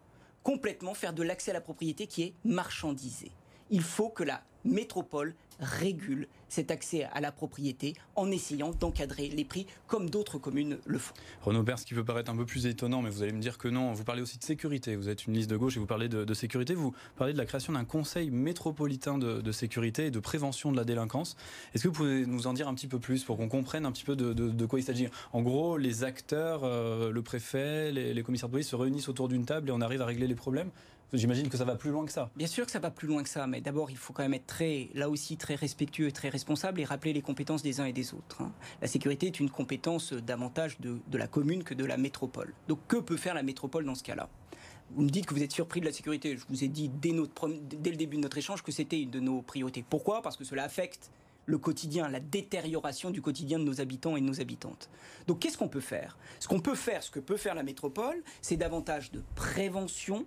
[0.44, 3.32] complètement faire de l'accès à la propriété qui est marchandisé.
[3.70, 9.44] Il faut que la métropole régule cet accès à la propriété en essayant d'encadrer les
[9.44, 11.16] prix comme d'autres communes le font.
[11.42, 13.68] Renaud Père, qui peut paraître un peu plus étonnant, mais vous allez me dire que
[13.68, 13.92] non.
[13.94, 14.96] Vous parlez aussi de sécurité.
[14.96, 16.76] Vous êtes une liste de gauche et vous parlez de, sécurité.
[16.76, 20.84] Vous parlez de la création d'un conseil métropolitain de, sécurité et de prévention de la
[20.84, 21.36] délinquance.
[21.74, 23.92] Est-ce que vous pouvez nous en dire un petit peu plus pour qu'on comprenne un
[23.92, 25.08] petit peu de, quoi il s'agit?
[25.32, 29.46] En gros, les acteurs, euh, le préfet, les commissaires de police se réunissent autour d'une
[29.46, 30.70] table et on arrive à régler les problèmes.
[31.12, 32.30] J'imagine que ça va plus loin que ça.
[32.36, 34.34] Bien sûr que ça va plus loin que ça, mais d'abord il faut quand même
[34.34, 37.86] être très, là aussi très respectueux et très responsable et rappeler les compétences des uns
[37.86, 38.42] et des autres.
[38.42, 38.52] hein.
[38.82, 42.54] La sécurité est une compétence davantage de, la commune que de la métropole.
[42.68, 44.30] Donc que peut faire la métropole dans ce cas-là?
[44.96, 46.38] Vous me dites que vous êtes surpris de la sécurité.
[46.38, 49.42] Je vous ai dit dès le début de notre échange que c'était une de nos
[49.42, 49.84] priorités.
[49.88, 50.22] Pourquoi?
[50.22, 51.10] Parce que cela affecte
[51.46, 54.90] le quotidien, la détérioration du quotidien de nos habitants et de nos habitantes.
[55.28, 56.18] Donc qu'est-ce qu'on peut faire?
[56.40, 60.26] Ce qu'on peut faire, ce que peut faire la métropole, c'est davantage de prévention,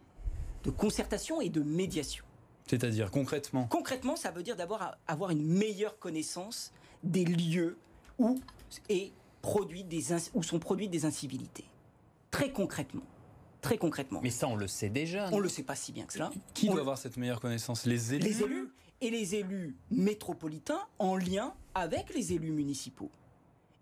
[0.67, 2.25] de concertation et de médiation.
[2.67, 3.67] C'est-à-dire concrètement.
[3.69, 6.73] Concrètement, ça veut dire d'abord a- avoir une meilleure connaissance
[7.05, 7.79] des lieux
[8.19, 8.41] où,
[8.89, 9.13] est
[9.43, 11.65] produit des où sont produites des incivilités.
[12.31, 13.03] Très concrètement.
[13.63, 14.21] très concrètement.
[14.23, 15.29] Mais ça, on le sait déjà.
[15.33, 16.31] On le sait pas si bien que cela.
[16.55, 17.85] Qui On doit le- avoir cette meilleure connaissance?
[17.87, 18.69] Les élus Les élus
[19.01, 23.11] et les élus métropolitains en lien avec les élus municipaux.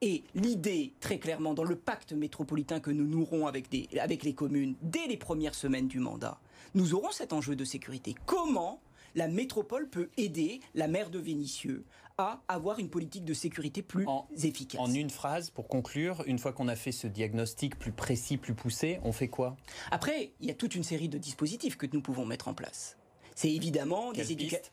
[0.01, 4.35] Et l'idée, très clairement, dans le pacte métropolitain que nous nourrons avec, des- avec les
[4.35, 6.39] communes dès les premières semaines du mandat,
[6.74, 8.14] nous aurons cet enjeu de sécurité.
[8.26, 8.80] Comment
[9.14, 11.84] la métropole peut aider la maire de Vénissieux
[12.18, 14.06] à avoir une politique de sécurité plus
[14.42, 18.36] efficace En une phrase, pour conclure, une fois qu'on a fait ce diagnostic plus précis,
[18.36, 19.56] plus poussé, on fait quoi?
[19.90, 22.96] Après, il y a toute une série de dispositifs que nous pouvons mettre en place.
[23.34, 24.60] C'est évidemment Quelle des éducateurs.
[24.60, 24.72] piste?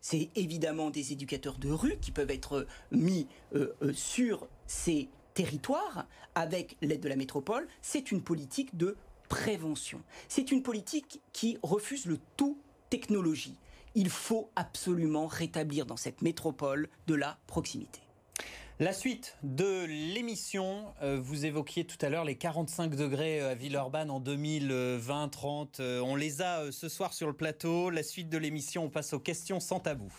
[0.00, 6.06] C'est évidemment des éducateurs de rue qui peuvent être mis euh, euh, sur ces territoires
[6.34, 7.68] avec l'aide de la métropole.
[7.82, 8.96] C'est une politique de
[9.30, 10.02] prévention.
[10.28, 12.58] C'est une politique qui refuse le tout
[12.90, 13.56] technologie.
[13.94, 18.00] Il faut absolument rétablir dans cette métropole de la proximité.
[18.80, 23.54] La suite de l'émission, euh, vous évoquiez tout à l'heure les 45 degrés euh, à
[23.54, 25.80] Villeurbanne en 2020-30.
[25.80, 27.90] Euh, on les a ce soir sur le plateau.
[27.90, 30.10] La suite de l'émission, on passe aux questions sans tabou.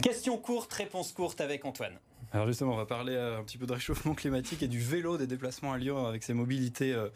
[0.00, 1.98] Question courte, réponse courte avec Antoine.
[2.32, 5.16] Alors justement, on va parler euh, un petit peu de réchauffement climatique et du vélo,
[5.16, 7.08] des déplacements à Lyon avec ces mobilités euh,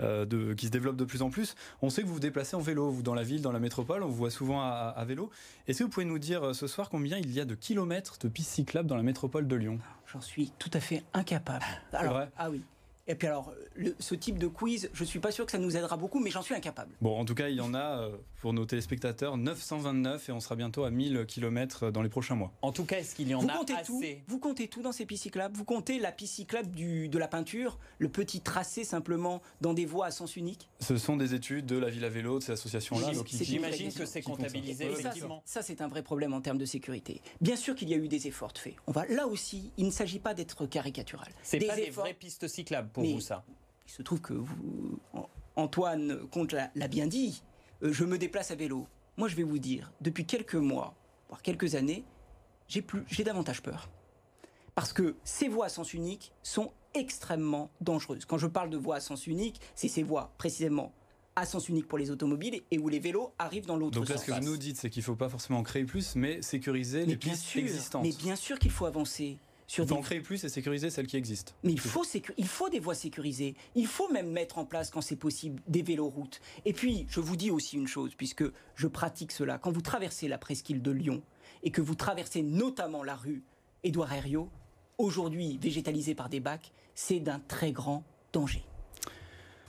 [0.00, 1.54] euh, de- qui se développent de plus en plus.
[1.80, 4.02] On sait que vous vous déplacez en vélo, vous dans la ville, dans la métropole,
[4.02, 5.30] on vous voit souvent à, à vélo.
[5.66, 8.28] Est-ce que vous pouvez nous dire ce soir combien il y a de kilomètres de
[8.28, 9.78] pistes cyclables dans la métropole de Lyon?
[10.12, 11.64] J'en suis tout à fait incapable.
[11.92, 12.62] Alors, ah oui.
[13.08, 15.76] Et puis alors, le- ce type de quiz, je suis pas sûr que ça nous
[15.76, 16.94] aidera beaucoup, mais j'en suis incapable.
[17.00, 20.40] Bon, en tout cas, il y en a euh, pour nos téléspectateurs 929 et on
[20.40, 22.52] sera bientôt à 1000 kilomètres dans les prochains mois.
[22.62, 24.82] En tout cas, est-ce qu'il y en vous a comptez assez tout, vous comptez tout
[24.82, 25.56] dans ces pistes cyclables.
[25.56, 29.86] Vous comptez la piste cyclable du, de la peinture, le petit tracé simplement dans des
[29.86, 30.68] voies à sens unique.
[30.80, 33.12] Ce sont des études de la ville à vélo, de ces associations-là.
[33.40, 34.42] J'imagine que c'est Qui font ça.
[34.42, 35.42] comptabilisé, Et ça, effectivement.
[35.46, 37.22] Ça, c'est un vrai problème en termes de sécurité.
[37.40, 38.74] Bien sûr qu'il y a eu des efforts de fait.
[38.86, 41.28] On va là aussi, il ne s'agit pas d'être caricatural.
[41.42, 43.44] C'est pas des efforts- vraies pistes cyclables pour Mais vous, ça
[43.86, 47.42] Il se trouve que vous, An- Antoine Comte l'a bien dit.
[47.82, 48.86] euh, je me déplace à vélo.
[49.16, 50.94] Moi, je vais vous dire, depuis quelques mois,
[51.28, 52.04] voire quelques années,
[52.68, 53.88] j'ai plus, j'ai davantage peur.
[54.74, 58.24] Parce que ces voies à sens unique sont extrêmement dangereuses.
[58.24, 60.92] Quand je parle de voies à sens unique, c'est ces voies précisément
[61.36, 64.16] à sens unique pour les automobiles et où les vélos arrivent dans l'autre Donc là,
[64.16, 64.26] sens.
[64.26, 66.42] ce que vous nous dites, c'est qu'il ne faut pas forcément en créer plus, mais
[66.42, 68.02] sécuriser Mais les pistes sûr, existantes.
[68.02, 69.38] mais bien sûr qu'il faut avancer
[69.68, 71.52] sur des en créer plus et sécuriser celles qui existent.
[71.62, 73.54] Mais il faut, sécu- il faut des voies sécurisées.
[73.76, 76.40] Il faut même mettre en place, quand c'est possible, des véloroutes.
[76.64, 79.58] Et puis, je vous dis aussi une chose, puisque je pratique cela.
[79.58, 81.22] Quand vous traversez la presqu'île de Lyon
[81.62, 83.44] et que vous traversez notamment la rue
[83.84, 84.48] Édouard Herriot,
[84.96, 88.64] aujourd'hui végétalisée par des bacs, c'est d'un très grand danger.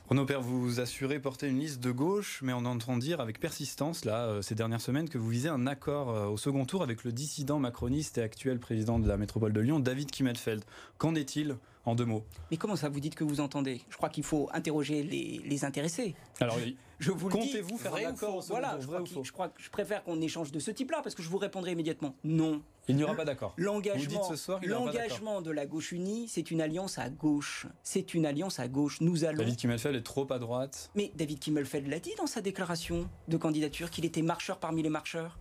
[0.09, 4.05] Renaud Père, vous assurez porter une liste de gauche, mais on entend dire avec persistance,
[4.05, 7.03] là, euh, ces dernières semaines, que vous visez un accord euh, au second tour avec
[7.03, 10.63] le dissident macroniste et actuel président de la métropole de Lyon, David Kimmelfeld.
[10.97, 12.23] Qu'en est-il en deux mots?
[12.49, 13.81] Mais comment ça vous dites que vous entendez?
[13.89, 16.15] Je crois qu'il faut interroger les, les intéressés.
[16.39, 16.75] Alors, oui.
[16.99, 17.39] Je vous le dis.
[17.39, 19.23] Comptez-vous faire un accord au second Voilà, tour, je vrai crois, ou qu'il- faux?
[19.23, 21.71] je crois que je préfère qu'on échange de ce type-là, parce que je vous répondrai
[21.71, 22.61] immédiatement non.
[22.89, 23.53] Il n'y aura pas d'accord.
[23.55, 27.67] L'engagement de la gauche unie, c'est une alliance à gauche.
[27.83, 28.99] C'est une alliance à gauche.
[28.99, 29.37] Nous allons.
[29.37, 30.89] David Kimmelfeld est trop à droite.
[30.95, 34.89] Mais David Kimmelfeld l'a dit dans sa déclaration de candidature qu'il était marcheur parmi les
[34.89, 35.37] marcheurs.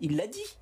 [0.00, 0.58] Il l'a dit.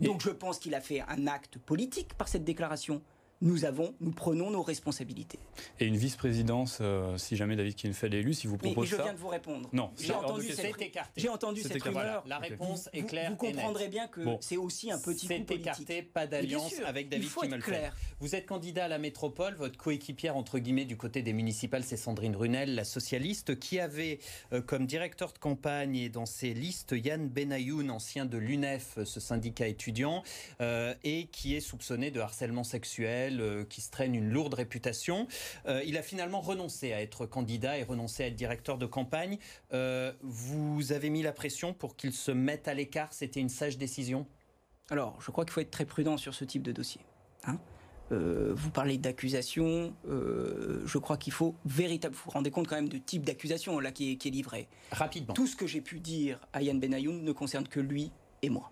[0.00, 3.02] Donc je pense qu'il a fait un acte politique par cette déclaration.
[3.42, 5.38] Nous avons, nous prenons nos responsabilités.
[5.80, 8.90] Et une vice-présidence, euh, si jamais David Kimmelfeld est élu, si vous Mais, propose mais
[8.92, 9.02] je ça.
[9.02, 9.68] viens de vous répondre.
[9.72, 10.76] Non, j'ai entendu cette,
[11.16, 11.98] j'ai entendu C'est cette écarté.
[11.98, 12.22] rumeur.
[12.26, 14.38] La réponse est claire Vous comprendrez bien que Bon.
[14.40, 15.60] c'est aussi un petit coup C'est politique.
[15.66, 17.28] écarté, pas Mais d'alliance avec David
[17.60, 17.96] clair.
[18.20, 21.96] Vous êtes candidat à la métropole, votre coéquipière entre guillemets du côté des municipales, c'est
[21.96, 24.20] Sandrine Runel, la socialiste, qui avait
[24.52, 29.18] euh, comme directeur de campagne et dans ses listes Yann Benayoun, ancien de l'UNEF, ce
[29.18, 30.22] syndicat étudiant,
[30.60, 35.26] euh, et qui est soupçonné de harcèlement sexuel, euh, qui se traîne une lourde réputation.
[35.66, 39.38] Euh, il a finalement renoncé à être candidat et renoncé à être directeur de campagne.
[39.72, 43.12] Euh, vous avez mis la pression pour qu'il se mette à l'écart.
[43.12, 44.26] C'était une sage décision?
[44.90, 47.00] Alors, je crois qu'il faut être très prudent sur ce type de dossier.
[47.44, 47.58] hein.
[48.10, 52.18] Euh, vous parlez d'accusations, euh, je crois qu'il faut véritablement...
[52.18, 54.68] Vous vous rendez compte quand même du type d'accusation là qui est, qui est livré.
[54.90, 55.32] Rapidement.
[55.32, 58.70] Tout ce que j'ai pu dire à Yann Benayoun ne concerne que lui et moi.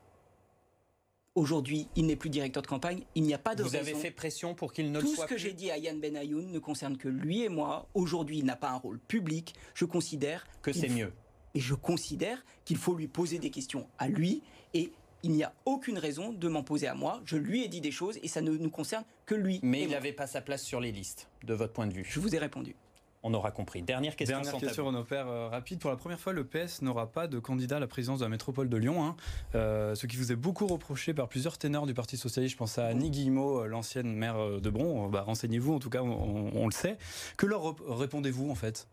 [1.37, 4.11] Aujourd'hui, il n'est plus directeur de campagne, il n'y a pas de Vous avez fait
[4.11, 6.59] pression pour qu'il ne le Tout soit ce que j'ai dit à Yann Benayoun ne
[6.59, 7.89] concerne que lui et moi.
[7.95, 9.55] Aujourd'hui, il n'a pas un rôle public.
[9.75, 11.13] Je considère Que c'est mieux.
[11.55, 14.43] Et je considère qu'il faut lui poser des questions à lui.
[14.75, 14.91] Et
[15.23, 17.21] il n'y a aucune raison de m'en poser à moi.
[17.25, 19.61] Je lui ai dit des choses et ça ne nous concerne que lui.
[19.63, 22.05] Mais et il n'avait pas sa place sur les listes, de votre point de vue.
[22.09, 22.75] Je vous ai répondu.
[23.23, 23.83] On aura compris.
[23.83, 24.37] Dernière question.
[24.39, 25.07] Dernière sans question, tabou.
[25.13, 25.79] Euh, rapide.
[25.79, 28.31] Pour la première fois, le PS n'aura pas de candidat à la présidence de la
[28.31, 29.05] métropole de Lyon.
[29.05, 29.17] hein.
[29.55, 32.53] Euh, ce qui vous est beaucoup reproché par plusieurs ténors du Parti Socialiste.
[32.53, 35.09] Je pense à Annie Guillemot, euh, l'ancienne maire de Bron.
[35.09, 36.97] Bah, Renseignez-vous, en tout cas, on, on- on le sait.
[37.37, 38.89] Que leur répondez-vous, en fait?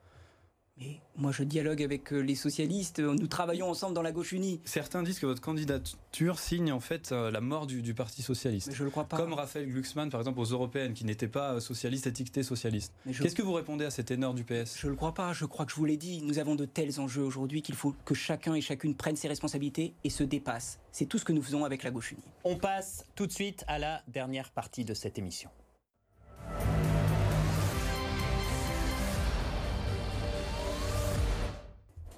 [0.79, 2.99] Mais moi, je dialogue avec euh, les socialistes.
[2.99, 4.61] euh, Nous travaillons ensemble dans la gauche unie.
[4.63, 8.67] Certains disent que votre candidature signe en fait euh, la mort du, du Parti Socialiste.
[8.67, 9.17] Mais je le crois pas.
[9.17, 12.93] Comme Raphaël Glucksmann, par exemple, aux européennes, qui n'était pas euh, socialiste, étiqueté socialiste.
[13.07, 15.15] Mais je- Qu'est-ce que vous répondez à ces ténors du PS Je ne le crois
[15.15, 15.33] pas.
[15.33, 16.21] Je crois que je vous l'ai dit.
[16.21, 19.95] Nous avons de tels enjeux aujourd'hui qu'il faut que chacun et chacune prenne ses responsabilités
[20.03, 20.79] et se dépasse.
[20.91, 22.21] C'est tout ce que nous faisons avec la gauche unie.
[22.43, 25.49] On passe tout de suite à la dernière partie de cette émission.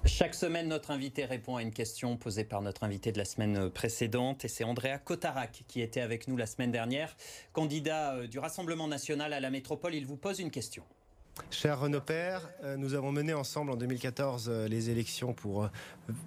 [0.06, 3.68] Chaque semaine, notre invité répond à une question posée par notre invité de la semaine
[3.68, 4.44] précédente.
[4.44, 7.16] Et c'est Andrea Cotarac qui était avec nous la semaine dernière,
[7.52, 9.94] candidat euh, du Rassemblement national à la métropole.
[9.94, 10.84] Il vous pose une question.
[11.50, 15.68] Cher Renaud Père, euh, nous avons mené ensemble en 2014 euh, les élections pour euh,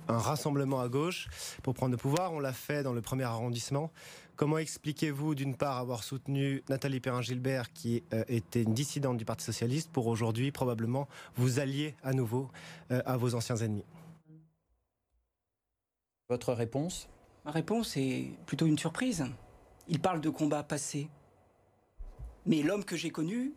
[0.07, 1.27] un rassemblement à gauche
[1.61, 2.33] pour prendre le pouvoir.
[2.33, 3.91] On l'a fait dans le premier arrondissement.
[4.35, 9.45] Comment expliquez-vous d'une part avoir soutenu Nathalie Perrin-Gilbert qui euh, était une dissidente du Parti
[9.45, 12.49] Socialiste pour aujourd'hui probablement vous allier à nouveau
[12.91, 13.85] euh, à vos anciens ennemis?
[16.29, 17.09] Votre réponse?
[17.45, 19.23] Ma réponse est plutôt une surprise.
[19.87, 21.09] Il parle de combats passés.
[22.47, 23.53] Mais l'homme que j'ai connu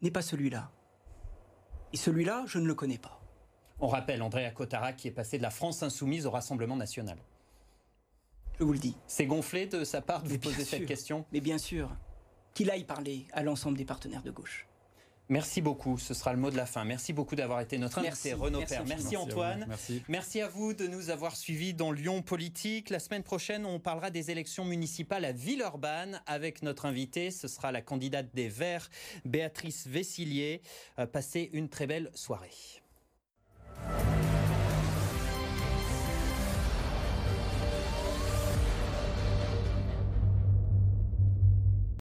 [0.00, 0.70] n'est pas celui-là.
[1.92, 3.20] Et celui-là, je ne le connais pas.
[3.80, 7.18] On rappelle Andrea Cotarac qui est passé de la France insoumise au Rassemblement national.
[8.60, 8.94] Je vous le dis.
[9.06, 11.24] C'est gonflé de sa part de vous Mais poser cette question?
[11.32, 11.90] Mais bien sûr,
[12.52, 14.66] qu'il aille parler à l'ensemble des partenaires de gauche.
[15.30, 16.84] Merci beaucoup, ce sera le mot de la fin.
[16.84, 18.84] Merci beaucoup d'avoir été notre Merci, invité, Renaud merci Père.
[18.84, 19.64] Merci Antoine.
[19.68, 20.02] merci.
[20.08, 22.90] Merci à vous de nous avoir suivis dans Lyon Politique.
[22.90, 27.30] La semaine prochaine, on parlera des élections municipales à Villeurbanne avec notre invité.
[27.30, 28.90] Ce sera la candidate des Verts,
[29.24, 30.62] Béatrice Vessilier.
[30.98, 32.50] Euh, Passez une très belle soirée.